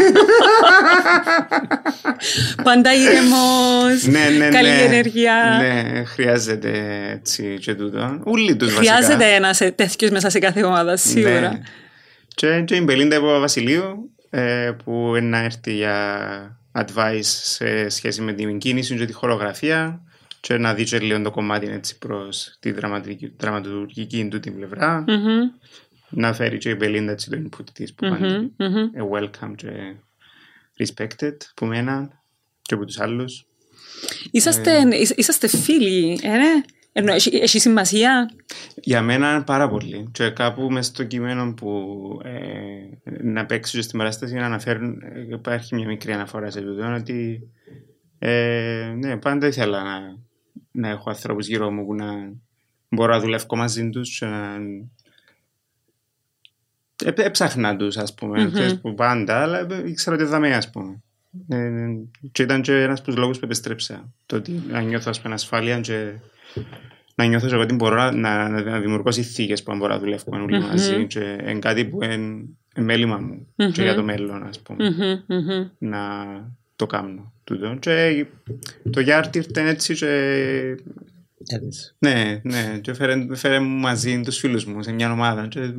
Πάντα 2.63 2.93
ήρεμος, 2.93 4.05
ναι, 4.05 4.29
ναι, 4.37 4.49
καλή 4.49 4.69
ναι. 4.69 4.81
ενέργεια. 4.81 5.57
Ναι, 5.61 6.03
χρειάζεται 6.03 6.71
έτσι 7.11 7.57
και 7.61 7.75
τούτο. 7.75 8.21
Ούλοι 8.25 8.55
τους 8.55 8.73
Χρειάζεται 8.73 9.39
βασικά. 9.41 9.65
ένα 9.65 9.75
τέτοιος 9.75 10.11
μέσα 10.11 10.29
σε 10.29 10.39
κάθε 10.39 10.63
ομάδα, 10.63 10.97
σίγουρα. 10.97 11.39
Ναι. 11.39 11.61
Και, 12.35 12.61
και 12.61 12.75
η 12.75 12.81
Μπελίντα 12.83 13.17
από 13.17 13.39
Βασιλείου 13.39 14.11
ε, 14.29 14.71
που 14.83 15.13
είναι 15.15 15.27
να 15.27 15.37
έρθει 15.37 15.73
για 15.73 16.59
advice 16.71 17.19
σε 17.21 17.89
σχέση 17.89 18.21
με 18.21 18.33
την 18.33 18.57
κίνηση 18.57 18.95
και 18.95 19.05
τη 19.05 19.13
χορογραφία 19.13 20.01
και 20.39 20.57
να 20.57 20.73
δει 20.73 20.83
και 20.83 20.99
λίγο 20.99 21.21
το 21.21 21.31
κομμάτι 21.31 21.67
έτσι 21.67 21.97
προς 21.97 22.57
τη 22.59 22.71
δραματική, 22.71 23.33
δραματουργική 23.37 24.27
του 24.31 24.39
την 24.39 24.55
πλευρά. 24.55 25.03
Μμμ, 25.07 25.41
Να 26.11 26.33
φέρει 26.33 26.57
και 26.57 26.69
η 26.69 26.75
Μπελίντα 26.77 27.11
έτσι 27.11 27.29
το 27.29 27.37
input 27.43 27.65
της 27.73 27.93
που 27.93 28.07
πάντα 28.09 28.27
μμμ, 28.39 28.49
μμμ. 28.57 28.75
ε, 28.77 29.01
welcome 29.13 29.53
και 29.55 29.67
respected 30.79 31.35
'πού 31.55 31.65
μένα 31.65 32.21
και 32.61 32.73
από 32.73 32.85
τους 32.85 32.99
άλλους. 32.99 33.45
Είσαστε, 34.31 34.87
είσ- 34.97 35.17
είσαστε 35.19 35.47
φίλοι, 35.47 36.19
ε, 36.23 36.27
ναι. 36.29 36.61
Εν, 36.93 37.13
έχει, 37.13 37.35
έχει 37.35 37.59
σημασία. 37.59 38.29
Για 38.75 39.01
μένα 39.01 39.43
πάρα 39.43 39.69
πολύ. 39.69 40.07
Και 40.11 40.29
κάπου 40.29 40.71
μέσα 40.71 40.89
στο 40.89 41.03
κείμενο 41.03 41.53
που 41.53 41.71
ε, 42.23 42.31
να 43.21 43.45
παίξει 43.45 43.75
και 43.77 43.81
στην 43.83 43.97
παράσταση 43.97 44.33
να 44.33 44.45
αναφέρουν, 44.45 45.01
ε, 45.01 45.33
υπάρχει 45.33 45.75
μια 45.75 45.87
μικρή 45.87 46.11
αναφορά 46.11 46.49
σε 46.49 46.61
τούτο 46.61 46.93
ότι 46.99 47.49
ε, 48.19 48.93
ναι, 48.97 49.17
πάντα 49.17 49.47
ήθελα 49.47 49.83
να, 49.83 50.17
να 50.71 50.89
έχω 50.89 51.09
ανθρώπους 51.09 51.47
γύρω 51.47 51.71
μου 51.71 51.85
που 51.85 51.95
να 51.95 52.33
μπορώ 52.89 53.13
να 53.13 53.19
δουλεύω 53.19 53.55
μαζί 53.55 53.89
τους 53.89 54.19
και 54.19 54.25
να 54.25 54.53
ε, 54.53 54.59
έψαχνα 57.05 57.75
τους 57.75 57.97
ας 57.97 58.13
πούμε, 58.13 58.49
ξέρεις, 58.53 58.79
που 58.79 58.95
πάντα, 58.95 59.41
αλλά 59.41 59.59
ε, 59.59 59.83
ήξερα 59.85 60.15
ότι 60.15 60.25
δαμέ 60.25 60.55
ας 60.55 60.69
πούμε. 60.69 61.01
Ε, 61.49 61.87
και 62.31 62.43
ήταν 62.43 62.61
και 62.61 62.81
ένας 62.81 62.99
από 62.99 63.07
τους 63.07 63.17
λόγους 63.17 63.39
που 63.39 63.45
επιστρέψα. 63.45 64.13
Το 64.25 64.35
ότι 64.35 64.63
να 64.69 64.81
νιώθω 64.81 65.09
ας 65.09 65.21
πούμε 65.21 65.33
ασφάλεια 65.33 65.79
και 65.79 66.11
να 67.15 67.25
νιώθω 67.25 67.47
και 67.47 67.53
εγώ 67.53 67.63
ότι 67.63 67.73
μπορώ 67.73 68.11
να, 68.11 68.49
να, 68.49 68.61
να 68.61 68.79
δημιουργώ 68.79 69.11
συνθήκες 69.11 69.63
που 69.63 69.75
μπορώ 69.75 69.93
να 69.93 69.99
δουλεύω 69.99 70.41
όλοι 70.41 70.59
μαζί 70.59 71.07
και 71.07 71.37
είναι 71.41 71.59
κάτι 71.59 71.85
που 71.85 72.03
είναι 72.03 72.45
μέλημα 72.75 73.17
μου 73.17 73.47
και 73.71 73.81
για 73.81 73.95
το 73.95 74.03
μέλλον 74.03 74.43
ας 74.43 74.59
πούμε 74.59 74.89
Μμμ, 74.89 75.35
μμμ. 75.37 75.67
να 75.77 75.99
το 76.75 76.85
κάνω 76.85 77.33
τούτο 77.43 77.77
και 77.79 78.25
το 78.89 78.99
Γιάρτ 78.99 79.35
ήρθε 79.35 79.69
έτσι 79.69 79.93
και 79.93 80.07
Έτσι. 81.47 81.95
ναι, 81.99 82.41
ναι, 82.43 82.79
και 82.81 82.93
φέρε, 82.93 83.35
φέρε 83.35 83.59
μου 83.59 83.79
μαζί 83.79 84.21
τους 84.21 84.37
φίλους 84.37 84.65
μου 84.65 84.83
σε 84.83 84.91
μια 84.91 85.11
ομάδα 85.11 85.47
και 85.47 85.73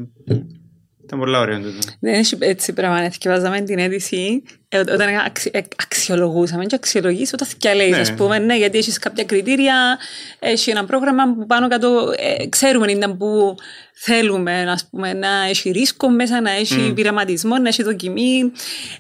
Ήταν 1.13 1.25
πολλά 1.25 1.41
ωραίο 1.41 1.57
τούτο. 1.59 1.79
Δεν 2.01 2.15
έχει 2.15 2.37
έτσι 2.41 2.73
πράγμα. 2.73 3.11
Θυκευάζαμε 3.11 3.61
την 3.61 3.79
αίτηση 3.79 4.43
ε, 4.69 4.79
όταν 4.79 5.01
αξι, 5.27 5.51
ε, 5.53 5.61
αξιολογούσαμε 5.83 6.65
και 6.65 6.75
αξιολογείς 6.75 7.33
όταν 7.33 7.47
θυκιαλέεις, 7.47 7.91
Ναι. 7.91 8.01
ας 8.01 8.15
πούμε, 8.15 8.39
ναι, 8.39 8.57
γιατί 8.57 8.79
έχεις 8.79 8.99
κάποια 8.99 9.25
κριτήρια, 9.25 9.99
έχεις 10.39 10.67
ένα 10.67 10.85
πρόγραμμα 10.85 11.35
που 11.35 11.47
πάνω 11.47 11.69
κάτω 11.69 12.13
ε, 12.17 12.47
ξέρουμε 12.49 12.91
είναι 12.91 13.09
που 13.09 13.55
θέλουμε, 13.95 14.71
ας 14.71 14.89
πούμε, 14.91 15.13
να 15.13 15.29
έχει 15.49 15.71
ρίσκο 15.71 16.09
μέσα, 16.11 16.41
να 16.41 16.51
έχει 16.51 16.89
Mm. 16.91 16.95
πειραματισμό, 16.95 17.59
να 17.59 17.69
έχει 17.69 17.83
δοκιμή. 17.83 18.53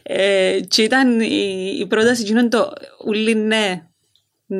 Ε, 0.02 0.58
και 0.68 0.82
ήταν 0.82 1.20
η, 1.20 1.76
η 1.80 1.86
πρόταση 1.86 2.22
εκείνον 2.22 2.50
το 2.50 2.72
ούλοι 3.06 3.34
ναι, 3.34 3.82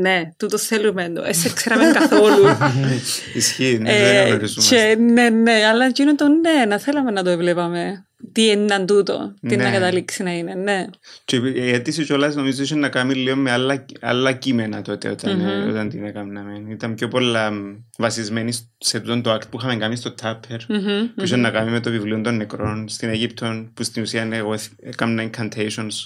ναι, 0.01 0.33
τούτος 0.37 0.63
θέλουμε, 0.67 1.09
το, 1.15 1.23
ε, 1.25 1.33
σε 1.33 1.53
ξέραμε 1.53 1.85
καθόλου. 1.93 2.45
Ισχύει, 3.35 3.79
ναι, 3.81 3.93
Ε, 3.93 4.13
δεν 4.13 4.27
γνωριζόμαστε. 4.29 4.77
και 4.77 4.97
ναι, 5.01 5.29
ναι, 5.31 5.53
αλλά 5.53 5.85
εκείνο 5.85 6.15
το 6.15 6.29
ναι, 6.29 6.65
να 6.69 6.79
θέλαμε 6.79 7.11
να 7.11 7.23
το 7.23 7.31
έβλεπαμε. 7.31 8.07
Τι 8.33 8.47
είναι 8.47 8.85
τούτο, 8.85 9.35
τι 9.49 9.57
Ναι. 9.57 9.63
να 9.65 9.71
καταλήξει 9.71 10.23
να 10.23 10.31
είναι, 10.33 10.55
ναι. 10.55 10.85
Και 11.25 11.37
η 11.37 11.71
αίτηση 11.71 12.05
κιόλας 12.05 12.35
νομίζω 12.35 12.63
είχε 12.63 12.75
να 12.75 12.89
κάνει 12.89 13.15
λίγο 13.15 13.37
με 13.37 13.51
άλλα, 13.51 13.85
άλλα 14.01 14.33
κείμενα 14.33 14.83
τότε 14.83 15.09
όταν, 15.09 15.37
Μμμ. 15.37 15.69
όταν 15.69 15.89
την 15.89 16.05
έκαναμε. 16.05 16.63
Ήταν 16.71 16.95
πιο 16.95 17.09
πολλά 17.09 17.51
μ, 17.51 17.75
βασισμένη 17.99 18.53
σε 18.79 19.01
τούτον 19.01 19.23
το 19.23 19.35
act 19.35 19.49
που 19.51 19.57
είχαμε 19.59 19.77
κάνει 19.77 19.97
στο 19.97 20.15
Tupper 20.23 20.59
Μμμ, 20.69 21.07
που 21.15 21.23
είχε 21.23 21.37
να 21.37 21.51
κάνει 21.51 21.71
με 21.71 21.81
το 21.81 21.91
βιβλίο 21.91 22.21
των 22.21 22.37
νεκρών 22.37 22.89
στην 22.89 23.09
Αίγυπτο 23.09 23.71
που 23.75 23.83
στην 23.83 24.03
ουσία 24.03 24.29
εγώ 24.33 24.55
έκανα 24.83 25.31
incantations 25.31 25.97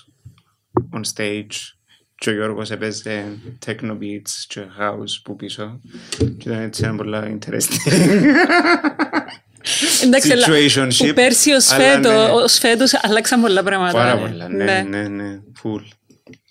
on 0.95 1.01
stage 1.14 1.57
και 2.18 2.30
ο 2.30 2.32
Γιώργος 2.32 2.70
έπαιζε 2.70 3.24
techno 3.66 3.90
beats 3.90 4.44
και 4.48 4.60
house 4.80 5.20
που 5.22 5.36
πίσω 5.36 5.80
και 6.18 6.48
ήταν 6.48 6.62
έτσι 6.62 6.82
ένα 6.84 6.96
πολλά 6.96 7.38
interesting 7.38 7.92
Εντάξει, 10.04 10.32
αλλά 10.32 10.46
situationship 10.46 11.06
που 11.06 11.14
πέρσι 11.14 11.50
ως 11.50 11.72
αλλά 11.72 11.84
φέτο, 11.84 12.10
ναι. 12.10 12.16
ως 12.16 12.58
φέτος 12.58 12.92
αλλάξαν 13.02 13.40
πολλά 13.40 13.62
πράγματα. 13.62 13.92
Πάρα 13.92 14.14
ναι. 14.14 14.20
πολλά, 14.20 14.48
ναι, 14.48 14.86
ναι, 14.88 15.08
ναι, 15.08 15.40
full. 15.62 15.82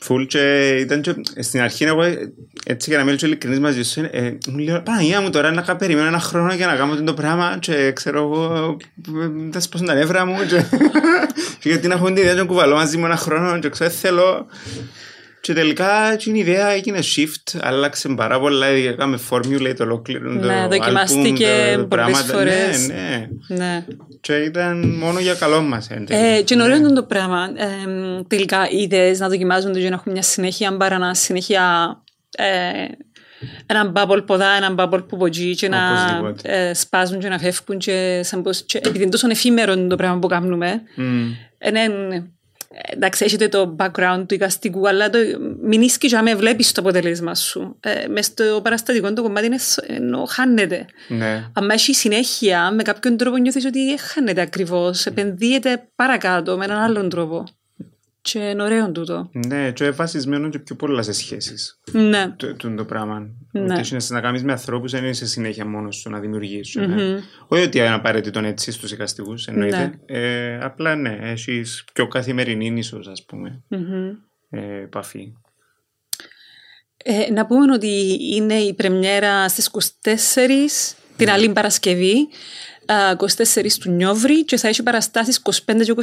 Full 0.07 0.25
και 0.27 0.75
ήταν 0.79 1.01
και 1.01 1.13
στην 1.39 1.61
αρχή 1.61 1.83
εγώ 1.83 2.03
ε, 2.03 2.33
έτσι 2.65 2.89
για 2.89 2.99
να 2.99 3.05
μιλήσω 3.05 3.25
ειλικρινής 3.25 3.59
μαζί 3.59 3.83
σου 3.83 4.07
ε, 4.11 4.37
μου 4.47 4.57
λέω 4.57 4.81
Παναγία 4.81 5.21
μου 5.21 5.29
τώρα 5.29 5.51
να 5.51 5.61
κα- 5.61 5.75
περιμένω 5.75 6.07
ένα 6.07 6.19
χρόνο 6.19 6.53
για 6.53 6.67
να 6.67 6.75
κάνω 6.75 7.03
το 7.03 7.13
πράγμα 7.13 7.57
και 7.59 7.91
ξέρω 7.91 8.17
εγώ 8.17 8.77
ε, 9.07 9.51
θα 9.51 9.59
σπάσουν 9.59 9.87
τα 9.87 9.93
νεύρα 9.93 10.25
μου 10.25 10.37
και, 10.47 10.63
και 11.59 11.69
γιατί 11.69 11.87
να 11.87 11.93
έχω 11.93 12.05
την 12.05 12.17
ιδέα 12.17 12.33
να 12.33 12.43
κουβαλώ 12.43 12.75
μαζί 12.75 12.97
μου 12.97 13.05
ένα 13.05 13.15
χρόνο 13.15 13.59
και 13.59 13.69
ξέρω 13.69 13.89
θέλω 13.89 14.47
και 15.45 15.53
τελικά 15.53 16.11
έτσι 16.11 16.31
η 16.31 16.39
ιδέα 16.39 16.69
έγινε 16.69 16.99
shift, 17.15 17.59
άλλαξε 17.61 18.09
πάρα 18.09 18.39
πολλά, 18.39 18.65
έκαμε 18.65 19.19
formulate 19.29 19.77
ολόκληρο 19.79 20.33
το 20.39 20.45
Ναι, 20.45 20.65
album, 20.65 20.69
δοκιμάστηκε 20.69 21.45
το- 21.75 21.81
το 21.81 21.87
πολλές 21.87 22.05
πράγματα. 22.05 22.33
φορές. 22.33 22.87
Ναι, 22.87 23.27
ναι. 23.47 23.55
Ναι. 23.57 23.85
Και 24.21 24.33
ήταν 24.35 24.87
μόνο 24.97 25.19
για 25.19 25.33
καλό 25.33 25.61
μας. 25.61 25.89
εν 25.89 26.05
τέλει. 26.05 26.25
Ε, 26.37 26.41
και 26.41 26.53
είναι 26.53 26.63
ωραίο 26.63 26.93
το 26.93 27.03
πράγμα. 27.03 27.43
Ε, 27.55 28.21
τελικά 28.27 28.69
οι 28.69 28.77
ιδέες 28.77 29.19
να 29.19 29.29
δοκιμάζονται 29.29 29.79
και 29.79 29.89
να 29.89 29.95
έχουν 29.95 30.11
μια 30.11 30.21
συνέχεια 30.21 30.77
παρά 30.77 30.97
να 30.97 31.13
συνέχεια 31.13 31.95
ε, 32.37 32.45
έναν 33.65 33.93
bubble 33.95 34.23
ποδά, 34.25 34.49
έναν 34.49 34.75
bubble 34.79 35.07
που 35.07 35.17
ποτζεί 35.17 35.55
και 35.55 35.69
να 35.69 35.77
Οπωσδήποτε. 35.91 36.67
ε, 36.69 36.73
σπάζουν 36.73 37.19
και 37.19 37.27
να 37.29 37.37
φεύγουν 37.39 37.77
και, 37.77 38.21
σαν 38.23 38.41
πως, 38.41 38.61
και 38.63 38.77
επειδή 38.77 39.01
είναι 39.01 39.11
τόσο 39.11 39.27
εφήμερο 39.29 39.87
το 39.87 39.95
πράγμα 39.95 40.19
που 40.19 40.27
κάνουμε 40.27 40.81
Μμ. 40.95 41.27
ε, 41.57 41.71
ναι, 41.71 41.87
ναι. 41.87 42.23
Εντάξει 42.93 43.23
έχετε 43.25 43.47
το 43.47 43.75
background 43.79 44.23
του 44.27 44.33
εικαστικού 44.33 44.87
αλλά 44.87 45.09
το, 45.09 45.17
μην 45.61 45.81
ίσκεις 45.81 46.11
και 46.11 46.21
με 46.21 46.35
βλέπεις 46.35 46.71
το 46.71 46.81
αποτελέσμα 46.81 47.35
σου 47.35 47.75
ε, 47.79 48.07
μες 48.07 48.25
στο 48.25 48.59
παραστατικό 48.63 49.13
το 49.13 49.21
κομμάτι 49.21 49.45
είναι, 49.45 49.57
σ- 49.57 49.83
ενώ 49.87 50.25
χάνεται 50.25 50.85
Ναι. 51.07 51.43
αν 51.53 51.69
έχει 51.69 51.93
συνέχεια, 51.93 52.71
με 52.71 52.83
κάποιον 52.83 53.17
τρόπο 53.17 53.37
νιώθεις 53.37 53.65
ότι 53.65 53.85
δεν 53.85 53.99
χάνεται 53.99 54.41
ακριβώς, 54.41 55.05
επενδύεται 55.05 55.87
παρακάτω 55.95 56.57
με 56.57 56.65
έναν 56.65 56.77
άλλον 56.77 57.09
τρόπο. 57.09 57.43
Και 58.31 58.39
είναι 58.39 58.63
ωραίο 58.63 58.91
τούτο. 58.91 59.29
Ναι, 59.47 59.71
και 59.71 59.89
βασισμένο 59.91 60.49
και 60.49 60.59
πιο 60.59 60.75
πολλά 60.75 61.01
σε 61.01 61.11
σχέσεις. 61.11 61.79
Ναι. 61.91 62.33
Το, 62.37 62.55
το, 62.55 62.75
το 62.75 62.85
πράγμα. 62.85 63.19
Ναι. 63.51 63.61
Ότι 63.61 63.73
έχεις 63.73 64.09
να 64.09 64.21
κάνεις 64.21 64.43
με 64.43 64.51
ανθρώπους 64.51 64.91
δεν 64.91 65.05
είσαι 65.05 65.25
συνέχεια 65.25 65.65
μόνος 65.65 65.95
σου 65.95 66.09
να 66.09 66.19
δημιουργήσεις. 66.19 66.75
ναι. 66.75 67.19
Όχι 67.47 67.63
ότι 67.63 67.77
είναι 67.77 67.93
απαραίτητο 67.93 68.39
έτσι 68.39 68.71
στους 68.71 68.91
εικαστικούς, 68.91 69.47
εννοείται. 69.47 69.99
Ε, 70.05 70.57
απλά 70.61 70.95
ναι, 70.95 71.17
έχεις 71.21 71.83
πιο 71.93 72.07
καθημερινή 72.07 72.73
ίσως, 72.77 73.07
ας 73.07 73.25
πούμε, 73.25 73.63
Μμμ. 73.67 74.09
ε, 74.49 74.81
επαφή. 74.81 75.33
Ε, 76.97 77.31
να 77.31 77.45
πούμε 77.45 77.73
ότι 77.73 78.17
είναι 78.35 78.53
η 78.55 78.73
πρεμιέρα 78.73 79.49
στις 79.49 79.67
24, 79.67 80.97
την 81.15 81.29
άλλη 81.29 81.49
Παρασκευή, 81.49 82.15
α, 82.15 82.27
24 82.87 83.25
του 83.79 83.91
Νιόβρη 83.91 84.45
και 84.45 84.57
θα 84.57 84.67
έχει 84.67 84.83
παραστάσεις 84.83 85.41
25 85.43 85.51
και 85.83 85.93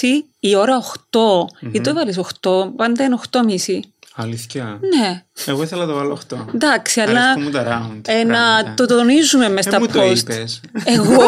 26 0.00 0.24
η 0.40 0.54
ώρα 0.56 0.82
8. 0.82 1.18
Γιατί 1.60 1.80
το 1.80 1.90
έβαλες 1.90 2.18
8, 2.40 2.70
πάντα 2.76 3.04
είναι 3.04 3.18
8.30. 3.30 3.80
Αλήθεια. 4.16 4.78
Ναι, 4.96 5.22
Εγώ 5.46 5.62
ήθελα 5.62 5.80
να 5.84 5.92
το 5.92 5.94
βάλω 5.98 6.18
8. 6.30 6.36
εντάξει, 6.54 7.00
αλλά 7.00 7.20
Αρέσκουν 7.22 7.42
μου 7.42 7.50
τα 7.50 7.62
round. 7.62 8.00
ε, 8.06 8.24
να 8.24 8.32
πράγματα. 8.34 8.74
το 8.74 8.86
τονίζουμε 8.86 9.48
μες 9.48 9.66
Ε, 9.66 9.68
στα 9.70 9.80
μου 9.80 9.86
το 9.86 10.00
post. 10.02 10.16
είπες. 10.16 10.60
Εγώ. 10.84 11.22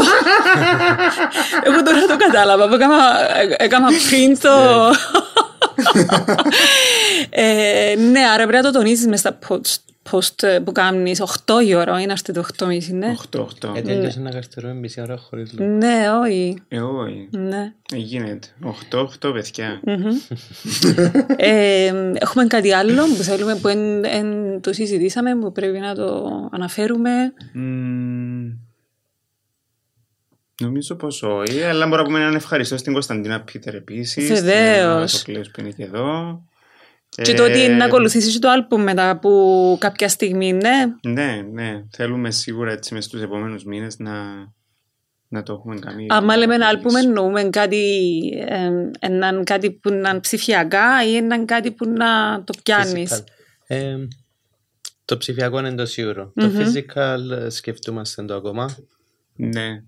Εγώ 1.65 1.83
τώρα 1.85 2.07
το 2.09 2.17
κατάλαβα. 2.19 2.69
που 2.69 2.75
Έκανα, 2.75 2.97
έκανα 3.57 3.87
πριν 4.11 4.39
το. 4.41 4.51
ε, 7.31 7.95
ναι, 8.11 8.21
άρα 8.35 8.47
πρέπει 8.47 8.65
να 8.65 8.73
το 8.73 8.79
τονίζεις 8.79 9.07
μες 9.07 9.19
στα 9.21 9.39
post, 9.49 9.81
post 10.11 10.61
που 10.65 10.73
κάνεις. 10.73 11.23
8 11.47 11.67
η 11.67 11.75
ώρα, 11.75 12.01
είναι 12.01 12.13
αυτή 12.13 12.33
το 12.33 12.47
8.30, 12.59 12.83
ναι. 12.91 13.15
8-8. 13.37 13.45
Γιατί 13.73 13.89
τέλειωσε 13.89 14.21
να 14.21 14.31
καρτερούμε 14.31 14.75
μισή 14.75 15.01
ώρα 15.01 15.17
χωρίς 15.17 15.53
λόγο. 15.59 15.71
Ναι, 15.71 16.11
όχι. 16.23 16.63
Ε, 16.69 16.81
όχι. 16.81 17.29
Ναι. 17.31 17.73
Ε, 17.93 17.97
γίνεται. 17.97 18.49
8-8 18.91 19.33
παιδιά. 19.33 19.81
Ε, 21.37 21.93
έχουμε 22.19 22.47
κάτι 22.47 22.73
άλλο 22.73 23.03
που 23.17 23.23
θέλουμε 23.23 23.55
που 23.55 23.69
εν, 23.69 24.05
εν, 24.05 24.61
το 24.61 24.73
συζητήσαμε 24.73 25.37
που 25.37 25.53
πρέπει 25.53 25.79
να 25.79 25.95
το 25.95 26.31
αναφέρουμε. 26.53 27.11
Μμμ. 27.53 28.51
Νομίζω 30.61 30.95
πως 30.95 31.23
όχι, 31.23 31.63
αλλά 31.63 31.87
μπορώ 31.87 32.01
να 32.01 32.07
πούμε 32.07 32.21
έναν 32.21 32.35
ευχαριστώ 32.35 32.77
στην 32.77 32.93
Κωνσταντίνα 32.93 33.41
Πίτερ 33.41 33.75
επίσης. 33.75 34.29
Βεβαίως. 34.29 35.13
Στο 35.13 35.25
κλαίος 35.25 35.51
που 35.51 35.61
είναι 35.61 35.71
και 35.71 35.83
εδώ. 35.83 36.43
Και 37.23 37.35
το 37.35 37.45
ότι 37.45 37.65
Ε, 37.65 37.69
να 37.69 37.85
ακολουθήσεις 37.85 38.33
και 38.33 38.39
το 38.39 38.49
άλμπουμ 38.49 38.83
μετά 38.83 39.11
από 39.11 39.77
κάποια 39.81 40.09
στιγμή, 40.09 40.53
ναι. 40.53 41.11
Ναι, 41.13 41.43
ναι. 41.53 41.85
Θέλουμε 41.91 42.31
σίγουρα 42.31 42.73
έτσι 42.73 42.95
μες 42.95 43.05
στους 43.05 43.23
επόμενους 43.23 43.65
μήνες 43.65 43.99
να, 43.99 44.13
να 45.29 45.43
το 45.43 45.53
έχουμε 45.53 45.79
κάνει. 45.79 46.07
Άμα 46.09 46.37
λέμε 46.37 46.55
ένα 46.55 46.67
άλμπουμ 46.67 46.97
εννοούμε 46.97 47.43
κάτι, 47.43 47.85
ε, 48.49 48.71
έναν 48.99 49.45
κάτι 49.45 49.71
που 49.71 49.93
να 49.93 50.11
είναι 50.11 50.21
ψηφιακά 50.21 51.07
ή 51.09 51.17
έναν 51.17 51.45
κάτι 51.47 51.71
που 51.71 51.89
να 51.89 52.43
το 52.45 52.53
πιάνεις. 52.63 53.13
Physical. 53.13 53.25
Ε, 53.67 53.97
το 55.05 55.17
ψηφιακό 55.17 55.59
είναι 55.59 55.75
το 55.75 55.87
σίγουρο. 55.87 56.33
Το 56.35 56.51
physical 56.59 57.45
ε, 57.45 57.51
σκεφτούμαστε 57.51 58.25
το 58.25 58.35
ακόμα. 58.35 58.77
Ναι. 59.37 59.83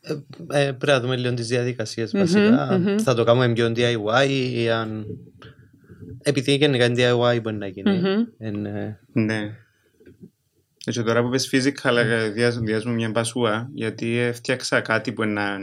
Ε, 0.00 0.12
ε, 0.48 0.72
πρέπει 0.72 0.86
να 0.86 1.00
δούμε 1.00 1.16
λίγο 1.16 1.34
τις 1.34 1.46
διαδικασίες 1.46 2.10
βασικά. 2.12 2.80
Θα 2.98 3.14
το 3.14 3.24
κάνουμε 3.24 3.52
πιο 3.52 3.72
DIY 3.76 4.28
ή 4.52 4.70
αν... 4.70 5.06
Επειδή 6.24 6.54
γενικά 6.54 6.84
είναι 6.84 7.12
DIY 7.12 7.42
μπορεί 7.42 7.56
να 7.56 7.66
γίνει. 7.66 7.90
Εν, 8.38 8.66
ε, 8.66 8.98
Ναι. 9.12 9.56
Και 10.78 11.02
τώρα 11.02 11.22
που 11.22 11.28
πες 11.28 11.48
physical, 11.52 11.96
ε, 11.96 12.28
διάζ- 12.28 12.58
διάζουμε 12.58 12.94
μια 12.94 13.08
μπασούα, 13.10 13.68
γιατί 13.74 14.16
έφτιαξα 14.16 14.80
κάτι 14.80 15.12
που 15.12 15.24
να, 15.24 15.58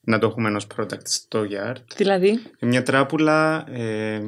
να 0.00 0.18
το 0.18 0.26
έχουμε 0.26 0.50
ως 0.50 0.66
product 0.76 1.04
στο 1.04 1.40
yard. 1.50 1.82
Δηλαδή, 1.96 2.42
Μια 2.60 2.82
τράπουλα 2.82 3.64
ε, 3.72 4.20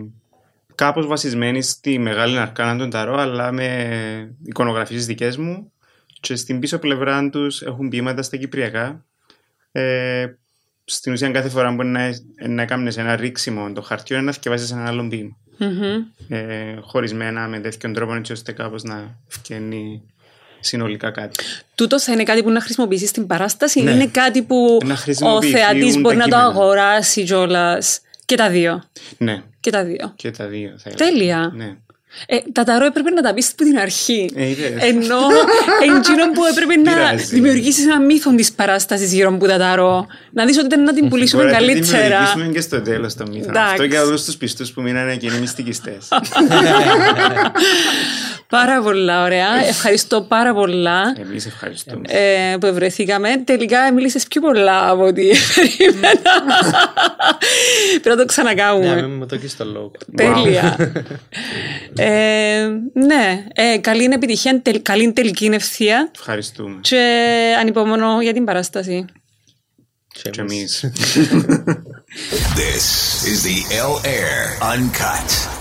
κάπως 0.75 1.07
βασισμένη 1.07 1.63
στη 1.63 1.99
μεγάλη 1.99 2.39
αρκάνα 2.39 2.77
των 2.79 2.91
ταρό, 2.91 3.17
αλλά 3.17 3.53
με 3.53 4.37
εικονογραφίες 4.43 5.07
δικές 5.07 5.37
μου 5.37 5.73
και 6.21 6.37
στην 6.37 6.59
πίσω 6.59 6.79
πλευρά 6.79 7.31
τους 7.31 7.63
έχουν 7.63 7.89
ποίηματα 7.89 8.23
στα 8.23 8.37
κυπριακά. 8.37 9.05
Ε, 9.73 10.27
στην 10.85 11.13
ουσία 11.13 11.31
κάθε 11.31 11.49
φορά 11.49 11.75
που 11.75 11.83
να, 11.83 12.11
να 12.49 12.63
έκαμνες 12.63 12.97
ένα 12.97 13.17
ρίξιμο 13.17 13.73
το 13.73 13.83
χαρτιό 13.83 14.17
είναι 14.17 14.25
να 14.27 14.33
θυκευάσεις 14.33 14.71
ένα 14.71 14.87
άλλο 14.87 15.09
ποίημα. 15.09 15.37
Μμμ. 15.57 16.03
Ε, 16.29 16.77
χωρισμένα 16.81 17.49
με 17.49 17.59
τέτοιον 17.59 17.93
τρόπο 17.93 18.15
έτσι 18.15 18.33
ώστε 18.33 18.53
κάπως 18.53 18.83
να 18.83 19.17
φτιάξει 19.29 20.03
συνολικά 20.61 21.11
κάτι. 21.11 21.45
τούτος 21.75 22.03
θα 22.03 22.13
είναι 22.13 22.23
κάτι 22.23 22.43
που 22.43 22.51
να 22.51 22.61
χρησιμοποιήσεις 22.61 23.09
στην 23.09 23.27
παράσταση 23.27 23.83
Ναι. 23.83 23.91
ή 23.91 23.93
είναι 23.97 24.07
κάτι 24.07 24.43
που 24.43 24.79
Να 24.85 24.93
ο 24.93 24.97
χρησιμοποιηθούν 24.97 25.59
θεατής 25.59 25.95
τα 25.95 26.01
μπορεί 26.01 26.17
να 26.17 26.23
το 26.23 26.29
κείμενα. 26.29 26.47
αγοράσει 26.49 27.25
κιόλας; 27.25 28.01
Και 28.25 28.37
τα 28.37 28.51
δύο. 28.51 28.83
Ναι, 29.19 29.43
Και 29.61 29.71
τα 29.71 29.85
δύο. 29.85 30.13
και 30.17 30.31
τα 30.31 30.47
δύο 30.47 30.75
θα 30.79 30.91
έλεγα. 30.91 31.11
Τέλεια. 31.11 31.53
Ναι. 31.55 31.77
Ε, 32.27 32.37
τα 32.53 32.65
ταρό 32.65 32.85
έπρεπε 32.87 33.11
να 33.11 33.23
τα 33.23 33.35
πεις 33.35 33.49
από 33.53 33.65
την 33.65 33.79
αρχή. 33.79 34.31
Ε, 34.35 34.49
είδες. 34.49 34.71
Ενώ 34.83 35.19
εκείνο 35.83 36.31
που 36.35 36.45
έπρεπε 36.51 36.77
να 36.91 36.93
Πειράζει. 36.93 37.25
δημιουργήσεις 37.25 37.85
ένα 37.85 38.01
μύθο 38.01 38.35
της 38.35 38.53
παράστασης 38.53 39.13
γύρω 39.13 39.29
από 39.35 39.47
τα 39.47 39.59
ταρό. 39.59 40.07
Να 40.33 40.45
δεις 40.45 40.59
ότι 40.59 40.77
να 40.79 40.93
την 40.95 41.09
πουλήσουμε 41.09 41.43
Μπορεί 41.43 41.55
να 41.55 41.59
τη 41.59 41.65
καλύτερα. 41.67 41.99
δημιουργήσουμε 41.99 42.47
και 42.53 42.61
στο 42.61 42.81
τέλος 42.83 43.15
το 43.15 43.25
μύθο. 43.31 43.49
Εντάξει. 43.49 43.71
Αυτό 43.71 43.85
για 43.85 44.03
όλους 44.03 44.25
τους 44.25 44.37
πιστούς 44.37 44.73
που 44.73 44.83
μείνανε 44.83 45.17
και 45.17 45.27
είναι 45.27 45.39
μυστικιστές. 45.39 46.09
Πάρα 48.49 48.83
πολλά 48.83 49.23
ωραία. 49.25 49.67
Ευχαριστώ 49.69 50.21
πάρα 50.23 50.55
πολλά 50.55 51.15
Εμείς 51.21 51.47
ευχαριστούμε. 51.47 52.03
ε, 52.09 52.57
που 52.61 52.75
βρεθήκαμε. 52.75 53.43
Τελικά 53.45 53.93
μίλησες 53.93 54.27
πιο 54.27 54.41
πολλά 54.41 54.89
από 54.91 55.05
ό,τι 55.07 55.23
περίμενα. 55.55 56.21
Πρέπει 57.91 58.09
να 58.09 58.11
το 58.11 58.17
Ναι, 58.17 58.25
ξανακάνουμε. 58.25 58.95
με 58.95 59.07
μου 59.07 59.27
το 59.27 59.35
εκεί 59.35 59.49
στο 59.49 59.65
λόγο. 59.65 59.91
Τέλεια. 60.17 60.77
ε, 61.97 62.67
ναι, 62.93 63.45
ε, 63.55 63.79
καλή 63.79 64.09
επιτυχία, 64.13 64.61
τελ- 64.63 64.83
καλή 64.83 65.13
τελική 65.13 65.51
ευθεία 65.53 66.11
Ευχαριστούμε. 66.19 66.79
και 66.81 67.07
ανυπομονώ 67.61 68.21
για 68.23 68.33
την 68.33 68.45
παράσταση. 68.45 69.05
Και 70.23 70.31
εμείς. 70.41 70.91
This 72.57 72.87
is 73.33 73.39
the 73.49 73.59
L 73.91 73.95
Air 74.07 74.73
Uncut. 74.75 75.56